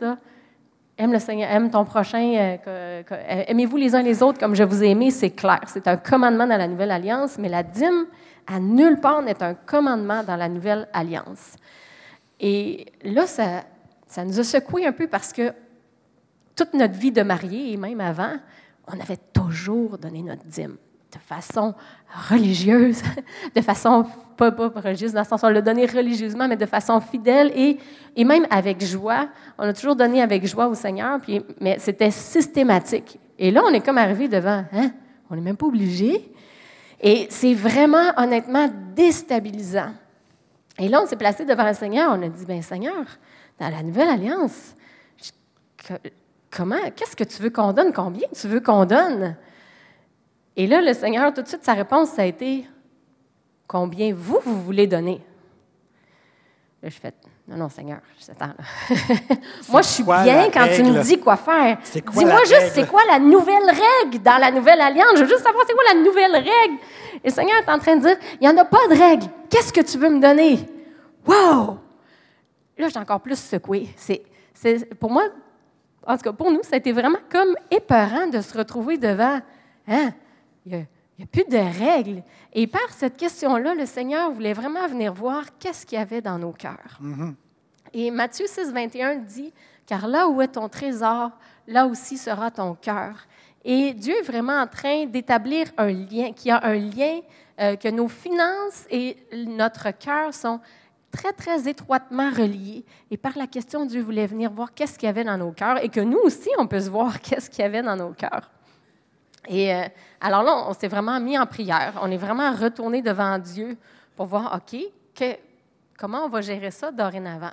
aime 1.03 1.13
le 1.13 1.19
Seigneur, 1.19 1.51
aime 1.51 1.71
ton 1.71 1.85
prochain, 1.85 2.59
euh, 2.67 3.03
aimez-vous 3.47 3.77
les 3.77 3.95
uns 3.95 4.03
les 4.03 4.23
autres 4.23 4.39
comme 4.39 4.55
je 4.55 4.63
vous 4.63 4.83
ai 4.83 4.91
aimé, 4.91 5.11
c'est 5.11 5.31
clair. 5.31 5.61
C'est 5.67 5.87
un 5.89 5.97
commandement 5.97 6.47
dans 6.47 6.57
la 6.57 6.69
Nouvelle 6.69 6.91
Alliance, 6.91 7.37
mais 7.39 7.49
la 7.49 7.63
dîme, 7.63 8.07
à 8.47 8.59
nulle 8.61 9.01
part, 9.01 9.23
n'est 9.23 9.43
un 9.43 9.55
commandement 9.55 10.23
dans 10.23 10.37
la 10.37 10.49
Nouvelle 10.49 10.89
Alliance. 10.93 11.57
Et 12.41 12.87
là, 13.05 13.27
ça, 13.27 13.65
ça 14.07 14.25
nous 14.25 14.39
a 14.39 14.45
secoué 14.45 14.87
un 14.87 14.93
peu 14.93 15.07
parce 15.07 15.33
que 15.33 15.53
toute 16.57 16.75
notre 16.75 16.95
vie 16.95 17.13
de 17.13 17.23
mariée, 17.23 17.73
et 17.73 17.77
même 17.77 18.01
avant, 18.01 18.35
on 18.89 19.01
avait 19.01 19.19
toujours 19.33 19.99
donné 19.99 20.23
notre 20.23 20.45
dîme 20.45 20.77
de 21.13 21.19
façon 21.19 21.75
religieuse, 22.31 23.03
de 23.55 23.61
façon, 23.61 24.07
pas, 24.37 24.51
religieuse 24.51 25.13
dans 25.13 25.21
le 25.21 25.27
sens 25.27 25.43
où 25.43 25.47
on 25.47 25.51
l'a 25.51 25.61
donné 25.61 25.87
religieusement, 25.87 26.49
mais 26.49 26.57
de 26.57 26.67
façon 26.67 27.01
fidèle 27.01 27.53
et, 27.55 27.79
et 28.17 28.25
même 28.25 28.47
avec 28.51 28.83
joie. 28.85 29.29
On 29.59 29.65
a 29.65 29.73
toujours 29.73 29.97
donné 29.97 30.23
avec 30.23 30.47
joie 30.47 30.67
au 30.67 30.75
Seigneur, 30.75 31.21
puis, 31.21 31.43
mais 31.61 31.77
c'était 31.79 32.11
systématique. 32.11 33.19
Et 33.39 33.51
là, 33.51 33.63
on 33.65 33.73
est 33.73 33.85
comme 33.85 33.99
arrivé 33.99 34.29
devant, 34.29 34.65
hein, 34.73 34.91
on 35.31 35.35
n'est 35.35 35.43
même 35.43 35.57
pas 35.57 35.67
obligé. 35.67 36.33
Et 37.01 37.27
c'est 37.31 37.55
vraiment, 37.55 38.13
honnêtement, 38.17 38.71
déstabilisant. 38.95 39.93
Et 40.79 40.89
là, 40.89 41.03
on 41.03 41.07
s'est 41.07 41.17
placé 41.17 41.45
devant 41.45 41.67
le 41.67 41.75
Seigneur, 41.75 42.11
on 42.17 42.23
a 42.23 42.29
dit, 42.29 42.47
bien 42.47 42.63
Seigneur, 42.63 43.05
dans 43.59 43.69
la 43.69 43.83
nouvelle 43.83 44.09
alliance, 44.09 44.75
comment, 46.51 46.91
qu'est-ce 46.97 47.17
que 47.17 47.25
tu 47.25 47.43
veux 47.43 47.51
qu'on 47.51 47.73
donne? 47.73 47.93
Combien 47.93 48.29
tu 48.35 48.49
veux 48.49 48.61
qu'on 48.61 48.85
donne? 48.85 49.37
Et 50.57 50.67
là, 50.67 50.81
le 50.81 50.93
Seigneur, 50.93 51.33
tout 51.33 51.43
de 51.43 51.49
suite, 51.49 51.65
sa 51.65 51.73
réponse, 51.75 52.11
ça 52.11 52.23
a 52.23 52.27
été 52.27 52.67
Combien 53.67 54.13
vous, 54.13 54.39
vous 54.45 54.63
voulez 54.63 54.87
donner? 54.87 55.19
Là, 56.83 56.91
je 56.91 56.99
fais 57.01 57.15
Non, 57.49 57.57
non, 57.57 57.69
Seigneur, 57.71 58.01
je 58.21 58.33
là. 58.39 58.55
Moi, 59.71 59.81
je 59.81 59.89
suis 59.89 60.03
bien 60.03 60.51
quand 60.51 60.67
tu 60.75 60.83
me 60.83 61.03
dis 61.03 61.19
quoi 61.19 61.37
faire. 61.37 61.79
Dis-moi 61.95 62.45
juste, 62.45 62.73
c'est 62.75 62.87
quoi 62.87 63.01
la 63.09 63.19
nouvelle 63.19 63.65
règle 63.65 64.23
dans 64.23 64.37
la 64.37 64.51
nouvelle 64.51 64.79
alliance? 64.79 65.13
Je 65.15 65.23
veux 65.23 65.29
juste 65.29 65.43
savoir, 65.43 65.65
c'est 65.67 65.73
quoi 65.73 65.85
la 65.95 66.01
nouvelle 66.01 66.33
règle? 66.33 66.83
Et 67.25 67.29
le 67.29 67.31
Seigneur 67.31 67.57
est 67.67 67.71
en 67.71 67.79
train 67.79 67.97
de 67.97 68.03
dire 68.03 68.17
Il 68.41 68.47
n'y 68.47 68.49
en 68.49 68.59
a 68.59 68.65
pas 68.67 68.87
de 68.89 68.99
règle. 68.99 69.27
Qu'est-ce 69.49 69.73
que 69.73 69.81
tu 69.81 69.97
veux 69.97 70.11
me 70.11 70.21
donner? 70.21 70.59
Wow! 71.27 71.79
Là, 72.77 72.89
j'ai 72.89 72.99
encore 72.99 73.21
plus 73.21 73.39
secoué. 73.39 73.89
C'est, 73.97 74.95
pour 74.99 75.11
moi, 75.11 75.25
en 76.07 76.17
tout 76.17 76.25
cas, 76.25 76.33
pour 76.33 76.51
nous, 76.51 76.63
ça 76.63 76.75
a 76.75 76.77
été 76.77 76.93
vraiment 76.93 77.21
comme 77.31 77.55
épeurant 77.71 78.27
de 78.27 78.41
se 78.43 78.59
retrouver 78.59 78.99
devant. 78.99 79.41
Hein? 79.89 80.11
Il 80.67 80.87
n'y 81.19 81.25
a, 81.25 81.27
plus 81.27 81.45
de 81.45 81.85
règles. 81.85 82.23
Et 82.53 82.67
par 82.67 82.91
cette 82.91 83.17
question-là, 83.17 83.75
le 83.75 83.87
Seigneur 83.87 84.31
voulait 84.31 84.53
vraiment 84.53 84.87
venir 84.87 85.13
voir 85.13 85.45
qu'est-ce 85.59 85.87
qu'il 85.87 85.99
y 85.99 86.01
avait 86.01 86.21
dans 86.21 86.39
nos 86.39 86.53
cœurs. 86.53 86.99
Mm-hmm. 87.03 87.35
Et 87.95 88.11
Matthieu 88.11 88.47
6, 88.47 88.73
21 88.73 89.17
dit 89.17 89.53
Car 89.87 90.07
là 90.07 90.29
où 90.29 90.41
est 90.41 90.49
ton 90.49 90.69
trésor, 90.69 91.31
là 91.67 91.87
aussi 91.87 92.17
sera 92.17 92.51
ton 92.51 92.75
cœur. 92.75 93.27
Et 93.65 93.93
Dieu 93.93 94.15
est 94.19 94.27
vraiment 94.27 94.61
en 94.61 94.67
train 94.67 95.07
d'établir 95.07 95.67
un 95.77 95.91
lien, 95.91 96.33
qu'il 96.33 96.49
y 96.49 96.51
a 96.51 96.65
un 96.65 96.75
lien, 96.75 97.21
euh, 97.61 97.77
que 97.77 97.89
nos 97.89 98.09
finances 98.09 98.87
et 98.91 99.17
notre 99.33 99.91
cœur 99.97 100.35
sont 100.35 100.61
très, 101.13 101.33
très 101.33 101.69
étroitement 101.69 102.31
reliés. 102.31 102.85
Et 103.11 103.17
par 103.17 103.37
la 103.37 103.47
question, 103.47 103.85
Dieu 103.85 104.01
voulait 104.01 104.27
venir 104.27 104.51
voir 104.51 104.75
qu'est-ce 104.75 104.99
qu'il 104.99 105.07
y 105.07 105.11
avait 105.11 105.25
dans 105.25 105.37
nos 105.37 105.53
cœurs 105.53 105.85
et 105.85 105.89
que 105.89 106.01
nous 106.01 106.19
aussi, 106.19 106.49
on 106.59 106.67
peut 106.67 106.81
se 106.81 106.91
voir 106.91 107.21
qu'est-ce 107.23 107.51
qu'il 107.51 107.61
y 107.61 107.67
avait 107.67 107.83
dans 107.83 107.97
nos 107.97 108.13
cœurs. 108.13 108.51
Et 109.49 109.74
euh, 109.74 109.82
alors 110.20 110.43
là, 110.43 110.64
on 110.68 110.72
s'est 110.72 110.88
vraiment 110.88 111.18
mis 111.20 111.38
en 111.38 111.47
prière. 111.47 111.99
On 112.01 112.11
est 112.11 112.16
vraiment 112.16 112.53
retourné 112.53 113.03
devant 113.03 113.38
Dieu 113.38 113.76
pour 114.16 114.26
voir, 114.26 114.61
OK, 114.61 115.28
comment 115.99 116.24
on 116.24 116.28
va 116.28 116.40
gérer 116.40 116.70
ça 116.70 116.93
dorénavant? 116.93 117.53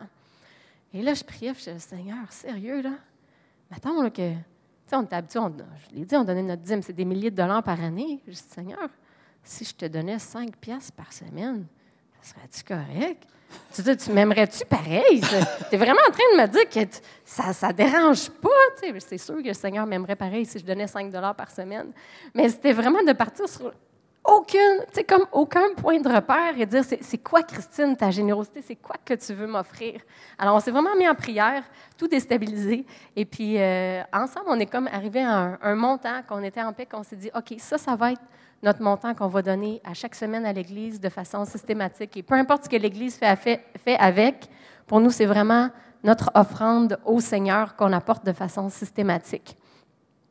Et 0.94 1.02
là, 1.02 1.14
je 1.14 1.24
priais, 1.24 1.54
je 1.54 1.60
disais, 1.60 1.80
Seigneur, 1.80 2.32
sérieux, 2.32 2.82
là? 2.82 2.94
Mettons 3.72 4.02
là, 4.02 4.10
que, 4.10 4.32
tu 4.34 4.38
sais, 4.88 4.96
on 4.96 5.04
est 5.04 5.14
habitué, 5.14 5.40
je 5.90 5.96
l'ai 5.96 6.06
dit, 6.06 6.16
on 6.16 6.24
donnait 6.24 6.42
notre 6.42 6.64
dîme, 6.64 6.82
c'est 6.82 6.94
des 6.94 7.06
milliers 7.06 7.30
de 7.30 7.36
dollars 7.36 7.62
par 7.62 7.80
année. 7.84 8.20
Je 8.28 8.32
dis, 8.32 8.38
Seigneur, 8.38 8.90
si 9.44 9.66
je 9.66 9.76
te 9.76 9.86
donnais 9.86 10.18
cinq 10.20 10.56
pièces 10.58 10.90
par 10.92 11.14
semaine, 11.14 11.66
serait-tu 12.22 12.64
correct? 12.64 13.24
Tu 13.74 13.82
dis, 13.82 13.98
tu 13.98 14.12
m'aimerais-tu 14.12 14.66
pareil? 14.66 15.22
Tu 15.22 15.76
es 15.76 15.78
vraiment 15.78 16.02
en 16.08 16.12
train 16.12 16.24
de 16.36 16.42
me 16.42 16.48
dire 16.48 16.70
que 16.70 16.92
ça 17.26 17.68
ne 17.68 17.74
dérange 17.74 18.30
pas. 18.30 18.50
C'est 19.00 19.18
sûr 19.18 19.38
que 19.38 19.48
le 19.48 19.54
Seigneur 19.54 19.86
m'aimerait 19.86 20.16
pareil 20.16 20.46
si 20.46 20.60
je 20.60 20.66
donnais 20.66 20.88
5 20.88 21.12
par 21.36 21.50
semaine. 21.50 21.92
Mais 22.34 22.50
c'était 22.50 22.74
vraiment 22.74 23.02
de 23.04 23.14
partir 23.14 23.48
sur 23.48 23.72
aucune, 24.24 24.84
comme 25.08 25.26
aucun 25.32 25.74
point 25.76 26.00
de 26.00 26.10
repère 26.10 26.54
et 26.58 26.66
dire 26.66 26.84
c'est 26.84 27.18
quoi, 27.18 27.42
Christine, 27.42 27.96
ta 27.96 28.12
générosité, 28.12 28.62
c'est 28.62 28.76
quoi 28.76 28.96
que 29.04 29.14
tu 29.14 29.34
veux 29.34 29.48
m'offrir? 29.48 30.02
Alors, 30.38 30.56
on 30.56 30.60
s'est 30.60 30.72
vraiment 30.72 30.96
mis 30.96 31.08
en 31.08 31.16
prière, 31.16 31.64
tout 31.98 32.08
déstabilisé. 32.08 32.86
Et 33.16 33.26
puis, 33.26 33.60
euh, 33.60 34.02
ensemble, 34.14 34.48
on 34.48 34.60
est 34.60 34.68
comme 34.68 34.88
arrivé 34.88 35.22
à 35.22 35.38
un, 35.38 35.60
un 35.62 35.76
montant 35.76 36.22
qu'on 36.28 36.44
était 36.44 36.62
en 36.62 36.74
paix, 36.74 36.86
qu'on 36.86 37.04
s'est 37.04 37.16
dit 37.16 37.32
OK, 37.36 37.56
ça, 37.60 37.78
ça 37.78 37.96
va 37.96 38.12
être 38.12 38.22
notre 38.64 38.82
montant 38.82 39.14
qu'on 39.14 39.28
va 39.28 39.42
donner 39.42 39.82
à 39.84 39.94
chaque 39.94 40.16
semaine 40.16 40.46
à 40.46 40.54
l'Église 40.54 41.00
de 41.00 41.10
façon 41.10 41.46
systématique. 41.46 42.18
Et 42.18 42.24
peu 42.24 42.36
importe 42.36 42.66
ce 42.66 42.70
que 42.70 42.76
l'Église 42.76 43.18
fait, 43.18 43.62
avec, 43.98 44.50
pour 44.88 45.00
nous, 45.00 45.12
c'est 45.12 45.26
vraiment 45.26 45.70
notre 46.04 46.32
offrande 46.34 46.98
au 47.06 47.20
Seigneur 47.20 47.76
qu'on 47.76 47.94
apporte 47.94 48.26
de 48.26 48.34
façon 48.34 48.70
systématique. 48.70 49.58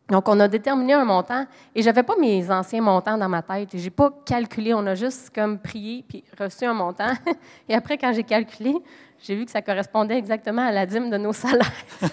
Donc, 0.09 0.26
on 0.26 0.41
a 0.41 0.49
déterminé 0.49 0.95
un 0.95 1.05
montant 1.05 1.45
et 1.74 1.83
je 1.83 1.87
n'avais 1.87 2.03
pas 2.03 2.16
mes 2.16 2.51
anciens 2.51 2.81
montants 2.81 3.18
dans 3.18 3.29
ma 3.29 3.43
tête. 3.43 3.68
Je 3.74 3.85
n'ai 3.85 3.91
pas 3.91 4.11
calculé, 4.24 4.72
on 4.72 4.87
a 4.87 4.95
juste 4.95 5.31
comme 5.35 5.59
prié 5.59 6.03
puis 6.09 6.24
reçu 6.41 6.64
un 6.64 6.72
montant. 6.72 7.12
Et 7.68 7.74
après, 7.74 7.99
quand 7.99 8.14
j'ai 8.14 8.22
calculé, 8.22 8.74
j'ai 9.20 9.37
vu 9.37 9.45
que 9.45 9.51
ça 9.51 9.61
correspondait 9.61 10.16
exactement 10.16 10.66
à 10.66 10.72
la 10.72 10.87
dîme 10.87 11.11
de 11.11 11.18
nos 11.18 11.35
salaires. 11.35 11.70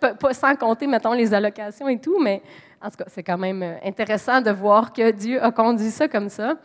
pas, 0.00 0.34
sans 0.34 0.56
compter, 0.56 0.88
mettons, 0.88 1.12
les 1.12 1.32
allocations 1.32 1.88
et 1.88 2.00
tout, 2.00 2.18
mais 2.20 2.42
en 2.82 2.90
tout 2.90 2.96
cas, 2.96 3.04
c'est 3.08 3.22
quand 3.22 3.38
même 3.38 3.62
euh, 3.62 3.76
intéressant 3.84 4.40
de 4.40 4.50
voir 4.50 4.92
que 4.92 5.10
Dieu 5.10 5.42
a 5.42 5.50
conduit 5.50 5.90
ça 5.90 6.08
comme 6.08 6.28
ça. 6.28 6.56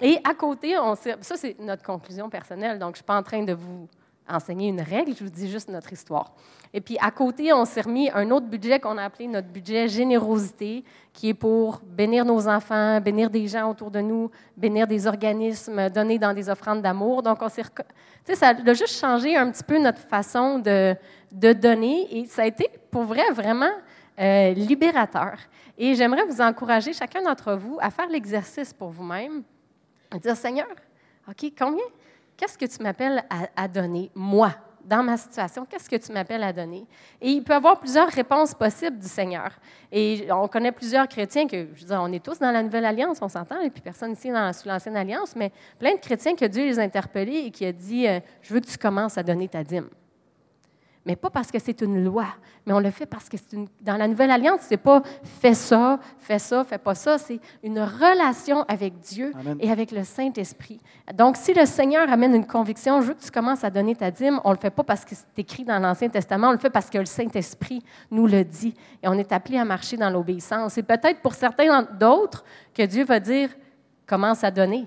Et 0.00 0.18
à 0.28 0.34
côté, 0.34 0.74
ça 1.20 1.36
c'est 1.36 1.56
notre 1.60 1.84
conclusion 1.84 2.28
personnelle, 2.28 2.78
donc 2.78 2.88
je 2.88 2.92
ne 2.92 2.96
suis 2.96 3.04
pas 3.04 3.16
en 3.16 3.22
train 3.22 3.44
de 3.44 3.52
vous 3.52 3.88
enseigner 4.28 4.68
une 4.68 4.80
règle, 4.80 5.14
je 5.16 5.22
vous 5.22 5.30
dis 5.30 5.48
juste 5.48 5.68
notre 5.68 5.92
histoire. 5.92 6.32
Et 6.72 6.80
puis 6.80 6.96
à 7.00 7.10
côté, 7.10 7.52
on 7.52 7.64
s'est 7.64 7.82
remis 7.82 8.10
un 8.12 8.30
autre 8.30 8.46
budget 8.46 8.80
qu'on 8.80 8.98
a 8.98 9.04
appelé 9.04 9.28
notre 9.28 9.48
budget 9.48 9.86
générosité, 9.86 10.82
qui 11.12 11.28
est 11.28 11.34
pour 11.34 11.80
bénir 11.84 12.24
nos 12.24 12.48
enfants, 12.48 13.00
bénir 13.00 13.30
des 13.30 13.46
gens 13.46 13.70
autour 13.70 13.90
de 13.90 14.00
nous, 14.00 14.30
bénir 14.56 14.86
des 14.86 15.06
organismes, 15.06 15.88
donner 15.90 16.18
dans 16.18 16.34
des 16.34 16.48
offrandes 16.48 16.82
d'amour. 16.82 17.22
Donc 17.22 17.38
on 17.42 17.48
s'est, 17.48 17.62
ça 18.34 18.48
a 18.48 18.74
juste 18.74 18.98
changé 18.98 19.36
un 19.36 19.50
petit 19.50 19.62
peu 19.62 19.78
notre 19.78 20.00
façon 20.00 20.58
de, 20.58 20.96
de 21.30 21.52
donner, 21.52 22.18
et 22.18 22.26
ça 22.26 22.42
a 22.42 22.46
été 22.46 22.68
pour 22.90 23.04
vrai 23.04 23.30
vraiment 23.32 23.72
euh, 24.18 24.52
libérateur. 24.54 25.36
Et 25.76 25.94
j'aimerais 25.94 26.24
vous 26.24 26.40
encourager, 26.40 26.92
chacun 26.92 27.22
d'entre 27.22 27.54
vous, 27.54 27.78
à 27.80 27.90
faire 27.90 28.08
l'exercice 28.08 28.72
pour 28.72 28.90
vous-même, 28.90 29.42
à 30.10 30.18
dire, 30.18 30.36
Seigneur, 30.36 30.68
OK, 31.28 31.52
combien, 31.58 31.84
qu'est-ce 32.36 32.56
que 32.56 32.66
tu 32.66 32.82
m'appelles 32.82 33.24
à, 33.56 33.66
donner, 33.66 34.10
moi, 34.14 34.52
dans 34.84 35.02
ma 35.02 35.16
situation, 35.16 35.64
qu'est-ce 35.64 35.88
que 35.88 35.96
tu 35.96 36.12
m'appelles 36.12 36.42
à 36.42 36.52
donner? 36.52 36.86
Et 37.20 37.30
il 37.30 37.42
peut 37.42 37.54
y 37.54 37.56
avoir 37.56 37.80
plusieurs 37.80 38.08
réponses 38.08 38.54
possibles 38.54 38.98
du 38.98 39.08
Seigneur. 39.08 39.50
Et 39.90 40.28
on 40.30 40.46
connaît 40.46 40.72
plusieurs 40.72 41.08
chrétiens 41.08 41.48
que, 41.48 41.68
je 41.74 41.80
veux 41.80 41.88
dire, 41.88 42.00
on 42.02 42.12
est 42.12 42.22
tous 42.22 42.38
dans 42.38 42.52
la 42.52 42.62
Nouvelle 42.62 42.84
Alliance, 42.84 43.18
on 43.22 43.28
s'entend, 43.28 43.60
et 43.60 43.70
puis 43.70 43.80
personne 43.80 44.12
ici 44.12 44.30
dans, 44.30 44.52
sous 44.52 44.68
l'Ancienne 44.68 44.96
Alliance, 44.96 45.34
mais 45.34 45.50
plein 45.78 45.94
de 45.94 46.00
chrétiens 46.00 46.36
que 46.36 46.44
Dieu 46.44 46.64
les 46.64 46.78
a 46.78 46.82
interpellés 46.82 47.44
et 47.46 47.50
qui 47.50 47.64
a 47.64 47.72
dit, 47.72 48.06
euh, 48.06 48.20
je 48.42 48.54
veux 48.54 48.60
que 48.60 48.66
tu 48.66 48.78
commences 48.78 49.18
à 49.18 49.22
donner 49.22 49.48
ta 49.48 49.64
dîme 49.64 49.88
mais 51.06 51.16
pas 51.16 51.30
parce 51.30 51.50
que 51.50 51.58
c'est 51.58 51.80
une 51.82 52.02
loi, 52.02 52.26
mais 52.66 52.72
on 52.72 52.80
le 52.80 52.90
fait 52.90 53.06
parce 53.06 53.28
que 53.28 53.36
c'est 53.36 53.58
dans 53.82 53.96
la 53.96 54.08
nouvelle 54.08 54.30
alliance, 54.30 54.60
c'est 54.62 54.78
pas 54.78 55.02
fais 55.22 55.54
ça, 55.54 55.98
fais 56.18 56.38
ça, 56.38 56.64
fais 56.64 56.78
pas 56.78 56.94
ça, 56.94 57.18
c'est 57.18 57.40
une 57.62 57.78
relation 57.78 58.64
avec 58.68 58.98
Dieu 59.00 59.32
et 59.60 59.70
avec 59.70 59.90
le 59.90 60.02
Saint-Esprit. 60.04 60.80
Donc, 61.14 61.36
si 61.36 61.52
le 61.52 61.66
Seigneur 61.66 62.10
amène 62.10 62.34
une 62.34 62.46
conviction, 62.46 63.02
je 63.02 63.08
veux 63.08 63.14
que 63.14 63.22
tu 63.22 63.30
commences 63.30 63.64
à 63.64 63.70
donner 63.70 63.94
ta 63.94 64.10
dîme, 64.10 64.40
on 64.44 64.50
le 64.52 64.58
fait 64.58 64.70
pas 64.70 64.82
parce 64.82 65.04
que 65.04 65.14
c'est 65.14 65.38
écrit 65.38 65.64
dans 65.64 65.78
l'Ancien 65.78 66.08
Testament, 66.08 66.48
on 66.48 66.52
le 66.52 66.58
fait 66.58 66.70
parce 66.70 66.88
que 66.88 66.98
le 66.98 67.06
Saint-Esprit 67.06 67.82
nous 68.10 68.26
le 68.26 68.44
dit 68.44 68.74
et 69.02 69.08
on 69.08 69.14
est 69.14 69.32
appelé 69.32 69.58
à 69.58 69.64
marcher 69.64 69.96
dans 69.96 70.10
l'obéissance. 70.10 70.78
Et 70.78 70.82
peut-être 70.82 71.20
pour 71.20 71.34
certains 71.34 71.82
d'autres 71.82 72.44
que 72.72 72.82
Dieu 72.82 73.04
va 73.04 73.20
dire 73.20 73.50
commence 74.06 74.44
à 74.44 74.50
donner. 74.50 74.86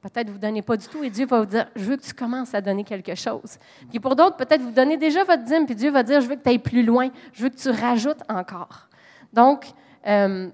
Peut-être 0.00 0.28
vous 0.28 0.36
ne 0.36 0.42
donnez 0.42 0.62
pas 0.62 0.76
du 0.76 0.86
tout 0.86 1.02
et 1.02 1.10
Dieu 1.10 1.26
va 1.26 1.40
vous 1.40 1.46
dire, 1.46 1.66
je 1.74 1.82
veux 1.82 1.96
que 1.96 2.02
tu 2.02 2.14
commences 2.14 2.54
à 2.54 2.60
donner 2.60 2.84
quelque 2.84 3.16
chose. 3.16 3.58
Puis 3.90 3.98
pour 3.98 4.14
d'autres, 4.14 4.36
peut-être 4.36 4.62
vous 4.62 4.70
donnez 4.70 4.96
déjà 4.96 5.24
votre 5.24 5.42
dîme, 5.42 5.66
puis 5.66 5.74
Dieu 5.74 5.90
va 5.90 6.04
dire, 6.04 6.20
je 6.20 6.28
veux 6.28 6.36
que 6.36 6.42
tu 6.42 6.48
ailles 6.48 6.60
plus 6.60 6.84
loin, 6.84 7.08
je 7.32 7.42
veux 7.42 7.48
que 7.48 7.56
tu 7.56 7.70
rajoutes 7.70 8.22
encore. 8.28 8.88
Donc, 9.32 9.66
euh, 10.06 10.48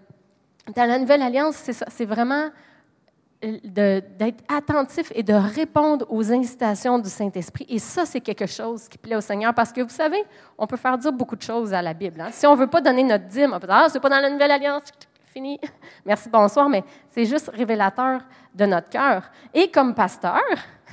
dans 0.75 0.85
la 0.87 0.99
Nouvelle 0.99 1.21
Alliance, 1.21 1.71
c'est 1.89 2.05
vraiment 2.07 2.49
d'être 3.43 4.43
attentif 4.49 5.13
et 5.15 5.23
de 5.23 5.35
répondre 5.35 6.07
aux 6.09 6.33
incitations 6.33 6.99
du 6.99 7.11
Saint-Esprit. 7.11 7.67
Et 7.69 7.79
ça, 7.79 8.07
c'est 8.07 8.21
quelque 8.21 8.47
chose 8.47 8.89
qui 8.89 8.97
plaît 8.97 9.17
au 9.17 9.21
Seigneur 9.21 9.53
parce 9.53 9.73
que 9.73 9.83
vous 9.83 9.91
savez, 9.91 10.25
on 10.57 10.67
peut 10.67 10.79
faire 10.79 10.97
dire 10.97 11.13
beaucoup 11.13 11.37
de 11.37 11.43
choses 11.43 11.75
à 11.75 11.83
la 11.83 11.93
Bible. 11.93 12.21
Hein. 12.21 12.31
Si 12.31 12.47
on 12.47 12.55
ne 12.55 12.61
veut 12.61 12.67
pas 12.67 12.81
donner 12.81 13.03
notre 13.03 13.27
dîme, 13.27 13.53
on 13.53 13.61
peut 13.61 13.67
dire, 13.67 13.77
ah, 13.77 13.89
c'est 13.91 14.01
pas 14.01 14.09
dans 14.09 14.21
la 14.21 14.31
Nouvelle 14.31 14.51
Alliance, 14.51 14.85
Merci, 16.05 16.29
bonsoir, 16.29 16.69
mais 16.69 16.85
c'est 17.09 17.25
juste 17.25 17.51
révélateur 17.53 18.21
de 18.55 18.67
notre 18.67 18.89
cœur. 18.89 19.25
Et 19.53 19.71
comme 19.71 19.95
pasteur, 19.95 20.43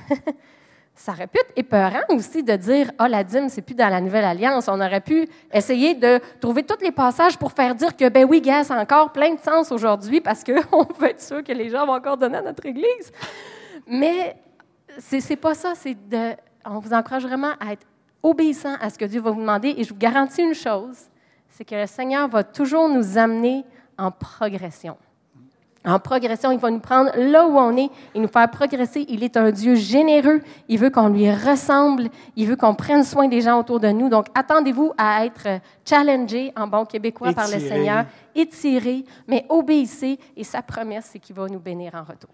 ça 0.94 1.12
aurait 1.12 1.26
pu 1.26 1.38
être 1.38 1.52
épeurant 1.54 2.02
aussi 2.10 2.42
de 2.42 2.54
dire 2.56 2.90
Ah, 2.98 3.08
la 3.08 3.22
dîme, 3.22 3.48
c'est 3.48 3.62
plus 3.62 3.74
dans 3.74 3.88
la 3.88 4.00
Nouvelle 4.00 4.24
Alliance. 4.24 4.68
On 4.68 4.80
aurait 4.80 5.00
pu 5.00 5.28
essayer 5.52 5.94
de 5.94 6.20
trouver 6.40 6.64
tous 6.64 6.82
les 6.82 6.92
passages 6.92 7.38
pour 7.38 7.52
faire 7.52 7.74
dire 7.74 7.96
que, 7.96 8.08
ben 8.08 8.26
oui, 8.28 8.40
gars, 8.40 8.64
c'est 8.64 8.74
encore 8.74 9.12
plein 9.12 9.34
de 9.34 9.40
sens 9.40 9.70
aujourd'hui 9.70 10.20
parce 10.20 10.42
qu'on 10.42 10.86
veut 10.98 11.10
être 11.10 11.20
sûr 11.22 11.44
que 11.44 11.52
les 11.52 11.70
gens 11.70 11.86
vont 11.86 11.94
encore 11.94 12.16
donner 12.16 12.38
à 12.38 12.42
notre 12.42 12.66
Église. 12.66 13.12
Mais 13.86 14.36
c'est 14.98 15.36
pas 15.36 15.54
ça. 15.54 15.74
C'est 15.74 15.96
de. 16.08 16.32
On 16.64 16.78
vous 16.78 16.92
encourage 16.92 17.24
vraiment 17.24 17.52
à 17.60 17.72
être 17.72 17.86
obéissant 18.22 18.74
à 18.80 18.90
ce 18.90 18.98
que 18.98 19.04
Dieu 19.04 19.20
va 19.20 19.30
vous 19.30 19.40
demander. 19.40 19.74
Et 19.76 19.84
je 19.84 19.92
vous 19.92 19.98
garantis 19.98 20.42
une 20.42 20.54
chose 20.54 21.08
c'est 21.52 21.64
que 21.66 21.74
le 21.74 21.86
Seigneur 21.86 22.28
va 22.28 22.44
toujours 22.44 22.88
nous 22.88 23.18
amener 23.18 23.64
en 24.02 24.10
progression 24.10 24.96
en 25.84 25.98
progression. 25.98 26.52
Il 26.52 26.58
va 26.58 26.70
nous 26.70 26.78
prendre 26.78 27.10
là 27.16 27.46
où 27.46 27.58
on 27.58 27.76
est 27.76 27.90
et 28.14 28.20
nous 28.20 28.28
faire 28.28 28.50
progresser. 28.50 29.04
Il 29.08 29.22
est 29.22 29.36
un 29.36 29.50
Dieu 29.50 29.74
généreux. 29.74 30.40
Il 30.68 30.78
veut 30.78 30.90
qu'on 30.90 31.08
lui 31.08 31.30
ressemble. 31.30 32.08
Il 32.36 32.46
veut 32.46 32.56
qu'on 32.56 32.74
prenne 32.74 33.04
soin 33.04 33.28
des 33.28 33.40
gens 33.40 33.58
autour 33.58 33.80
de 33.80 33.88
nous. 33.88 34.08
Donc, 34.08 34.26
attendez-vous 34.34 34.92
à 34.96 35.24
être 35.24 35.60
challengé 35.84 36.52
en 36.56 36.66
bon 36.66 36.84
québécois 36.84 37.32
par 37.32 37.48
le 37.48 37.58
Seigneur, 37.58 38.04
étiré, 38.34 39.04
mais 39.26 39.44
obéissez. 39.48 40.18
Et 40.36 40.44
sa 40.44 40.62
promesse, 40.62 41.10
c'est 41.12 41.18
qu'il 41.18 41.34
va 41.34 41.46
nous 41.46 41.60
bénir 41.60 41.94
en 41.94 42.04
retour. 42.04 42.30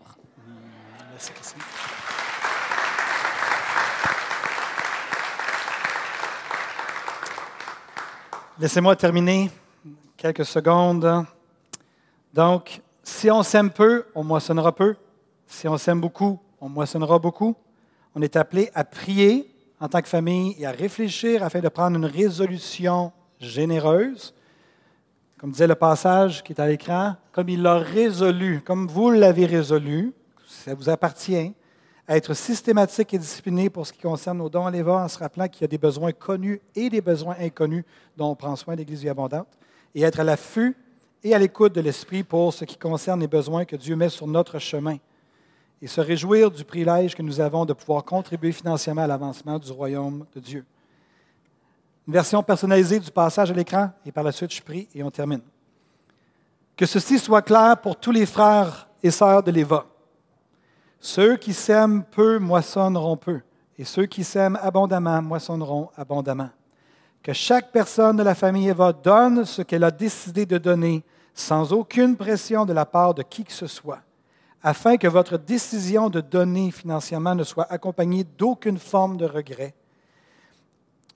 Merci, 1.13 1.55
Laissez-moi 8.61 8.97
terminer 8.97 9.51
quelques 10.17 10.45
secondes. 10.45 11.25
Donc, 12.33 12.83
si 13.03 13.31
on 13.31 13.43
s'aime 13.43 13.71
peu, 13.71 14.05
on 14.15 14.25
moissonnera 14.25 14.75
peu. 14.75 14.97
Si 15.47 15.67
on 15.67 15.79
s'aime 15.79 16.01
beaucoup, 16.01 16.39
on 16.61 16.69
moissonnera 16.69 17.19
beaucoup. 17.19 17.57
On 18.15 18.23
est 18.23 18.37
appelé 18.37 18.71
à 18.75 18.85
prier 18.85 19.55
en 19.81 19.89
tant 19.89 20.03
que 20.03 20.09
famille 20.09 20.55
et 20.59 20.67
à 20.67 20.71
réfléchir 20.71 21.43
afin 21.43 21.61
de 21.61 21.69
prendre 21.69 21.97
une 21.97 22.05
résolution 22.05 23.13
généreuse. 23.41 24.35
Comme 25.39 25.53
disait 25.53 25.69
le 25.69 25.77
passage 25.77 26.43
qui 26.43 26.53
est 26.53 26.61
à 26.61 26.67
l'écran, 26.67 27.15
comme 27.33 27.49
il 27.49 27.63
l'a 27.63 27.79
résolu, 27.79 28.61
comme 28.61 28.89
vous 28.89 29.11
l'avez 29.11 29.47
résolu, 29.47 30.13
ça 30.47 30.75
vous 30.75 30.89
appartient, 30.89 31.55
à 32.09 32.17
être 32.17 32.35
systématique 32.35 33.15
et 33.15 33.19
discipliné 33.19 33.71
pour 33.71 33.87
ce 33.87 33.93
qui 33.93 34.01
concerne 34.01 34.39
nos 34.39 34.49
dons 34.49 34.67
à 34.67 34.71
l'Éva, 34.71 35.05
en 35.05 35.09
se 35.09 35.19
rappelant 35.19 35.47
qu'il 35.47 35.61
y 35.61 35.65
a 35.65 35.69
des 35.69 35.79
besoins 35.79 36.11
connus 36.11 36.61
et 36.75 36.89
des 36.89 37.03
besoins 37.03 37.37
inconnus 37.39 37.85
dont 38.17 38.31
on 38.31 38.35
prend 38.35 38.57
soin 38.57 38.75
l'Église 38.75 39.03
vie 39.03 39.11
abondante, 39.11 39.47
et 39.95 40.03
être 40.03 40.19
à 40.19 40.25
l'affût 40.25 40.77
et 41.23 41.35
à 41.35 41.39
l'écoute 41.39 41.75
de 41.75 41.81
l'Esprit 41.81 42.23
pour 42.23 42.53
ce 42.53 42.65
qui 42.65 42.77
concerne 42.77 43.21
les 43.21 43.27
besoins 43.27 43.65
que 43.65 43.77
Dieu 43.77 43.97
met 43.97 44.09
sur 44.09 44.27
notre 44.27 44.59
chemin 44.59 44.97
et 45.81 45.87
se 45.87 46.01
réjouir 46.01 46.51
du 46.51 46.65
privilège 46.65 47.15
que 47.15 47.23
nous 47.23 47.41
avons 47.41 47.65
de 47.65 47.73
pouvoir 47.73 48.05
contribuer 48.05 48.53
financièrement 48.53 49.03
à 49.03 49.07
l'avancement 49.07 49.59
du 49.59 49.71
royaume 49.71 50.27
de 50.35 50.41
Dieu. 50.41 50.65
Une 52.07 52.15
version 52.15 52.43
personnalisée 52.43 52.99
du 52.99 53.11
passage 53.11 53.51
à 53.51 53.55
l'écran 53.55 53.91
et 54.05 54.13
par 54.13 54.25
la 54.25 54.33
suite 54.33 54.53
je 54.53 54.63
prie 54.63 54.89
et 54.95 55.03
on 55.03 55.11
termine. 55.11 55.43
Que 56.77 56.87
ceci 56.87 57.19
soit 57.19 57.43
clair 57.43 57.81
pour 57.81 57.97
tous 57.97 58.13
les 58.13 58.27
frères 58.27 58.89
et 59.03 59.11
sœurs 59.11 59.43
de 59.43 59.51
l'Éva. 59.51 59.87
Ceux 61.01 61.37
qui 61.37 61.53
sèment 61.53 62.03
peu 62.05 62.39
moissonneront 62.39 63.17
peu, 63.17 63.41
et 63.79 63.85
ceux 63.85 64.07
qui 64.07 64.25
sèment 64.25 64.59
abondamment 64.61 65.23
moissonneront 65.23 65.91
abondamment 65.97 66.51
que 67.29 67.35
chaque 67.35 67.73
personne 67.73 68.17
de 68.17 68.23
la 68.23 68.35
famille 68.35 68.71
Eva 68.71 68.91
donne 68.91 69.45
ce 69.45 69.61
qu'elle 69.61 69.85
a 69.85 69.91
décidé 69.91 70.47
de 70.47 70.57
donner 70.57 71.05
sans 71.35 71.75
aucune 71.75 72.17
pression 72.17 72.65
de 72.65 72.73
la 72.73 72.87
part 72.87 73.13
de 73.13 73.23
qui 73.23 73.45
que 73.45 73.53
ce 73.53 73.67
soit, 73.67 74.01
afin 74.63 74.97
que 74.97 75.09
votre 75.09 75.37
décision 75.37 76.09
de 76.09 76.23
donner 76.23 76.71
financièrement 76.71 77.35
ne 77.35 77.45
soit 77.45 77.71
accompagnée 77.71 78.25
d'aucune 78.25 78.79
forme 78.79 79.19
de 79.19 79.27
regret, 79.27 79.75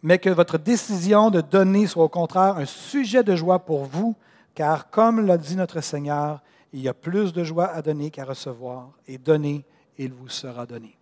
mais 0.02 0.18
que 0.18 0.28
votre 0.28 0.58
décision 0.58 1.30
de 1.30 1.40
donner 1.40 1.86
soit 1.86 2.04
au 2.04 2.10
contraire 2.10 2.58
un 2.58 2.66
sujet 2.66 3.24
de 3.24 3.34
joie 3.34 3.60
pour 3.60 3.86
vous, 3.86 4.14
car 4.54 4.90
comme 4.90 5.24
l'a 5.24 5.38
dit 5.38 5.56
notre 5.56 5.80
Seigneur, 5.80 6.42
il 6.74 6.82
y 6.82 6.90
a 6.90 6.94
plus 6.94 7.32
de 7.32 7.42
joie 7.42 7.68
à 7.68 7.80
donner 7.80 8.10
qu'à 8.10 8.26
recevoir, 8.26 8.90
et 9.08 9.16
donner, 9.16 9.64
il 9.96 10.12
vous 10.12 10.28
sera 10.28 10.66
donné. 10.66 10.94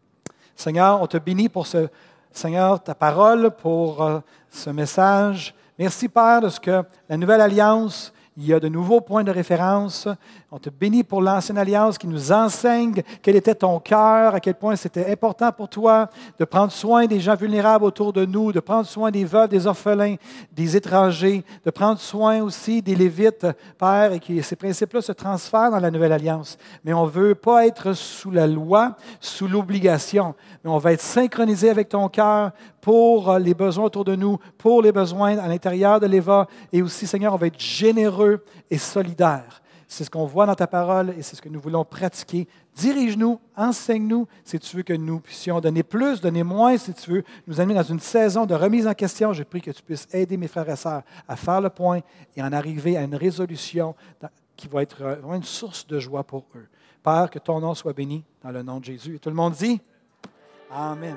Seigneur, 0.55 1.03
on 1.03 1.07
te 1.09 1.17
bénit 1.17 1.49
pour 1.49 1.67
ce 1.67 1.89
Seigneur, 2.33 2.83
ta 2.83 2.95
parole 2.95 3.51
pour 3.51 4.03
euh, 4.03 4.21
ce 4.51 4.71
message. 4.71 5.55
Merci, 5.79 6.09
Père, 6.09 6.41
de 6.41 6.49
ce 6.49 6.61
que 6.61 6.83
la 7.09 7.17
nouvelle 7.17 7.41
alliance 7.41 8.13
il 8.37 8.47
y 8.47 8.55
a 8.55 8.61
de 8.61 8.69
nouveaux 8.69 9.01
points 9.01 9.25
de 9.25 9.31
référence. 9.31 10.09
On 10.51 10.59
te 10.59 10.71
bénit 10.71 11.03
pour 11.03 11.21
l'ancienne 11.21 11.59
alliance 11.59 11.99
qui 11.99 12.07
nous 12.07 12.33
enseigne 12.33 13.03
quel 13.23 13.37
était 13.37 13.55
ton 13.55 13.81
cœur, 13.81 14.35
à 14.35 14.41
quel 14.41 14.55
point 14.55 14.77
c'était 14.77 15.11
important 15.11 15.51
pour 15.53 15.69
toi 15.69 16.09
de 16.39 16.45
prendre 16.45 16.71
soin 16.71 17.07
des 17.07 17.21
gens 17.21 17.35
vulnérables 17.35 17.85
autour 17.85 18.13
de 18.13 18.25
nous, 18.25 18.53
de 18.53 18.61
prendre 18.61 18.87
soin 18.87 19.11
des 19.11 19.25
veuves, 19.25 19.49
des 19.49 19.67
orphelins, 19.67 20.15
des 20.53 20.77
étrangers, 20.77 21.45
de 21.65 21.71
prendre 21.71 21.99
soin 21.99 22.41
aussi 22.43 22.81
des 22.83 22.95
Lévites, 22.95 23.47
Père, 23.79 24.13
et 24.13 24.21
que 24.21 24.41
ces 24.43 24.57
principes-là 24.57 25.03
se 25.03 25.13
transfèrent 25.13 25.71
dans 25.71 25.81
la 25.81 25.91
nouvelle 25.91 26.13
alliance. 26.13 26.57
Mais 26.85 26.93
on 26.93 27.07
ne 27.07 27.11
veut 27.11 27.35
pas 27.35 27.67
être 27.67 27.93
sous 27.95 28.31
la 28.31 28.47
loi, 28.47 28.97
sous 29.21 29.49
l'obligation, 29.49 30.35
mais 30.63 30.71
on 30.71 30.79
va 30.79 30.93
être 30.93 31.01
synchronisé 31.01 31.69
avec 31.69 31.89
ton 31.89 32.09
cœur 32.09 32.53
pour 32.81 33.39
les 33.39 33.55
besoins 33.55 33.85
autour 33.85 34.05
de 34.05 34.17
nous, 34.17 34.39
pour 34.59 34.83
les 34.83 34.93
besoins 34.93 35.39
à 35.39 35.49
l'intérieur 35.49 36.01
de 36.01 36.07
l'Éva, 36.07 36.47
et 36.73 36.83
aussi, 36.83 37.07
Seigneur, 37.07 37.35
on 37.35 37.37
va 37.37 37.49
être 37.49 37.61
généreux 37.61 38.45
et 38.71 38.79
solidaire. 38.79 39.61
C'est 39.91 40.05
ce 40.05 40.11
qu'on 40.11 40.25
voit 40.25 40.47
dans 40.47 40.55
ta 40.55 40.69
parole 40.69 41.11
et 41.19 41.23
c'est 41.23 41.35
ce 41.35 41.43
que 41.43 41.49
nous 41.49 41.61
voulons 41.61 41.85
pratiquer. 41.85 42.47
Dirige-nous, 42.77 43.41
enseigne-nous 43.57 44.29
si 44.45 44.57
tu 44.61 44.77
veux 44.77 44.83
que 44.85 44.93
nous 44.93 45.19
puissions 45.19 45.61
donner 45.61 45.83
plus, 45.83 46.21
donner 46.21 46.45
moins 46.45 46.79
si 46.79 46.95
tu 46.95 47.11
veux 47.11 47.25
nous 47.49 47.61
amener 47.61 47.75
dans 47.75 47.83
une 47.83 47.99
saison 47.99 48.47
de 48.47 48.55
remise 48.55 48.87
en 48.87 48.95
question. 48.95 49.33
Je 49.33 49.43
prie 49.43 49.61
que 49.61 49.73
tu 49.73 49.83
puisses 49.83 50.07
aider 50.13 50.37
mes 50.37 50.47
frères 50.47 50.69
et 50.69 50.77
sœurs 50.77 51.03
à 51.27 51.35
faire 51.35 51.61
le 51.61 51.71
point 51.71 52.03
et 52.37 52.43
en 52.43 52.53
arriver 52.53 52.97
à 52.97 53.03
une 53.03 53.17
résolution 53.17 53.97
qui 54.57 54.69
va 54.69 54.83
être 54.83 55.03
vraiment 55.03 55.35
une 55.35 55.43
source 55.43 55.85
de 55.89 55.99
joie 55.99 56.23
pour 56.23 56.45
eux. 56.55 56.69
Père, 57.03 57.29
que 57.29 57.41
ton 57.41 57.59
nom 57.59 57.75
soit 57.75 57.93
béni 57.93 58.23
dans 58.45 58.53
le 58.53 58.63
nom 58.63 58.79
de 58.79 58.85
Jésus. 58.85 59.17
Et 59.17 59.19
tout 59.19 59.31
le 59.31 59.35
monde 59.35 59.55
dit 59.55 59.81
Amen. 60.71 61.17